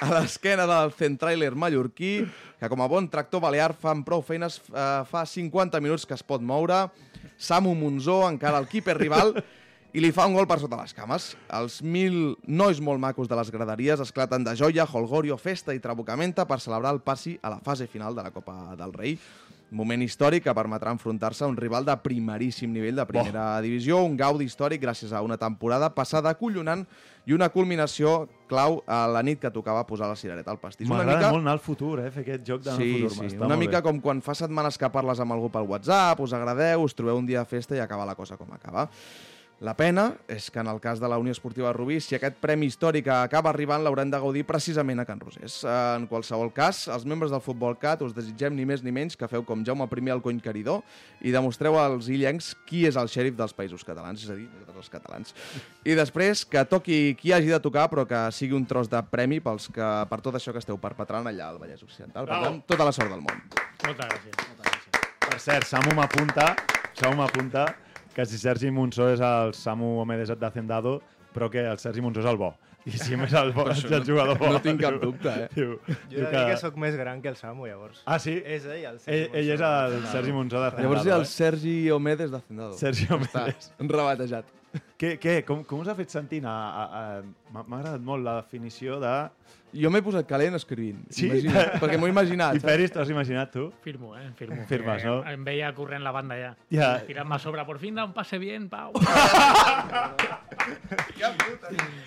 a 0.01 0.09
l'esquena 0.15 0.65
del 0.69 0.93
centrailer 0.97 1.53
mallorquí, 1.53 2.25
que 2.61 2.69
com 2.73 2.81
a 2.81 2.89
bon 2.89 3.09
tractor 3.13 3.43
balear 3.45 3.75
fa 3.77 3.93
amb 3.93 4.07
prou 4.07 4.23
feines 4.25 4.59
eh, 4.73 5.03
fa 5.09 5.27
50 5.29 5.81
minuts 5.85 6.07
que 6.09 6.17
es 6.17 6.25
pot 6.25 6.41
moure. 6.41 6.87
Samu 7.37 7.75
Monzó 7.77 8.23
encara 8.29 8.61
el 8.63 8.69
keeper 8.71 8.97
rival 8.97 9.35
i 9.93 10.01
li 10.01 10.13
fa 10.15 10.25
un 10.29 10.37
gol 10.39 10.49
per 10.49 10.61
sota 10.63 10.79
les 10.81 10.97
cames. 10.97 11.35
Els 11.59 11.81
mil 11.83 12.37
nois 12.47 12.81
molt 12.81 13.03
macos 13.03 13.29
de 13.29 13.37
les 13.37 13.53
graderies 13.53 14.01
esclaten 14.01 14.47
de 14.47 14.57
joia, 14.57 14.89
holgorio, 14.89 15.37
festa 15.37 15.77
i 15.77 15.83
trabucamenta 15.83 16.47
per 16.49 16.61
celebrar 16.65 16.95
el 16.97 17.05
passi 17.05 17.37
a 17.43 17.53
la 17.53 17.61
fase 17.61 17.91
final 17.91 18.17
de 18.17 18.25
la 18.25 18.33
Copa 18.33 18.77
del 18.79 18.95
Rei. 18.97 19.19
Moment 19.71 20.03
històric 20.03 20.43
que 20.43 20.53
permetrà 20.57 20.91
enfrontar-se 20.91 21.45
a 21.45 21.47
un 21.47 21.55
rival 21.57 21.85
de 21.87 21.95
primeríssim 22.03 22.73
nivell 22.75 22.97
de 22.99 23.05
primera 23.07 23.61
divisió, 23.63 24.01
un 24.03 24.17
gaudi 24.19 24.45
històric 24.49 24.83
gràcies 24.83 25.13
a 25.15 25.21
una 25.23 25.37
temporada 25.39 25.93
passada 25.95 26.33
acollonant 26.35 26.83
i 27.25 27.37
una 27.37 27.47
culminació 27.55 28.27
clau 28.51 28.81
a 28.91 29.05
la 29.07 29.23
nit 29.23 29.39
que 29.39 29.51
tocava 29.55 29.85
posar 29.87 30.09
la 30.11 30.17
cirereta 30.19 30.51
al 30.51 30.59
pastís. 30.59 30.89
M'agrada 30.91 31.19
mica- 31.21 31.31
molt 31.31 31.45
anar 31.47 31.53
al 31.53 31.63
futur, 31.63 32.01
eh, 32.01 32.11
fer 32.11 32.25
aquest 32.25 32.43
joc 32.49 32.63
d'anar 32.67 32.83
Sí, 32.83 33.03
al 33.05 33.11
futur. 33.11 33.31
sí. 33.31 33.37
Una 33.39 33.57
mica 33.57 33.79
bé. 33.79 33.83
com 33.85 34.01
quan 34.01 34.21
fa 34.23 34.35
setmanes 34.35 34.77
que 34.77 34.91
parles 34.91 35.21
amb 35.21 35.33
algú 35.33 35.49
pel 35.53 35.63
WhatsApp, 35.71 36.19
us 36.19 36.33
agradeu, 36.33 36.83
us 36.83 36.95
trobeu 36.95 37.17
un 37.17 37.27
dia 37.27 37.39
de 37.39 37.45
festa 37.47 37.77
i 37.77 37.79
acaba 37.79 38.05
la 38.05 38.17
cosa 38.17 38.37
com 38.37 38.51
acaba. 38.53 38.89
La 39.61 39.75
pena 39.77 40.07
és 40.25 40.47
que 40.49 40.63
en 40.63 40.71
el 40.73 40.79
cas 40.81 41.03
de 41.03 41.09
la 41.13 41.19
Unió 41.21 41.35
Esportiva 41.35 41.69
Rubí, 41.77 41.99
si 42.01 42.15
aquest 42.17 42.39
premi 42.41 42.65
històric 42.71 43.11
acaba 43.13 43.51
arribant, 43.51 43.83
l'haurem 43.85 44.09
de 44.09 44.17
gaudir 44.23 44.47
precisament 44.49 45.03
a 45.03 45.05
Can 45.05 45.21
Rosés. 45.21 45.59
En 45.69 46.07
qualsevol 46.09 46.49
cas, 46.57 46.87
els 46.89 47.05
membres 47.05 47.29
del 47.29 47.43
Futbol 47.45 47.77
Cat 47.77 48.01
us 48.07 48.15
desitgem 48.17 48.57
ni 48.57 48.65
més 48.65 48.81
ni 48.81 48.95
menys 48.97 49.19
que 49.21 49.29
feu 49.29 49.45
com 49.45 49.61
Jaume 49.67 49.85
I 49.85 50.15
al 50.15 50.23
cony 50.25 50.41
caridor 50.41 50.81
i 51.21 51.31
demostreu 51.31 51.77
als 51.77 52.09
illencs 52.09 52.55
qui 52.65 52.87
és 52.89 52.97
el 52.97 53.13
xèrif 53.13 53.37
dels 53.37 53.53
països 53.53 53.85
catalans, 53.85 54.25
és 54.25 54.31
a 54.31 54.39
dir, 54.39 54.49
de 54.49 54.65
tots 54.65 54.79
els 54.79 54.89
catalans. 54.89 55.35
I 55.85 55.95
després 55.95 56.47
que 56.47 56.65
toqui 56.65 57.15
qui 57.21 57.35
hagi 57.37 57.53
de 57.53 57.61
tocar, 57.61 57.91
però 57.91 58.07
que 58.09 58.33
sigui 58.33 58.57
un 58.57 58.65
tros 58.65 58.89
de 58.89 59.03
premi 59.13 59.43
pels 59.45 59.69
que, 59.69 59.91
per 60.09 60.23
tot 60.25 60.41
això 60.41 60.57
que 60.57 60.65
esteu 60.65 60.81
perpetrant 60.81 61.29
allà 61.29 61.51
al 61.51 61.61
Vallès 61.61 61.85
Occidental. 61.85 62.25
Per 62.25 62.41
tant, 62.49 62.63
tota 62.65 62.89
la 62.89 62.97
sort 62.97 63.13
del 63.13 63.21
món. 63.21 63.45
Moltes 63.85 64.09
gràcies. 64.09 64.41
Moltes 64.41 64.73
gràcies. 64.73 65.07
Per 65.29 65.39
cert, 65.39 65.69
Samu 65.69 65.93
m'apunta, 66.01 66.55
Samu 66.97 67.21
m'apunta 67.21 67.69
que 68.15 68.27
si 68.27 68.39
Sergi 68.39 68.71
Monsó 68.75 69.09
és 69.13 69.23
el 69.23 69.55
Samu 69.55 69.99
Omedes 70.03 70.33
d'Hacendado, 70.39 70.99
però 71.35 71.51
que 71.51 71.63
el 71.67 71.79
Sergi 71.79 72.03
Monsó 72.05 72.25
és 72.25 72.29
el 72.31 72.41
bo. 72.41 72.55
I 72.89 72.97
si 72.97 73.17
més 73.21 73.33
el 73.37 73.51
bo, 73.53 73.67
és 73.69 73.83
el 73.85 74.07
jugador 74.07 74.39
bo. 74.41 74.49
no 74.55 74.61
tinc 74.65 74.81
cap 74.81 74.95
dubte, 75.03 75.29
eh? 75.29 75.49
Diu, 75.53 75.75
Jo 75.85 75.97
diu 76.09 76.23
he 76.23 76.23
de 76.25 76.31
dir 76.33 76.45
que 76.49 76.57
sóc 76.63 76.79
més 76.81 76.97
gran 76.97 77.21
que 77.21 77.29
el 77.29 77.37
Samu, 77.37 77.67
llavors. 77.69 78.01
Ah, 78.07 78.17
sí? 78.23 78.39
És 78.41 78.65
ell, 78.65 78.87
el 78.95 79.03
Ell, 79.05 79.27
ell 79.43 79.51
és 79.57 79.65
el 79.69 79.99
Sergi 80.09 80.33
Monsó 80.33 80.63
d'Hacendado. 80.63 80.89
Llavors 80.89 81.11
ha 81.11 81.19
el 81.19 81.27
eh? 81.29 81.33
Sergi 81.35 81.77
Omedes 81.93 82.33
d'Hacendado. 82.33 82.79
Sergi 82.81 83.11
Omedes. 83.13 83.69
Està 83.77 83.91
rebatejat. 83.93 84.57
Què, 85.01 85.15
què? 85.17 85.39
Com, 85.49 85.63
com 85.65 85.81
us 85.81 85.89
ha 85.89 85.95
fet 85.97 86.13
sentir? 86.13 86.43
A, 86.45 86.53
a, 86.53 86.83
a... 86.85 87.23
M'ha 87.57 87.63
agradat 87.79 88.03
molt 88.05 88.21
la 88.27 88.35
definició 88.43 88.99
de... 89.01 89.15
Jo 89.81 89.87
m'he 89.95 90.01
posat 90.03 90.27
calent 90.27 90.59
escrivint. 90.59 90.99
Sí? 91.15 91.29
Imagina't, 91.29 91.77
perquè 91.81 91.97
m'ho 91.97 92.09
he 92.09 92.13
imaginat. 92.13 92.57
I 92.59 92.61
Peris, 92.65 92.91
t'ho 92.93 93.01
has 93.05 93.13
imaginat 93.15 93.53
tu? 93.55 93.69
Firmo, 93.85 94.11
eh? 94.19 94.27
Firmo. 94.37 94.59
Firmes, 94.69 95.05
Eh, 95.05 95.07
no? 95.07 95.21
Em 95.31 95.45
veia 95.47 95.71
corrent 95.77 96.03
la 96.05 96.11
banda 96.13 96.37
ja. 96.37 96.51
Ja. 96.75 96.89
Tirant-me 97.07 97.39
a 97.39 97.41
sobre. 97.41 97.65
Por 97.69 97.79
fin 97.81 97.95
da 97.97 98.05
un 98.05 98.13
pase 98.13 98.37
bien, 98.43 98.69
Pau. 98.69 98.93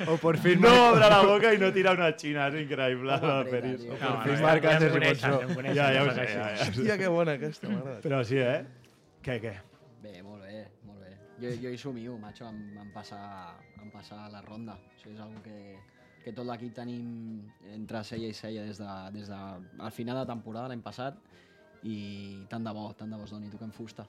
O 0.08 0.18
por 0.18 0.38
fin... 0.38 0.60
No 0.62 0.72
obre 0.92 1.08
la 1.10 1.22
boca 1.24 1.54
i 1.54 1.58
no 1.62 1.72
tira 1.74 1.94
una 1.96 2.12
xina, 2.18 2.48
és 2.52 2.56
increïble. 2.64 3.16
La 3.24 3.44
Peris. 3.48 3.82
tio. 3.82 3.96
No, 3.98 4.14
fin 4.26 4.36
no, 4.36 4.42
marca 4.44 4.76
ja 4.76 4.80
Ja, 5.74 5.88
ja 5.94 6.04
ho 6.04 6.12
sé, 6.14 6.26
ja, 6.28 6.48
ja. 6.58 6.68
Hòstia, 6.68 6.98
que 7.00 7.08
bona 7.14 7.38
aquesta, 7.40 7.70
m'ha 7.70 7.80
agradat. 7.80 8.02
Però 8.06 8.22
sí, 8.28 8.38
eh? 8.44 8.60
Què, 9.24 9.40
què? 9.44 9.54
Bé, 10.04 10.18
molt 10.22 10.44
bé. 10.44 10.66
Jo, 11.42 11.50
jo 11.62 11.72
hi 11.74 11.78
somio, 11.82 12.18
macho, 12.22 12.48
em, 12.48 12.78
em, 12.78 12.90
passar, 12.94 13.58
em 13.82 13.90
passar 13.92 14.28
la 14.32 14.42
ronda. 14.46 14.78
Això 14.96 15.10
és 15.12 15.20
una 15.20 15.42
que, 15.46 15.58
que 16.24 16.34
tot 16.36 16.46
l'equip 16.48 16.76
tenim 16.78 17.08
entre 17.74 18.04
cella 18.08 18.30
i 18.30 18.38
cella 18.38 18.66
des 18.68 18.82
de, 18.82 18.92
des 19.16 19.32
de 19.32 19.40
al 19.88 19.96
final 19.96 20.22
de 20.22 20.28
temporada 20.30 20.70
l'any 20.72 20.84
passat 20.86 21.18
i 21.84 22.46
tant 22.52 22.64
de 22.64 22.74
bo, 22.76 22.92
tant 22.98 23.12
de 23.12 23.18
bo 23.20 23.26
es 23.28 23.34
doni, 23.34 23.50
toquem 23.52 23.74
fusta. 23.76 24.06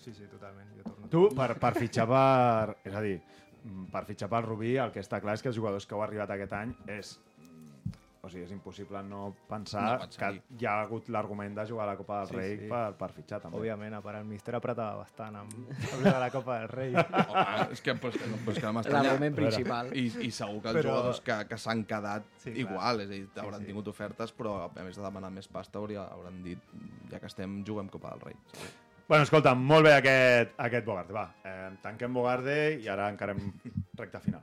Sí, 0.00 0.12
sí, 0.14 0.26
totalment. 0.30 0.72
Jo 0.78 0.86
torno. 0.86 1.10
Tu, 1.12 1.22
per, 1.36 1.50
per 1.60 1.74
fitxar 1.76 2.06
per... 2.10 2.76
És 2.86 2.94
a 2.94 3.02
dir, 3.04 3.16
per 3.92 4.04
fitxar 4.08 4.28
pel 4.32 4.46
Rubí, 4.46 4.76
el 4.80 4.92
que 4.94 5.02
està 5.02 5.20
clar 5.22 5.36
és 5.36 5.44
que 5.44 5.50
els 5.52 5.58
jugadors 5.58 5.86
que 5.86 5.96
heu 5.96 6.04
arribat 6.04 6.32
aquest 6.34 6.56
any 6.56 6.74
és... 6.98 7.16
O 8.26 8.30
sigui, 8.32 8.42
és 8.42 8.50
impossible 8.50 8.98
no 9.06 9.28
pensar 9.46 9.82
No 9.84 9.98
pensar-hi. 10.02 10.40
que 10.48 10.56
hi 10.58 10.66
ha 10.66 10.80
hagut 10.82 11.08
l'argument 11.14 11.54
de 11.54 11.64
jugar 11.68 11.84
a 11.86 11.92
la 11.92 11.96
Copa 11.96 12.16
del 12.24 12.28
Sí, 12.32 12.34
Rei 12.36 12.56
sí. 12.58 12.68
Per, 12.72 12.80
per 12.98 13.08
fitxar, 13.14 13.38
també. 13.44 13.60
Òbviament, 13.60 13.94
a 13.94 14.00
part 14.02 14.18
el 14.18 14.24
míster 14.26 14.56
apretava 14.58 14.96
bastant 15.04 15.36
amb, 15.44 15.52
amb 15.70 16.02
la 16.02 16.12
de 16.16 16.22
la 16.24 16.30
Copa 16.34 16.56
del 16.58 16.68
Rei. 16.72 16.94
Home, 17.30 17.68
és 17.76 17.80
que, 17.86 17.94
pues, 18.02 18.16
que, 18.18 18.30
pues 18.44 18.58
que. 18.58 18.72
L'argument 18.90 19.36
principal. 19.38 19.92
I, 19.94 20.08
I 20.26 20.30
segur 20.34 20.58
que 20.64 20.72
els 20.74 20.80
Però- 20.80 20.90
jugadors 20.96 21.20
que, 21.22 21.38
que 21.52 21.58
s'han 21.62 21.84
quedat 21.86 22.26
Sí, 22.42 22.50
clar. 22.50 22.58
igual, 22.64 23.00
és 23.06 23.08
a 23.08 23.14
dir, 23.14 23.22
hauran 23.44 23.60
sí. 23.62 23.70
tingut 23.70 23.88
ofertes, 23.94 24.34
però 24.34 24.56
a 24.66 24.82
més 24.82 24.98
de 24.98 25.02
demanar 25.06 25.30
més 25.30 25.46
pasta 25.48 25.78
hauria, 25.78 26.08
hauran 26.10 26.42
dit, 26.42 26.58
ja 27.12 27.20
que 27.22 27.30
estem, 27.30 27.60
juguem 27.64 27.88
Copa 27.88 28.10
del 28.16 28.20
Rei. 28.32 28.36
Bueno, 29.06 29.22
escolta, 29.22 29.54
molt 29.54 29.84
bé 29.86 29.92
aquest, 29.94 30.56
aquest 30.58 30.84
Bogarde. 30.84 31.14
Va, 31.14 31.28
eh, 31.46 31.68
tanquem 31.80 32.12
Bogarde 32.12 32.56
i 32.82 32.88
ara 32.90 33.06
encarem 33.14 33.52
recta 33.94 34.18
final. 34.18 34.42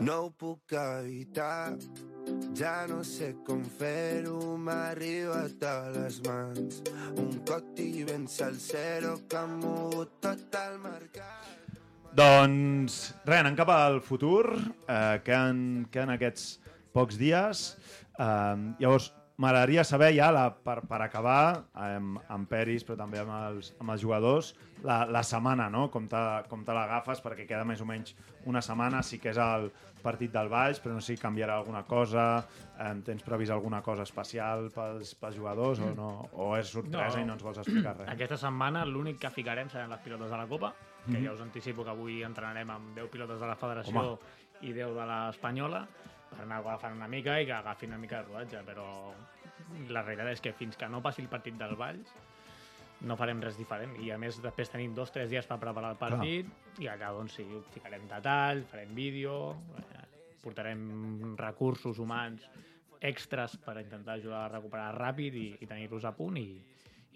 No 0.00 0.16
ho 0.26 0.30
puc 0.30 0.72
evitar 0.76 1.76
Ja 2.58 2.86
no 2.90 3.02
sé 3.06 3.30
com 3.46 3.62
fer-ho, 3.78 4.56
m'ha 4.58 4.90
arribat 4.90 5.62
a 5.64 5.74
les 5.94 6.18
mans. 6.26 6.82
Un 7.22 7.30
coti 7.48 8.04
ben 8.08 8.26
salsero 8.28 9.14
que 9.28 9.38
ha 9.38 9.46
mogut 9.46 10.16
tot 10.24 10.58
el 10.60 10.78
mercat. 10.82 11.78
Doncs 12.16 12.98
res, 13.28 13.40
anem 13.40 13.56
cap 13.56 13.70
al 13.72 14.00
futur, 14.00 14.56
eh, 14.88 15.18
queden, 15.24 15.86
queden 15.92 16.14
aquests 16.16 16.58
pocs 16.96 17.20
dies. 17.20 17.66
Eh, 18.18 18.56
llavors, 18.80 19.12
m'agradaria 19.38 19.84
saber 19.84 20.14
ja, 20.16 20.30
la, 20.32 20.46
per, 20.54 20.80
per 20.88 21.00
acabar, 21.04 21.64
amb, 21.74 22.20
amb 22.32 22.48
Peris, 22.48 22.84
però 22.88 22.96
també 22.96 23.18
amb 23.20 23.32
els, 23.36 23.74
amb 23.80 23.90
els 23.92 24.00
jugadors, 24.00 24.54
la, 24.82 25.04
la 25.06 25.22
setmana, 25.22 25.68
no? 25.70 25.90
com 25.92 26.06
te, 26.08 26.20
com 26.48 26.62
te 26.64 26.72
l'agafes, 26.72 27.20
perquè 27.24 27.44
queda 27.46 27.64
més 27.68 27.80
o 27.82 27.86
menys 27.88 28.14
una 28.46 28.62
setmana, 28.64 29.02
sí 29.02 29.18
que 29.20 29.30
és 29.34 29.40
el 29.42 29.68
partit 30.02 30.30
del 30.32 30.48
Valls, 30.48 30.78
però 30.80 30.94
no 30.94 31.00
sé 31.02 31.16
si 31.16 31.20
canviarà 31.20 31.56
alguna 31.58 31.82
cosa, 31.84 32.46
eh, 32.78 32.92
tens 33.04 33.24
previst 33.26 33.50
alguna 33.52 33.82
cosa 33.82 34.04
especial 34.06 34.68
pels, 34.72 35.14
pels 35.20 35.36
jugadors 35.36 35.80
o 35.82 35.90
no? 35.96 36.10
O 36.32 36.52
és 36.56 36.68
sorpresa 36.70 37.16
No. 37.18 37.22
i 37.24 37.26
no 37.26 37.34
ens 37.34 37.42
vols 37.42 37.58
explicar 37.58 37.96
res? 37.98 38.08
Aquesta 38.14 38.36
setmana 38.38 38.84
l'únic 38.86 39.18
que 39.18 39.30
ficarem 39.34 39.68
seran 39.68 39.90
les 39.90 40.00
pilotes 40.00 40.30
de 40.30 40.36
la 40.36 40.46
Copa, 40.46 40.72
que 41.06 41.18
Mhm. 41.18 41.24
ja 41.24 41.32
us 41.32 41.40
anticipo 41.40 41.84
que 41.84 41.90
avui 41.90 42.22
entrenarem 42.22 42.70
amb 42.70 42.94
10 42.96 43.10
pilotes 43.10 43.40
de 43.40 43.46
la 43.46 43.56
Federació 43.56 44.00
Home. 44.00 44.18
i 44.62 44.72
10 44.72 44.94
de 44.94 45.04
l'Espanyola, 45.06 45.86
per 46.30 46.42
anar 46.44 46.60
agafant 46.62 46.96
una 46.96 47.08
mica 47.08 47.38
i 47.40 47.46
que 47.48 47.54
agafin 47.56 47.92
una 47.94 48.00
mica 48.02 48.22
de 48.22 48.28
rodatge, 48.30 48.62
però 48.66 48.86
la 49.90 50.02
realitat 50.02 50.32
és 50.34 50.42
que 50.44 50.54
fins 50.56 50.78
que 50.78 50.88
no 50.88 51.02
passi 51.02 51.24
el 51.24 51.30
partit 51.32 51.56
del 51.58 51.76
Valls 51.78 52.12
no 53.06 53.16
farem 53.20 53.42
res 53.44 53.58
diferent 53.60 53.92
i 54.00 54.10
a 54.10 54.16
més 54.18 54.38
després 54.40 54.70
tenim 54.72 54.94
dos 54.96 55.10
o 55.12 55.16
tres 55.18 55.28
dies 55.28 55.46
per 55.48 55.58
preparar 55.60 55.92
el 55.92 55.98
partit 56.00 56.80
i 56.80 56.88
acá 56.88 57.10
doncs 57.12 57.36
sí, 57.36 57.44
ficarem 57.74 58.06
detall, 58.08 58.64
farem 58.70 58.94
vídeo 58.96 59.36
portarem 60.42 61.34
recursos 61.36 61.98
humans 61.98 62.46
extras 63.00 63.56
per 63.60 63.76
intentar 63.82 64.16
ajudar 64.16 64.46
a 64.46 64.52
recuperar 64.54 64.94
ràpid 64.96 65.36
i, 65.36 65.46
i 65.60 65.68
tenir-los 65.68 66.06
a 66.08 66.14
punt 66.16 66.38
i, 66.40 66.46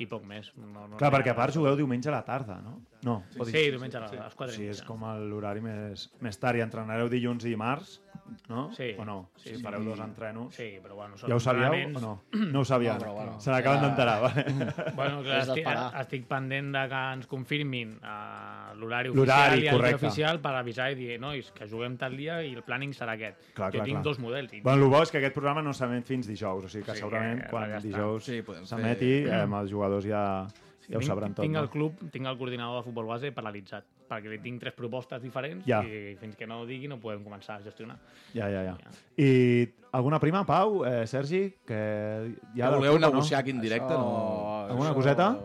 i 0.00 0.06
poc 0.10 0.26
més. 0.28 0.50
No, 0.58 0.86
no 0.90 0.98
Clar, 1.00 1.12
perquè 1.14 1.32
a 1.32 1.38
part 1.38 1.56
jugueu 1.56 1.78
diumenge 1.78 2.10
a 2.10 2.18
la 2.18 2.22
tarda, 2.26 2.58
no? 2.64 2.76
No. 3.02 3.22
Sí, 3.30 3.38
sí, 3.46 3.52
dic- 3.56 3.70
diumenge 3.72 3.96
a 3.96 4.00
les- 4.00 4.12
a 4.12 4.24
les 4.24 4.34
quatre 4.34 4.54
i 4.54 4.58
Sí, 4.58 4.66
és 4.68 4.82
com 4.82 5.00
l'horari 5.00 5.60
més, 5.64 6.10
més 6.20 6.38
tard. 6.38 6.58
I 6.58 6.60
entrenareu 6.60 7.08
dilluns 7.08 7.44
i 7.46 7.48
dimarts, 7.48 8.02
no? 8.48 8.70
Sí. 8.76 8.90
O 8.98 9.04
no? 9.06 9.30
Sí, 9.36 9.48
Sí, 9.50 9.56
sí. 9.56 9.62
fareu 9.62 9.82
dos 9.82 9.98
entrenos. 10.00 10.54
Sí, 10.54 10.78
però 10.82 10.94
bueno, 10.94 11.16
són 11.16 11.30
Ja 11.30 11.36
ho 11.36 11.40
sabíeu 11.40 11.64
entrenaments. 11.72 12.02
o 12.02 12.06
no? 12.34 12.46
No 12.52 12.60
ho 12.60 12.64
sabíeu. 12.64 12.92
No, 12.94 12.98
però 13.00 13.14
bueno. 13.14 13.40
Se 13.40 13.50
n'acaben 13.50 13.78
Era- 13.78 13.88
d'enterar, 13.88 14.20
vale? 14.20 14.44
Bueno, 14.96 15.22
clar, 15.22 15.40
estic, 15.48 15.66
estic 16.00 16.26
pendent 16.28 16.72
de 16.76 16.88
que 16.88 17.00
ens 17.14 17.26
confirmin 17.26 17.96
uh, 18.02 18.74
l'horari 18.76 19.08
oficial 19.08 19.58
i 19.62 19.66
el 19.66 19.74
correcte. 19.74 19.96
dia 19.98 20.08
oficial 20.08 20.40
per 20.40 20.54
avisar 20.54 20.90
i 20.92 20.94
dir, 20.94 21.18
nois, 21.20 21.50
que 21.52 21.66
juguem 21.68 21.96
tal 21.96 22.16
dia 22.16 22.42
i 22.44 22.52
el 22.54 22.62
planning 22.62 22.92
serà 22.92 23.14
aquest. 23.16 23.40
Clar, 23.54 23.70
jo 23.72 23.78
clar, 23.78 23.84
tinc 23.86 23.96
clar. 23.96 24.04
dos 24.04 24.18
models. 24.18 24.52
I... 24.52 24.60
Bueno, 24.60 24.84
el 24.84 24.90
bo 24.90 25.02
és 25.02 25.10
que 25.10 25.18
aquest 25.18 25.34
programa 25.34 25.62
no 25.62 25.72
s'emet 25.72 26.04
fins 26.06 26.26
dijous, 26.28 26.64
o 26.64 26.68
sigui 26.68 26.84
que 26.84 26.92
Sí, 26.92 26.98
segurament 27.00 27.42
que 27.44 27.48
quan 27.50 27.70
ja 27.70 27.80
dijous 27.80 28.24
Sí, 28.24 28.42
podem 28.42 28.66
s'emeti, 28.66 29.24
fer- 29.24 29.32
eh, 29.32 29.40
amb 29.42 29.54
els 29.54 29.70
jugadors 29.70 30.04
ja, 30.04 30.46
ja 30.88 30.98
ho 30.98 31.02
sabran 31.02 31.34
tot. 31.34 31.42
tinc 31.44 31.54
no? 31.54 31.60
el 31.62 31.68
club, 31.70 31.98
tinc 32.10 32.26
el 32.26 32.38
coordinador 32.38 32.78
de 32.80 32.84
futbol 32.88 33.06
base 33.06 33.32
paralitzat, 33.32 33.84
perquè 34.08 34.28
li 34.30 34.38
tinc 34.40 34.60
tres 34.60 34.74
propostes 34.74 35.22
diferents 35.22 35.66
Ja. 35.66 35.82
i 35.84 36.16
fins 36.20 36.36
que 36.36 36.46
no 36.46 36.60
ho 36.62 36.66
digui 36.66 36.88
no 36.88 36.98
podem 36.98 37.22
començar 37.24 37.56
a 37.58 37.62
gestionar. 37.62 37.98
Ja, 38.34 38.48
ja, 38.50 38.62
ja. 38.64 38.76
I 39.16 39.68
alguna 39.92 40.18
prima, 40.18 40.44
Pau, 40.46 40.84
eh, 40.84 41.06
Sergi, 41.06 41.56
que 41.66 42.36
ja 42.56 42.70
Que 42.70 42.76
voleu 42.76 42.96
club, 42.96 43.10
negociar 43.10 43.40
aquí 43.40 43.50
en 43.50 43.60
directe, 43.60 43.92
no? 43.92 44.66
Alguna 44.68 44.90
Això- 44.90 44.94
coseta? 44.94 45.38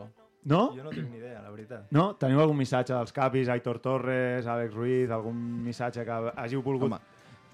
No? 0.46 0.76
Jo 0.76 0.84
no 0.84 0.92
tinc 0.92 1.10
ni 1.10 1.18
idea, 1.18 1.42
la 1.42 1.50
veritat. 1.50 1.88
No? 1.92 2.16
Teniu 2.16 2.40
algun 2.40 2.56
missatge 2.58 2.94
dels 2.94 3.12
capis, 3.12 3.50
Aitor 3.50 3.80
Torres, 3.80 4.46
Àlex 4.46 4.74
Ruiz, 4.76 5.10
algun 5.10 5.36
missatge 5.64 6.06
que 6.06 6.12
hàgiu 6.36 6.62
volgut 6.62 6.94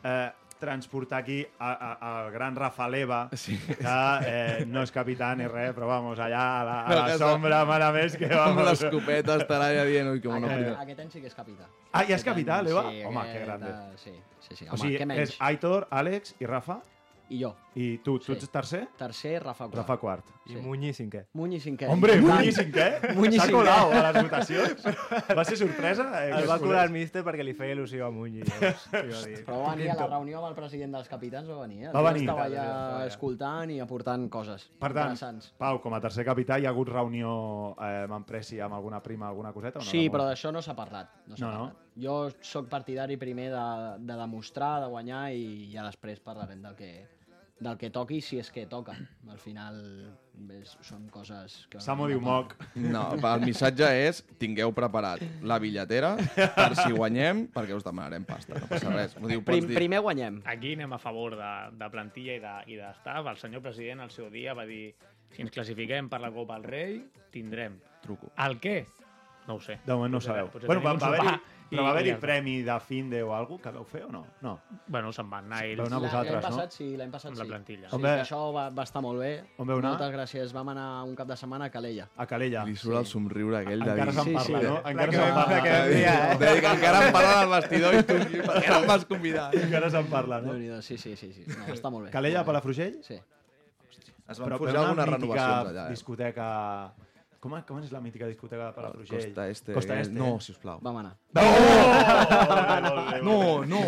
eh, 0.03 0.31
transportar 0.61 1.19
aquí 1.23 1.39
a- 1.59 1.73
a- 1.73 1.97
al 2.21 2.31
gran 2.31 2.55
Rafa 2.55 2.87
Leva, 2.87 3.23
sí. 3.33 3.57
que 3.57 3.75
eh, 3.81 4.65
no 4.69 4.83
és 4.85 4.91
capità 4.93 5.33
ni 5.35 5.47
res, 5.49 5.73
però 5.75 5.89
vamos, 5.89 6.19
allà 6.21 6.43
a 6.61 6.63
la, 6.67 6.75
a 6.85 6.95
la 7.01 7.17
sombra, 7.17 7.63
mare 7.65 7.89
més, 7.97 8.15
que 8.15 8.29
Amb 8.29 8.55
vamos... 8.55 8.69
l'escopeta 8.69 9.35
estarà 9.41 9.71
ja 9.75 9.83
dient, 9.89 10.07
ui, 10.13 10.21
que 10.21 10.29
Aquest, 10.29 10.45
bona 10.47 10.77
aquest 10.85 10.99
any 11.03 11.09
sí 11.11 11.21
que 11.25 11.27
és 11.33 11.35
capità. 11.35 11.65
Ah, 11.91 12.05
ja 12.05 12.13
és 12.15 12.21
Aquest 12.21 12.29
capità, 12.29 12.61
l'Eva? 12.63 12.85
Sí, 12.91 13.03
Home, 13.09 13.19
aquest, 13.25 13.37
que 13.39 13.45
grande. 13.49 13.73
eh, 13.73 13.97
Sí, 14.05 14.15
sí, 14.47 14.55
sí. 14.61 14.65
O 14.69 14.75
Home, 14.75 14.81
sigui, 14.85 14.97
què 15.01 15.09
menys? 15.09 15.29
és 15.33 15.37
Aitor, 15.49 15.87
Àlex 15.91 16.35
i 16.39 16.45
Rafa? 16.47 16.79
I 17.31 17.41
jo. 17.43 17.53
I 17.73 17.99
tu, 18.03 18.17
tu 18.19 18.25
Sí. 18.25 18.31
ets 18.33 18.49
tercer? 18.51 18.87
Tercer, 18.97 19.41
Rafa 19.41 19.63
quart. 19.69 19.75
Rafa 19.77 19.95
quart. 19.97 20.25
I 20.47 20.55
Muñi 20.57 20.91
cinquè. 20.91 21.27
Muñi 21.33 21.59
cinquè. 21.61 21.87
Hombre, 21.87 22.15
I. 22.17 22.21
Muñi 22.21 22.51
cinquè? 22.51 23.13
Muñi 23.15 23.37
S'ha 23.39 23.45
cinquè. 23.47 23.53
colat 23.55 23.93
a 23.95 24.11
les 24.11 24.23
votacions? 24.25 24.83
Va 25.37 25.45
ser 25.45 25.55
sorpresa? 25.57 26.09
Eh, 26.25 26.31
El 26.41 26.49
va 26.49 26.57
colar 26.59 26.83
el 26.85 26.91
míster 26.91 27.23
perquè 27.23 27.45
li 27.47 27.53
feia 27.53 27.73
il·lusió 27.73 28.07
a 28.07 28.11
Muñi. 28.11 28.41
Llavors, 28.43 28.83
va 28.91 29.01
dir, 29.25 29.37
Però 29.45 29.61
va 29.63 29.75
venir 29.75 29.89
a 29.91 29.95
la 30.01 30.07
reunió 30.07 30.39
amb 30.41 30.49
el 30.49 30.55
president 30.55 30.91
dels 30.97 31.07
capitans, 31.07 31.47
va 31.47 31.61
venir. 31.61 31.85
Eh? 31.85 31.87
El 31.87 31.95
Va 31.95 32.01
venir. 32.11 32.25
Estava 32.27 32.47
Sí, 32.49 32.51
allà 32.55 32.65
sí, 32.65 33.01
sí. 33.03 33.07
escoltant 33.13 33.71
i 33.71 33.79
aportant 33.79 34.27
coses 34.29 34.67
Per 34.77 34.91
tant. 34.93 35.15
Pau, 35.57 35.79
com 35.81 35.93
a 35.95 36.01
tercer 36.01 36.25
capità, 36.27 36.59
hi 36.59 36.65
ha 36.65 36.69
hagut 36.75 36.89
reunió 36.91 37.77
eh, 37.79 38.03
amb 38.03 38.17
Empresi 38.19 38.59
amb 38.59 38.73
alguna 38.75 38.99
prima, 39.01 39.29
alguna 39.29 39.53
coseta? 39.53 39.79
O 39.79 39.81
no? 39.81 39.87
Sí, 39.89 40.03
De 40.09 40.11
però 40.11 40.27
d'això 40.27 40.51
no 40.51 40.61
s'ha 40.61 40.75
parlat. 40.75 41.07
No 41.27 41.37
s'ha 41.37 41.45
No, 41.45 41.51
no? 41.51 41.57
parlat. 41.69 41.87
Jo 41.95 42.29
sóc 42.41 42.67
partidari 42.67 43.15
primer 43.17 43.49
de, 43.51 43.65
de 43.99 44.15
demostrar, 44.19 44.81
de 44.81 44.87
guanyar 44.91 45.31
i 45.31 45.71
ja 45.73 45.83
després 45.87 46.19
parlarem 46.19 46.61
del 46.61 46.75
que, 46.75 46.91
del 47.61 47.77
que 47.77 47.91
toqui, 47.93 48.21
si 48.25 48.39
és 48.41 48.49
que 48.51 48.63
toca. 48.65 48.95
Al 49.29 49.37
final 49.37 49.75
és, 50.57 50.71
són 50.81 51.03
coses 51.13 51.59
que... 51.69 51.79
Samo 51.83 52.07
diu 52.09 52.17
moc. 52.23 52.55
No, 52.81 53.03
el 53.13 53.43
missatge 53.45 53.85
és 54.07 54.23
tingueu 54.41 54.73
preparat 54.73 55.21
la 55.45 55.59
bitlletera 55.61 56.15
per 56.55 56.71
si 56.79 56.89
guanyem, 56.95 57.43
perquè 57.53 57.77
us 57.77 57.85
demanarem 57.85 58.25
pasta, 58.25 58.57
no 58.57 58.65
passa 58.71 58.89
res. 58.95 59.13
Ho 59.21 59.29
diu, 59.29 59.43
Prim, 59.45 59.67
dir... 59.69 59.77
primer 59.77 60.01
guanyem. 60.01 60.41
Aquí 60.49 60.73
anem 60.73 60.97
a 60.97 60.99
favor 61.01 61.37
de, 61.37 61.51
de 61.77 61.91
plantilla 61.93 62.39
i 62.39 62.41
de- 62.41 62.57
i 62.73 62.79
d'estaf. 62.81 63.29
El 63.29 63.37
senyor 63.37 63.61
president 63.61 64.01
al 64.07 64.09
seu 64.11 64.31
dia 64.33 64.57
va 64.57 64.65
dir 64.65 64.95
si 65.31 65.45
ens 65.45 65.53
classifiquem 65.53 66.09
per 66.09 66.19
la 66.25 66.33
Copa 66.33 66.57
del 66.57 66.65
Rei, 66.67 66.97
tindrem. 67.31 67.77
Truco. 68.01 68.33
El 68.41 68.57
què? 68.59 68.79
No 69.47 69.55
ho 69.59 69.61
sé. 69.61 69.77
De 69.85 69.93
moment 69.93 70.11
no 70.17 70.17
ho 70.17 70.25
sabeu. 70.25 70.49
potser 70.49 70.67
Bueno, 70.67 70.81
va, 70.81 70.93
va 70.97 71.13
sopar 71.13 71.35
i- 71.37 71.60
però 71.71 71.83
va 71.87 71.91
haver-hi 71.95 72.13
premi 72.19 72.53
de 72.67 72.75
finde 72.83 73.21
o 73.23 73.31
alguna 73.33 73.61
que 73.63 73.71
vau 73.71 73.83
fer 73.87 74.03
o 74.05 74.11
no? 74.11 74.21
No. 74.41 74.53
Bueno, 74.87 75.11
se'n 75.15 75.29
van 75.31 75.45
anar 75.47 75.61
ells. 75.65 75.79
Vau 75.79 75.87
anar 75.87 75.99
L'any 76.01 76.09
vosaltres, 76.11 76.35
no? 76.43 76.49
passat 76.49 76.71
sí, 76.75 76.87
l'any 76.99 77.11
passat 77.11 77.31
Amb 77.31 77.39
la 77.39 77.45
sí. 77.45 77.49
plantilla. 77.49 77.89
Sí, 77.89 77.95
que 77.97 78.03
ve- 78.03 78.21
això 78.21 78.39
va, 78.53 78.65
va 78.69 78.83
estar 78.83 79.01
molt 79.01 79.19
bé. 79.23 79.31
On 79.57 79.67
veu 79.67 79.77
anar? 79.79 79.91
Moltes 79.95 80.11
gràcies. 80.13 80.53
Vam 80.53 80.69
anar 80.73 80.87
un 81.07 81.15
cap 81.15 81.27
de 81.31 81.37
setmana 81.39 81.65
a 81.65 81.69
Calella. 81.71 82.07
A 82.17 82.25
Calella. 82.27 82.63
Li 82.67 82.75
surt 82.75 82.97
el 83.01 83.05
somriure 83.05 83.57
aquell 83.63 83.83
de 83.83 83.91
Encara 83.95 84.11
se'n 84.11 84.23
Sí, 84.25 84.33
parla, 84.35 84.59
sí. 84.59 84.65
no? 84.67 84.81
La 84.83 84.91
Encara 84.91 85.11
que 85.11 85.17
se'n 85.17 85.33
parla. 85.35 85.57
aquell 85.57 85.93
dia, 85.95 86.15
eh? 86.33 86.37
De 86.37 86.53
dir 86.53 86.61
que 86.61 86.71
encara 86.75 87.05
em 87.07 87.13
parlen 87.13 87.37
al 87.37 87.49
vestidor 87.55 87.93
i 87.95 88.03
tu, 88.03 88.13
per 88.51 88.57
què 88.61 88.69
no 88.69 88.79
em 88.81 88.87
vas 88.87 89.05
convidar? 89.05 89.49
Encara 89.55 89.89
se'n 89.95 90.07
parla, 90.11 90.41
no? 90.41 90.51
Déu-n'hi-do, 90.53 90.81
Sí, 90.81 90.97
sí, 90.97 91.15
sí, 91.15 91.31
sí. 91.33 91.45
No, 91.47 91.73
està 91.73 91.89
molt 91.89 92.05
bé. 92.05 92.11
Calella. 92.11 92.43
Palafrugell? 92.43 92.99
Sí. 93.03 93.15
Es 94.31 94.39
van 94.39 94.57
forjar 94.57 94.83
algunes 94.85 95.07
renovacions 95.09 95.69
allà. 95.71 95.87
Eh? 95.87 95.89
discoteca... 95.95 96.49
Com, 97.41 97.55
com 97.65 97.79
és 97.81 97.89
la 97.91 97.99
mítica 97.99 98.27
discoteca 98.29 98.67
de 98.67 98.73
Palafrugell? 98.75 99.17
Costa 99.25 99.47
Este. 99.49 99.73
Costa 99.73 99.93
aquell- 99.95 100.01
Este. 100.11 100.19
No, 100.19 100.39
sisplau. 100.39 100.77
Vam 100.81 100.97
anar. 101.01 101.15
No, 103.23 103.63
no. 103.65 103.81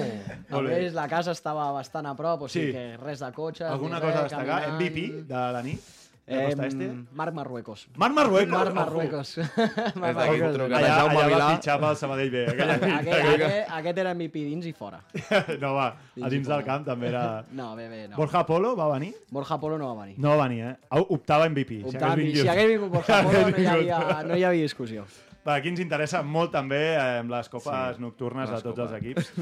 A 0.50 0.62
més, 0.62 0.94
la 0.94 1.08
casa 1.08 1.32
estava 1.32 1.72
bastant 1.76 2.06
a 2.10 2.16
prop, 2.18 2.42
o 2.44 2.48
sigui 2.50 2.68
Sí. 2.68 2.72
que 2.74 2.98
res 2.98 3.20
de 3.20 3.32
cotxes, 3.32 3.70
Alguna 3.70 4.00
cosa 4.02 4.20
a 4.20 4.24
destacar? 4.24 4.62
caminant. 4.64 4.76
MVP 4.82 5.24
de 5.28 5.34
la 5.54 5.62
nit? 5.64 5.80
Eh, 6.26 6.56
Este? 6.58 6.94
Marc 7.12 7.34
Marruecos. 7.34 7.90
Marc 7.98 8.14
Marruecos? 8.14 8.50
Marc. 8.50 8.74
Marruecos. 8.74 9.38
Marc 9.96 10.16
Marruecos. 10.16 10.56
Allà, 10.72 10.94
allà 11.04 11.38
va 11.38 11.50
fitxar 11.58 11.76
pel 11.82 11.98
Sabadell 12.00 12.32
B. 12.32 12.44
Aquella 12.48 12.78
nit. 12.78 12.94
Aquest, 12.94 13.74
aquest, 13.80 13.98
era 14.06 14.14
MVP 14.16 14.46
dins 14.48 14.66
i 14.66 14.72
fora. 14.78 15.02
No, 15.64 15.74
va, 15.76 15.90
Dins 16.16 16.26
a 16.26 16.30
dins 16.32 16.48
del 16.48 16.64
camp 16.64 16.86
també 16.88 17.10
era... 17.12 17.44
No, 17.60 17.74
bé, 17.76 17.90
bé, 17.92 18.08
no. 18.08 18.16
Borja 18.16 18.46
Polo 18.48 18.72
va 18.80 18.88
venir? 18.94 19.12
Borja 19.32 19.60
Polo 19.60 19.78
no 19.78 19.92
va 19.92 20.06
venir. 20.06 20.16
No 20.24 20.38
va 20.38 20.48
venir, 20.48 20.64
eh? 20.72 20.76
Optava 21.04 21.50
MVP. 21.52 21.82
Optava, 21.92 22.14
hagués 22.16 22.40
si 22.40 22.48
hagués 22.48 22.72
vingut 22.72 22.94
Borja 22.96 23.20
Si 23.20 23.28
Polo 23.28 23.44
no 23.50 23.58
hi, 23.60 23.68
havia, 23.74 24.00
no 24.24 24.38
hi 24.40 24.48
havia 24.48 24.64
discussió. 24.64 25.04
Va, 25.44 25.58
aquí 25.58 25.68
ens 25.74 25.82
interessa 25.84 26.22
molt 26.24 26.54
també 26.56 26.80
eh, 26.94 27.20
amb 27.20 27.34
les 27.34 27.50
copes 27.52 27.98
Sí, 27.98 28.02
nocturnes 28.02 28.48
de 28.48 28.62
tots 28.64 28.80
els 28.86 28.94
equips 28.96 29.34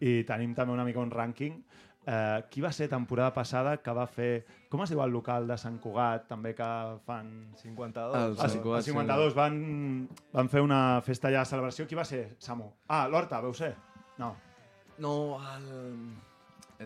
i 0.00 0.22
tenim 0.24 0.54
també 0.56 0.72
una 0.72 0.86
mica 0.88 1.02
un 1.04 1.12
rànquing. 1.12 1.58
Eh, 2.06 2.42
qui 2.48 2.62
va 2.64 2.70
ser 2.72 2.88
temporada 2.88 3.32
passada 3.34 3.76
que 3.82 3.92
va 3.92 4.06
fer... 4.08 4.30
Com 4.72 4.80
es 4.84 4.92
diu 4.92 5.02
el 5.04 5.10
local 5.12 5.46
de 5.50 5.56
Sant 5.60 5.76
Cugat, 5.82 6.26
també 6.30 6.54
que 6.56 6.68
fan... 7.06 7.28
52. 7.60 8.14
El 8.16 8.30
El, 8.30 8.36
Sant 8.38 8.56
el 8.56 8.62
Cugat, 8.64 8.86
sí. 8.86 8.94
52 8.94 9.36
van, 9.36 9.60
van 10.32 10.48
fer 10.48 10.62
una 10.64 10.80
festa 11.04 11.28
allà 11.28 11.44
de 11.44 11.50
celebració. 11.52 11.86
Qui 11.90 11.98
va 11.98 12.06
ser, 12.08 12.22
Samu? 12.38 12.70
Ah, 12.88 13.04
l'Horta, 13.10 13.42
veu 13.44 13.52
ser? 13.56 13.74
No. 14.18 14.32
No, 14.98 15.14
el... 15.52 15.68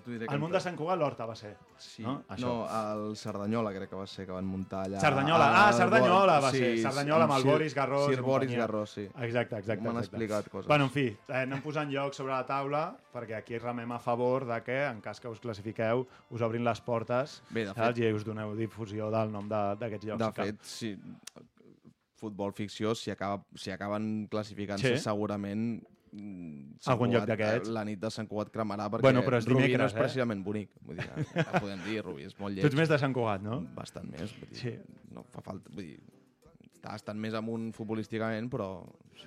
T'ho 0.03 0.11
diré 0.11 0.26
que 0.26 0.34
El 0.34 0.40
munt 0.42 0.51
de 0.53 0.59
Sant 0.59 0.74
Cugat, 0.74 0.99
l'Horta 0.99 1.24
va 1.28 1.36
ser. 1.38 1.53
Sí. 1.78 2.03
No? 2.03 2.16
Això. 2.34 2.49
no, 2.49 2.55
el 3.07 3.16
Cerdanyola 3.16 3.70
crec 3.76 3.90
que 3.92 3.97
va 4.01 4.07
ser, 4.11 4.24
que 4.26 4.32
van 4.34 4.45
muntar 4.45 4.80
allà. 4.88 4.99
Cerdanyola. 4.99 5.47
Ah, 5.55 5.72
Cerdanyola 5.72 6.40
va 6.42 6.51
sí, 6.51 6.59
ser. 6.59 6.70
Cerdanyola 6.82 7.28
amb 7.28 7.36
el 7.36 7.42
Sir- 7.45 7.51
Boris 7.53 7.74
Garrós. 7.78 8.07
Sir 8.11 8.20
Boris. 8.26 8.57
Garrós, 8.59 8.90
sí. 8.90 9.05
Exacte, 9.22 9.57
exacte. 9.62 9.84
M'han 9.86 10.01
explicat 10.03 10.49
coses. 10.51 10.66
Bueno, 10.66 10.88
en 10.88 10.90
fi, 10.90 11.07
eh, 11.28 11.38
anem 11.45 11.62
posant 11.62 11.88
llocs 11.95 12.16
sobre 12.16 12.32
la 12.34 12.42
taula 12.45 12.82
perquè 13.14 13.36
aquí 13.38 13.59
remem 13.62 13.92
a 13.92 14.01
favor 14.01 14.45
de 14.51 14.61
que, 14.66 14.80
en 14.88 15.01
cas 15.01 15.20
que 15.20 15.28
us 15.30 15.38
classifiqueu, 15.38 16.05
us 16.30 16.42
obrin 16.42 16.64
les 16.64 16.80
portes 16.80 17.42
Bé, 17.51 17.64
de 17.66 17.74
fet- 17.78 17.99
i 18.03 18.11
us 18.12 18.24
doneu 18.26 18.57
difusió 18.57 19.11
del 19.14 19.30
nom 19.30 19.47
d'aquests 19.49 20.07
llocs. 20.11 20.18
De 20.26 20.32
que- 20.32 20.45
fet, 20.51 20.62
si, 20.62 20.97
futbol 22.16 22.53
ficció, 22.53 22.95
si, 22.95 23.11
acaba, 23.12 23.45
si 23.55 23.70
acaben 23.70 24.26
classificant-se, 24.30 24.97
Sí. 24.97 25.03
segurament 25.03 25.84
Sant 26.15 26.93
Algun 26.95 27.11
lloc 27.11 27.25
Cugat, 27.25 27.31
d'aquests. 27.33 27.71
La 27.75 27.85
nit 27.89 28.01
de 28.01 28.11
Sant 28.15 28.29
Cugat 28.31 28.51
cremarà 28.55 28.87
perquè 28.93 29.03
Bueno, 29.09 29.23
però 29.27 29.41
és 29.41 29.47
Rubí 29.49 29.61
no 29.61 29.67
dimecres, 29.67 29.93
és 29.93 29.97
eh? 29.97 30.03
precisament 30.03 30.43
bonic. 30.47 30.71
Vull 30.87 31.01
dir, 31.01 31.09
ja 31.35 31.47
podem 31.59 31.81
dir, 31.87 32.01
Rubí 32.07 32.29
és 32.29 32.37
molt 32.39 32.55
lleig. 32.55 32.62
Tu 32.62 32.71
ets 32.71 32.79
més 32.79 32.93
de 32.93 32.99
Sant 33.03 33.15
Cugat, 33.17 33.43
no? 33.43 33.61
Bastant 33.75 34.11
més. 34.12 34.35
Vull 34.39 34.51
dir, 34.53 34.61
Sí. 34.61 34.75
No 35.15 35.25
fa 35.35 35.43
falta... 35.47 35.71
Vull 35.75 35.85
dir, 35.91 35.99
està 36.85 36.95
estant 37.01 37.16
més 37.20 37.32
amunt 37.37 37.70
futbolísticament, 37.72 38.51
però 38.53 38.68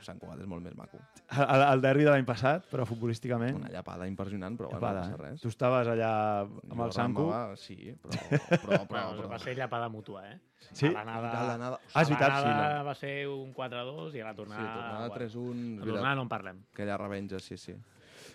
Sant 0.06 0.20
Cugat 0.22 0.44
és 0.44 0.48
molt 0.50 0.62
més 0.62 0.76
maco. 0.78 1.00
El, 1.42 1.62
el 1.66 1.82
derbi 1.82 2.06
de 2.06 2.12
l'any 2.14 2.26
passat, 2.28 2.68
però 2.70 2.86
futbolísticament... 2.86 3.58
Una 3.58 3.72
llapada 3.74 4.06
impressionant, 4.08 4.54
però 4.60 4.70
Llapada, 4.70 5.02
bueno, 5.02 5.08
no 5.10 5.16
eh? 5.16 5.18
passa 5.18 5.32
res. 5.32 5.42
Tu 5.42 5.50
estaves 5.50 5.90
allà 5.90 6.12
amb 6.44 6.76
Jo 6.78 6.86
el 6.86 6.94
Sanco. 6.94 7.26
Sí, 7.58 7.78
però... 8.04 8.20
però, 8.38 8.62
però, 8.62 8.86
Bueno, 8.92 9.16
però, 9.18 9.32
va 9.32 9.40
ser 9.42 9.56
llapada 9.58 9.90
mútua, 9.90 10.28
eh? 10.30 10.38
Sí? 10.70 10.86
A 10.92 10.92
l'anada, 11.00 11.32
A 11.32 11.48
l'anada- 11.50 11.80
Ah, 11.94 12.04
és 12.04 12.12
veritat, 12.12 12.30
a 12.30 12.40
sí, 12.44 12.54
no. 12.54 12.86
va 12.86 12.96
ser 13.00 13.14
un 13.32 13.54
4-2 13.58 14.18
i 14.20 14.22
a 14.22 14.28
la 14.30 14.36
Sí, 14.36 14.42
tornada... 14.44 14.70
tornada 14.78 15.10
3-1. 15.18 15.66
A 15.82 15.86
la 15.88 15.92
tornada 15.96 16.16
no 16.22 16.28
en 16.28 16.32
parlem. 16.36 16.62
Aquella 16.76 16.98
revenja, 17.02 17.40
sí, 17.42 17.58
sí. 17.58 17.74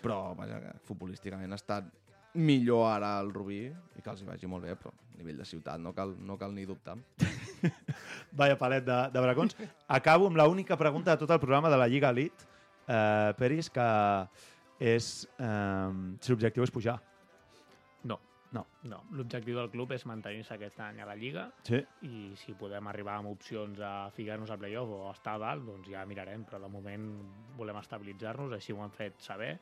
Però, 0.03 0.19
vaja, 0.35 0.59
que 0.59 0.73
futbolísticament 0.89 1.55
ha 1.55 1.61
estat 1.61 1.87
millor 2.33 2.89
ara 2.89 3.15
el 3.21 3.29
Rubí 3.31 3.61
i 3.69 4.01
que 4.03 4.09
els 4.09 4.23
hi 4.23 4.27
vagi 4.27 4.49
molt 4.51 4.65
bé, 4.67 4.75
però 4.75 4.91
a 4.91 5.17
nivell 5.19 5.37
de 5.39 5.45
ciutat 5.47 5.79
no 5.79 5.93
cal, 5.95 6.15
no 6.19 6.35
cal 6.41 6.51
ni 6.55 6.65
dubtar. 6.67 6.97
Vaya 8.39 8.57
palet 8.57 8.83
de, 8.85 8.97
de 9.13 9.21
bracons. 9.21 9.55
Acabo 9.87 10.27
amb 10.27 10.37
l'única 10.39 10.77
pregunta 10.77 11.11
de 11.15 11.21
tot 11.23 11.31
el 11.35 11.39
programa 11.39 11.69
de 11.69 11.77
la 11.77 11.87
Lliga 11.87 12.09
Elite, 12.13 12.45
eh, 12.87 13.33
Peris, 13.37 13.69
que 13.69 13.87
és 14.83 15.09
eh, 15.39 15.91
si 16.19 16.31
l'objectiu 16.33 16.63
és 16.65 16.71
pujar. 16.73 16.97
No. 18.03 18.19
No. 18.53 18.65
No, 18.85 18.99
l'objectiu 19.17 19.55
del 19.57 19.69
club 19.73 19.93
és 19.95 20.03
mantenir-se 20.05 20.53
aquest 20.53 20.77
any 20.85 20.99
a 21.01 21.07
la 21.09 21.15
Lliga 21.17 21.47
Sí. 21.65 21.79
i 22.05 22.33
si 22.37 22.53
podem 22.53 22.85
arribar 22.91 23.15
amb 23.17 23.31
opcions 23.31 23.79
a 23.81 24.09
ficar-nos 24.13 24.51
a 24.53 24.57
playoff 24.61 24.91
o 24.93 24.99
a 25.07 25.13
estar 25.15 25.37
a 25.39 25.41
dalt, 25.41 25.63
doncs 25.65 25.89
ja 25.89 26.03
mirarem, 26.05 26.43
però 26.45 26.59
de 26.61 26.69
moment 26.69 27.07
volem 27.57 27.79
estabilitzar-nos, 27.79 28.53
així 28.53 28.75
ho 28.75 28.83
han 28.83 28.91
fet 28.93 29.17
saber, 29.25 29.55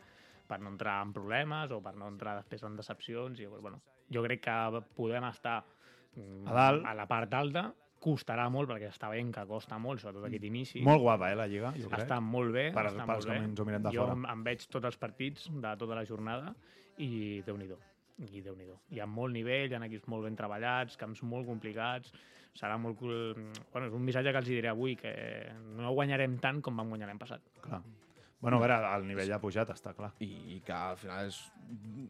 per 0.47 0.58
no 0.60 0.74
entrar 0.74 0.97
en 1.06 1.14
problemes 1.16 1.72
o 1.72 1.80
per 1.80 1.93
no 1.95 2.10
entrar 2.12 2.34
després 2.41 2.66
en 2.68 2.76
decepcions. 2.76 3.39
I, 3.39 3.45
bueno, 3.47 3.80
jo 4.12 4.24
crec 4.26 4.41
que 4.49 4.82
podem 4.97 5.24
estar 5.30 5.62
A 5.64 6.54
dalt. 6.58 6.84
a 6.84 6.93
la 6.93 7.06
part 7.08 7.32
alta, 7.34 7.70
costarà 8.02 8.47
molt 8.49 8.70
perquè 8.72 8.89
està 8.89 9.10
veient 9.12 9.30
que 9.36 9.45
costa 9.49 9.78
molt, 9.82 10.02
sobretot 10.02 10.26
aquest 10.28 10.47
inici. 10.47 10.82
Molt 10.86 11.04
guapa, 11.04 11.32
eh, 11.32 11.38
la 11.38 11.47
Lliga, 11.47 11.72
jo 11.78 11.89
crec. 11.91 12.08
Està 12.08 12.20
molt 12.24 12.54
bé. 12.56 12.68
Per- 12.74 12.88
està 12.89 13.06
pels 13.06 13.26
molt 13.26 13.30
bé. 13.30 13.38
que 13.38 13.49
ens 13.52 13.60
ho 13.60 13.66
mirem 13.66 13.84
de 13.84 13.93
jo 13.93 14.04
fora. 14.06 14.18
em, 14.18 14.26
em 14.34 14.43
veig 14.43 14.68
tots 14.68 14.89
els 14.89 14.97
partits 14.97 15.47
de 15.54 15.78
tota 15.78 15.95
la 15.95 16.06
jornada 16.06 16.56
i 16.97 17.41
déu 17.45 17.58
nhi 17.58 17.70
i 18.30 18.41
déu 18.41 18.56
nhi 18.56 18.68
Hi 18.91 18.99
ha 18.99 19.06
molt 19.06 19.34
nivell, 19.34 19.72
hi 19.72 19.76
ha 19.76 19.86
equips 19.86 20.08
molt 20.08 20.24
ben 20.24 20.36
treballats, 20.36 20.97
camps 20.97 21.24
molt 21.24 21.47
complicats, 21.47 22.12
serà 22.54 22.78
molt... 22.78 22.97
cool. 22.99 23.34
Bueno, 23.72 23.88
és 23.88 23.93
un 23.93 24.04
missatge 24.04 24.32
que 24.32 24.38
els 24.43 24.47
diré 24.47 24.70
avui, 24.70 24.95
que 24.95 25.14
no 25.78 25.93
guanyarem 25.93 26.38
tant 26.43 26.62
com 26.62 26.78
vam 26.78 26.89
guanyar 26.89 27.08
l'any 27.10 27.22
passat. 27.22 27.41
Clar. 27.62 27.82
Bueno, 28.41 28.58
a 28.58 28.62
veure, 28.64 28.76
el 28.97 29.06
nivell 29.06 29.32
ha 29.36 29.39
pujat, 29.39 29.70
està 29.70 29.93
clar. 29.93 30.12
I, 30.20 30.32
i 30.56 30.60
que 30.66 30.74
al 30.74 30.97
final 30.97 31.28
és 31.30 31.38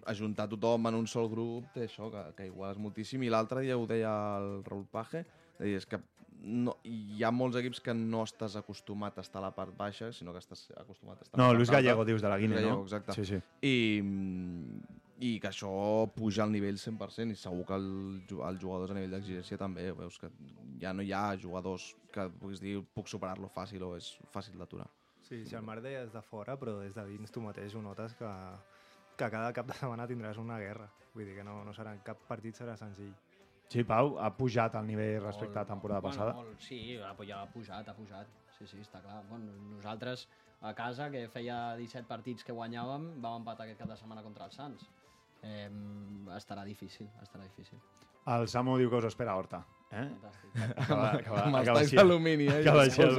ajuntar 0.07 0.47
tothom 0.49 0.87
en 0.87 0.95
un 0.95 1.07
sol 1.07 1.27
grup 1.29 1.67
té 1.75 1.85
això, 1.89 2.07
que, 2.11 2.23
que 2.37 2.47
iguales 2.47 2.79
moltíssim. 2.79 3.23
I 3.27 3.31
l'altre 3.33 3.65
dia 3.65 3.77
ho 3.77 3.83
deia 3.87 4.13
el 4.39 4.63
Raúl 4.63 4.85
Page, 4.91 5.25
és 5.25 5.27
a 5.27 5.40
dir, 5.63 5.75
és 5.79 5.87
que 5.89 5.99
no, 6.41 6.75
hi 6.87 7.21
ha 7.23 7.31
molts 7.33 7.57
equips 7.59 7.81
que 7.85 7.93
no 7.97 8.23
estàs 8.25 8.55
acostumat 8.59 9.17
a 9.17 9.25
estar 9.25 9.41
a 9.41 9.45
la 9.47 9.51
part 9.55 9.75
baixa, 9.77 10.11
sinó 10.15 10.33
que 10.33 10.41
estàs 10.41 10.65
acostumat 10.79 11.21
a 11.21 11.27
estar 11.27 11.37
a 11.37 11.41
No, 11.43 11.53
Luis 11.53 11.69
alta. 11.69 11.79
Gallego 11.79 12.05
dius 12.05 12.21
de 12.21 12.31
la 12.31 12.39
Guinea, 12.41 12.59
Gallego, 12.61 12.81
no? 12.81 12.87
Exacte. 12.87 13.13
Sí, 13.17 13.25
sí. 13.25 13.39
I, 13.67 13.75
I 15.21 15.35
que 15.39 15.51
això 15.51 15.71
puja 16.15 16.43
al 16.47 16.53
nivell 16.53 16.79
100% 16.81 17.35
i 17.35 17.37
segur 17.37 17.65
que 17.69 17.77
el, 17.77 17.91
els 18.31 18.63
jugadors 18.63 18.93
a 18.93 18.97
nivell 18.97 19.13
d'exigència 19.17 19.59
també. 19.61 19.91
Veus 19.97 20.17
que 20.21 20.31
ja 20.81 20.95
no 20.97 21.05
hi 21.05 21.13
ha 21.13 21.27
jugadors 21.37 21.91
que 22.13 22.27
puguis 22.41 22.63
dir 22.63 22.79
puc 22.95 23.11
superar-lo 23.11 23.51
fàcil 23.53 23.85
o 23.85 23.93
és 23.99 24.15
fàcil 24.33 24.57
d'aturar. 24.57 24.89
Sí, 25.21 25.45
si 25.45 25.55
el 25.55 25.63
Marde 25.63 25.93
és 25.95 26.11
de 26.11 26.21
fora, 26.25 26.57
però 26.59 26.79
des 26.81 26.97
de 26.97 27.05
dins 27.07 27.31
tu 27.31 27.43
mateix 27.43 27.75
ho 27.77 27.81
notes 27.85 28.17
que, 28.19 28.31
que 29.15 29.29
cada 29.29 29.53
cap 29.53 29.69
de 29.69 29.77
setmana 29.77 30.09
tindràs 30.09 30.41
una 30.41 30.57
guerra. 30.59 30.89
Vull 31.13 31.27
dir 31.27 31.37
que 31.37 31.45
no, 31.45 31.61
no 31.63 31.75
serà, 31.75 31.93
cap 32.03 32.25
partit 32.27 32.57
serà 32.57 32.73
senzill. 32.79 33.13
Sí, 33.71 33.85
Pau, 33.87 34.17
ha 34.19 34.29
pujat 34.35 34.73
el 34.75 34.85
nivell 34.89 35.21
respecte 35.23 35.59
a 35.59 35.61
la 35.63 35.67
temporada 35.69 36.01
passada. 36.03 36.33
Bueno, 36.35 36.49
molt, 36.51 36.59
sí, 36.65 36.97
ha 36.99 37.13
pujat, 37.15 37.37
ha 37.39 37.51
pujat, 37.53 37.87
ha 37.87 37.93
pujat. 37.95 38.27
Sí, 38.57 38.67
sí, 38.67 38.81
està 38.83 38.99
clar. 39.01 39.21
Bueno, 39.29 39.53
nosaltres 39.77 40.25
a 40.61 40.73
casa, 40.77 41.07
que 41.09 41.23
feia 41.31 41.75
17 41.79 42.05
partits 42.09 42.43
que 42.43 42.51
guanyàvem, 42.53 43.05
vam 43.23 43.39
empatar 43.41 43.65
aquest 43.65 43.79
cap 43.79 43.89
de 43.93 43.95
setmana 43.97 44.21
contra 44.25 44.45
el 44.45 44.51
Sants. 44.51 44.83
Eh, 45.41 45.69
estarà 46.35 46.65
difícil, 46.67 47.07
estarà 47.23 47.47
difícil. 47.47 47.79
El 48.29 48.43
Samu 48.51 48.75
diu 48.77 48.89
que 48.91 48.99
us 48.99 49.07
espera 49.07 49.31
a 49.31 49.37
Horta. 49.39 49.63
Eh? 49.91 50.03
Fantàstic. 50.03 50.51
Acaba, 50.83 51.07
acaba, 51.17 51.39
Amb 51.47 51.55
els 51.55 51.63
acaba 51.63 51.79
així, 51.81 51.95
d'alumini, 51.97 52.45
eh, 52.51 52.59
Acaba 52.61 52.83
així 52.83 53.01
el, 53.01 53.17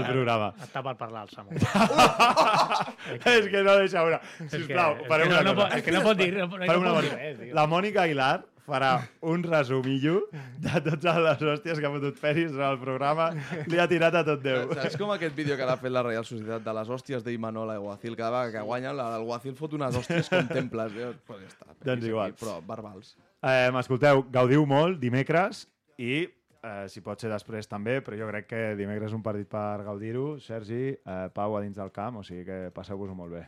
el 0.00 0.06
programa. 0.08 0.48
Està 0.66 0.82
per 0.88 0.96
parlar 1.04 1.22
el 1.28 1.30
Samu. 1.36 1.54
és 3.36 3.46
que 3.52 3.62
no 3.62 3.76
deixa 3.78 4.02
una. 4.08 4.18
És 4.40 4.50
Sisplau, 4.56 4.96
que- 4.96 5.04
és 5.04 5.08
farem 5.12 5.28
que 5.28 5.34
una 5.36 5.42
no- 5.44 5.52
no 5.54 5.62
cosa. 5.62 5.76
és 5.78 5.84
que 5.86 5.92
no 5.94 6.02
pot 6.02 6.16
dir- 6.18 6.32
no- 6.34 6.46
no 6.48 6.50
pot 6.96 7.02
dir 7.04 7.12
res. 7.14 7.54
La 7.54 7.66
Mònica 7.70 8.02
Aguilar 8.08 8.44
farà 8.64 8.90
un 9.28 9.42
resumillo 9.44 10.22
de 10.62 10.80
totes 10.86 11.18
les 11.26 11.42
hòsties 11.44 11.80
que 11.80 11.86
ha 11.88 11.92
fotut 11.92 12.18
Peris 12.20 12.52
en 12.54 12.62
el 12.64 12.78
programa. 12.80 13.30
Li 13.68 13.78
ha 13.82 13.86
tirat 13.90 14.14
a 14.16 14.22
tot 14.24 14.40
Déu. 14.44 14.70
Saps 14.78 14.96
com 15.00 15.10
aquest 15.14 15.36
vídeo 15.36 15.56
que 15.58 15.66
ha 15.68 15.76
fet 15.80 15.92
la 15.92 16.02
Real 16.06 16.24
Societat 16.24 16.64
de 16.64 16.74
les 16.78 16.88
hòsties 16.88 17.24
d'Imanol 17.26 17.74
a 17.74 17.76
Guacil? 17.82 18.16
Cada 18.16 18.30
vegada 18.44 18.52
que 18.58 18.64
guanyen, 18.64 18.96
la- 18.96 19.10
el 19.18 19.24
Guacil 19.28 19.54
fot 19.58 19.74
unes 19.76 19.94
hòsties 20.00 20.30
com 20.32 20.48
temples. 20.48 20.92
Pues 21.26 21.40
ja 21.42 21.48
està. 21.50 21.74
Doncs 21.84 22.06
igual. 22.08 22.32
Però 22.40 22.56
verbals. 22.66 23.14
Eh, 23.44 23.68
M'escolteu, 23.74 24.24
gaudiu 24.32 24.64
molt 24.66 24.98
dimecres 25.00 25.66
i 26.00 26.24
eh, 26.24 26.86
si 26.88 27.02
pot 27.04 27.20
ser 27.20 27.28
després 27.30 27.68
també, 27.68 27.98
però 28.00 28.16
jo 28.16 28.28
crec 28.30 28.46
que 28.48 28.62
dimecres 28.78 29.10
és 29.12 29.16
un 29.16 29.22
partit 29.22 29.48
per 29.52 29.82
gaudir-ho. 29.84 30.38
Sergi, 30.40 30.94
eh, 30.96 31.28
Pau 31.36 31.56
a 31.58 31.60
dins 31.60 31.76
del 31.76 31.92
camp, 31.92 32.16
o 32.22 32.24
sigui 32.24 32.44
que 32.48 32.58
passeu-vos-ho 32.74 33.14
molt 33.14 33.36
bé. 33.36 33.44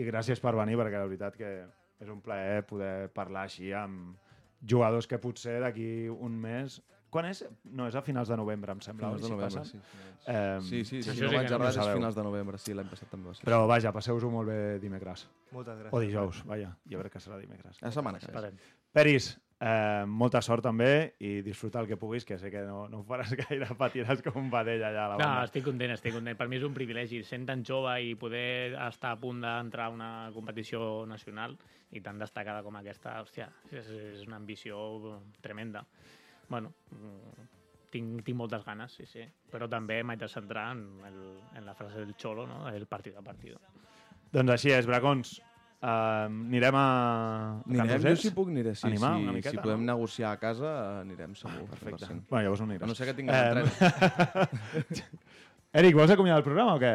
I 0.00 0.08
gràcies 0.08 0.40
per 0.40 0.54
venir, 0.56 0.74
perquè 0.80 0.96
la 0.98 1.06
veritat 1.06 1.36
que 1.36 1.50
és 2.00 2.08
un 2.10 2.20
plaer 2.24 2.64
poder 2.66 3.10
parlar 3.14 3.44
així 3.46 3.70
amb 3.76 4.16
jugadors 4.68 5.06
que 5.10 5.18
potser 5.18 5.60
d'aquí 5.62 6.08
un 6.10 6.36
mes... 6.40 6.80
Quan 7.14 7.28
és? 7.28 7.44
No, 7.70 7.86
és 7.86 7.94
a 7.94 8.00
finals 8.02 8.26
de 8.28 8.36
novembre, 8.36 8.72
em 8.74 8.80
sembla. 8.82 9.12
Finals 9.12 9.20
de 9.22 9.28
si 9.28 9.32
novembre, 9.36 9.60
passen? 9.60 9.80
sí. 9.80 10.10
Eh, 10.26 10.58
Sí, 10.66 10.80
sí, 10.84 11.02
sí, 11.02 11.10
Això 11.10 11.14
si 11.14 11.22
no 11.22 11.28
sí 11.30 11.36
vaig 11.36 11.52
errat 11.52 11.76
és 11.76 11.90
finals 11.94 12.16
de 12.16 12.22
novembre. 12.26 12.58
Sí, 12.58 12.74
l'any 12.74 12.88
passat 12.90 13.10
també 13.12 13.28
va 13.28 13.34
ser. 13.38 13.44
Però 13.46 13.60
vaja, 13.70 13.92
passeu-vos-ho 13.94 14.30
molt 14.32 14.48
bé 14.50 14.56
dimecres. 14.82 15.28
Moltes 15.52 15.78
gràcies. 15.78 15.94
O 15.94 16.00
dijous, 16.02 16.40
vaja. 16.48 16.72
Jo 16.90 16.98
crec 17.04 17.12
que 17.14 17.22
serà 17.22 17.38
dimecres. 17.38 17.78
La 17.84 17.92
setmana 17.94 18.18
que 18.18 18.32
ve. 18.34 18.50
Peris, 18.90 19.28
eh, 19.60 20.04
molta 20.06 20.40
sort 20.42 20.62
també 20.66 21.14
i 21.24 21.40
disfruta 21.46 21.80
el 21.80 21.86
que 21.88 21.96
puguis, 21.96 22.24
que 22.24 22.38
sé 22.38 22.50
que 22.50 22.62
no, 22.66 22.88
no 22.88 23.00
ho 23.00 23.04
faràs 23.06 23.32
gaire, 23.44 23.68
patiràs 23.78 24.22
com 24.24 24.40
un 24.42 24.50
vedell 24.52 24.82
allà 24.84 25.04
a 25.04 25.08
la 25.12 25.16
No, 25.18 25.24
banda. 25.24 25.44
estic 25.48 25.64
content, 25.64 25.94
estic 25.94 26.12
content. 26.16 26.36
Per 26.38 26.48
mi 26.48 26.56
és 26.58 26.66
un 26.66 26.74
privilegi 26.74 27.22
sent 27.24 27.46
tan 27.46 27.64
jove 27.64 27.94
i 28.02 28.14
poder 28.18 28.74
estar 28.88 29.12
a 29.14 29.20
punt 29.20 29.40
d'entrar 29.44 29.86
a 29.86 29.94
una 29.94 30.10
competició 30.34 31.04
nacional 31.06 31.56
i 31.94 32.00
tan 32.02 32.18
destacada 32.18 32.62
com 32.66 32.76
aquesta, 32.76 33.20
hòstia, 33.22 33.48
és, 33.70 33.86
és 33.88 34.26
una 34.26 34.36
ambició 34.36 35.20
tremenda. 35.40 35.84
Bueno, 36.48 36.72
mm, 36.90 37.46
tinc, 37.94 38.24
tinc 38.26 38.36
moltes 38.36 38.64
ganes, 38.66 38.92
sí, 38.98 39.06
sí. 39.06 39.22
Però 39.52 39.68
també 39.70 40.02
m'haig 40.02 40.18
de 40.18 40.28
centrar 40.28 40.72
en, 40.74 40.80
el, 41.06 41.20
en 41.56 41.64
la 41.64 41.74
frase 41.78 42.00
del 42.02 42.14
Xolo, 42.18 42.46
no? 42.46 42.68
el 42.68 42.86
partido 42.86 43.20
a 43.20 43.22
partido. 43.22 43.60
Doncs 44.34 44.50
així 44.56 44.72
és, 44.74 44.84
Bracons. 44.90 45.36
Uh, 45.84 46.30
anirem 46.48 46.76
a... 46.80 46.84
Anirem, 47.68 47.98
jo 48.00 48.12
si 48.16 48.30
puc 48.32 48.48
aniré, 48.48 48.70
sí. 48.72 48.86
Animar 48.88 49.10
si, 49.18 49.24
una 49.26 49.32
miqueta, 49.36 49.52
si 49.52 49.60
podem 49.60 49.82
no? 49.82 49.90
negociar 49.90 50.30
a 50.32 50.38
casa, 50.40 50.70
anirem 51.02 51.34
segur. 51.36 51.66
Perfecte. 51.74 52.06
100%. 52.08 52.24
Bueno, 52.30 52.46
llavors 52.46 52.62
no 52.62 52.68
aniràs. 52.70 52.86
A 52.86 52.88
no 52.88 52.96
ser 52.96 53.08
que 53.10 53.14
tinguem 53.18 53.50
tren. 53.52 53.66
Eric, 55.82 55.98
vols 55.98 56.14
acomiadar 56.14 56.40
el 56.40 56.46
programa 56.48 56.78
o 56.78 56.80
què? 56.80 56.94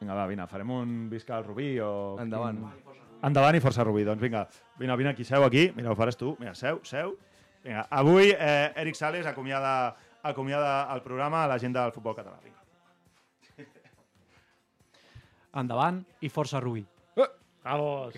Vinga, 0.00 0.16
va, 0.16 0.24
vine, 0.32 0.48
farem 0.48 0.72
un 0.78 0.96
visca 1.12 1.36
al 1.36 1.44
Rubí 1.44 1.68
o... 1.84 1.92
Endavant. 2.24 2.64
Endavant 3.28 3.60
i 3.60 3.60
força 3.60 3.84
Rubí. 3.84 4.08
Doncs 4.08 4.24
vinga, 4.24 4.46
vine, 4.80 4.96
vine 5.02 5.12
aquí, 5.12 5.28
seu 5.28 5.44
aquí. 5.44 5.68
Mira, 5.76 5.92
ho 5.92 5.98
faràs 5.98 6.16
tu. 6.16 6.38
Mira, 6.40 6.56
seu, 6.56 6.80
seu. 6.88 7.18
Vinga, 7.66 7.84
avui 8.00 8.32
eh, 8.32 8.72
Eric 8.80 8.96
Sales 8.96 9.28
acomiada, 9.28 9.96
acomiada 10.22 10.86
el 10.94 11.04
programa 11.04 11.44
a 11.44 11.52
la 11.52 11.60
gent 11.60 11.76
del 11.76 11.92
futbol 11.92 12.16
català. 12.16 12.40
Vinga. 12.40 12.56
Endavant 15.60 16.06
i 16.24 16.32
força 16.32 16.64
Rubí. 16.64 16.88
Vamos. 17.64 18.14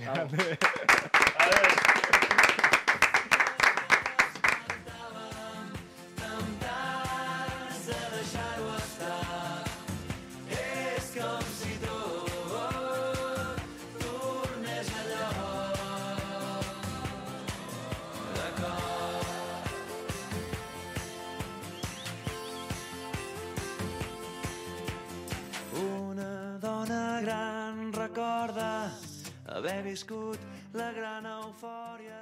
Viscut 29.91 30.39
la 30.79 30.93
gran 30.95 31.27
eufòria 31.27 32.21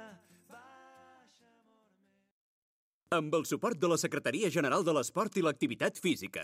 Amb 3.15 3.33
el 3.33 3.45
suport 3.49 3.79
de 3.81 3.89
la 3.89 3.97
Secretaria 3.97 4.51
General 4.53 4.83
de 4.85 4.93
l'Esport 4.93 5.37
i 5.39 5.41
l'Activitat 5.41 5.97
Física. 5.97 6.43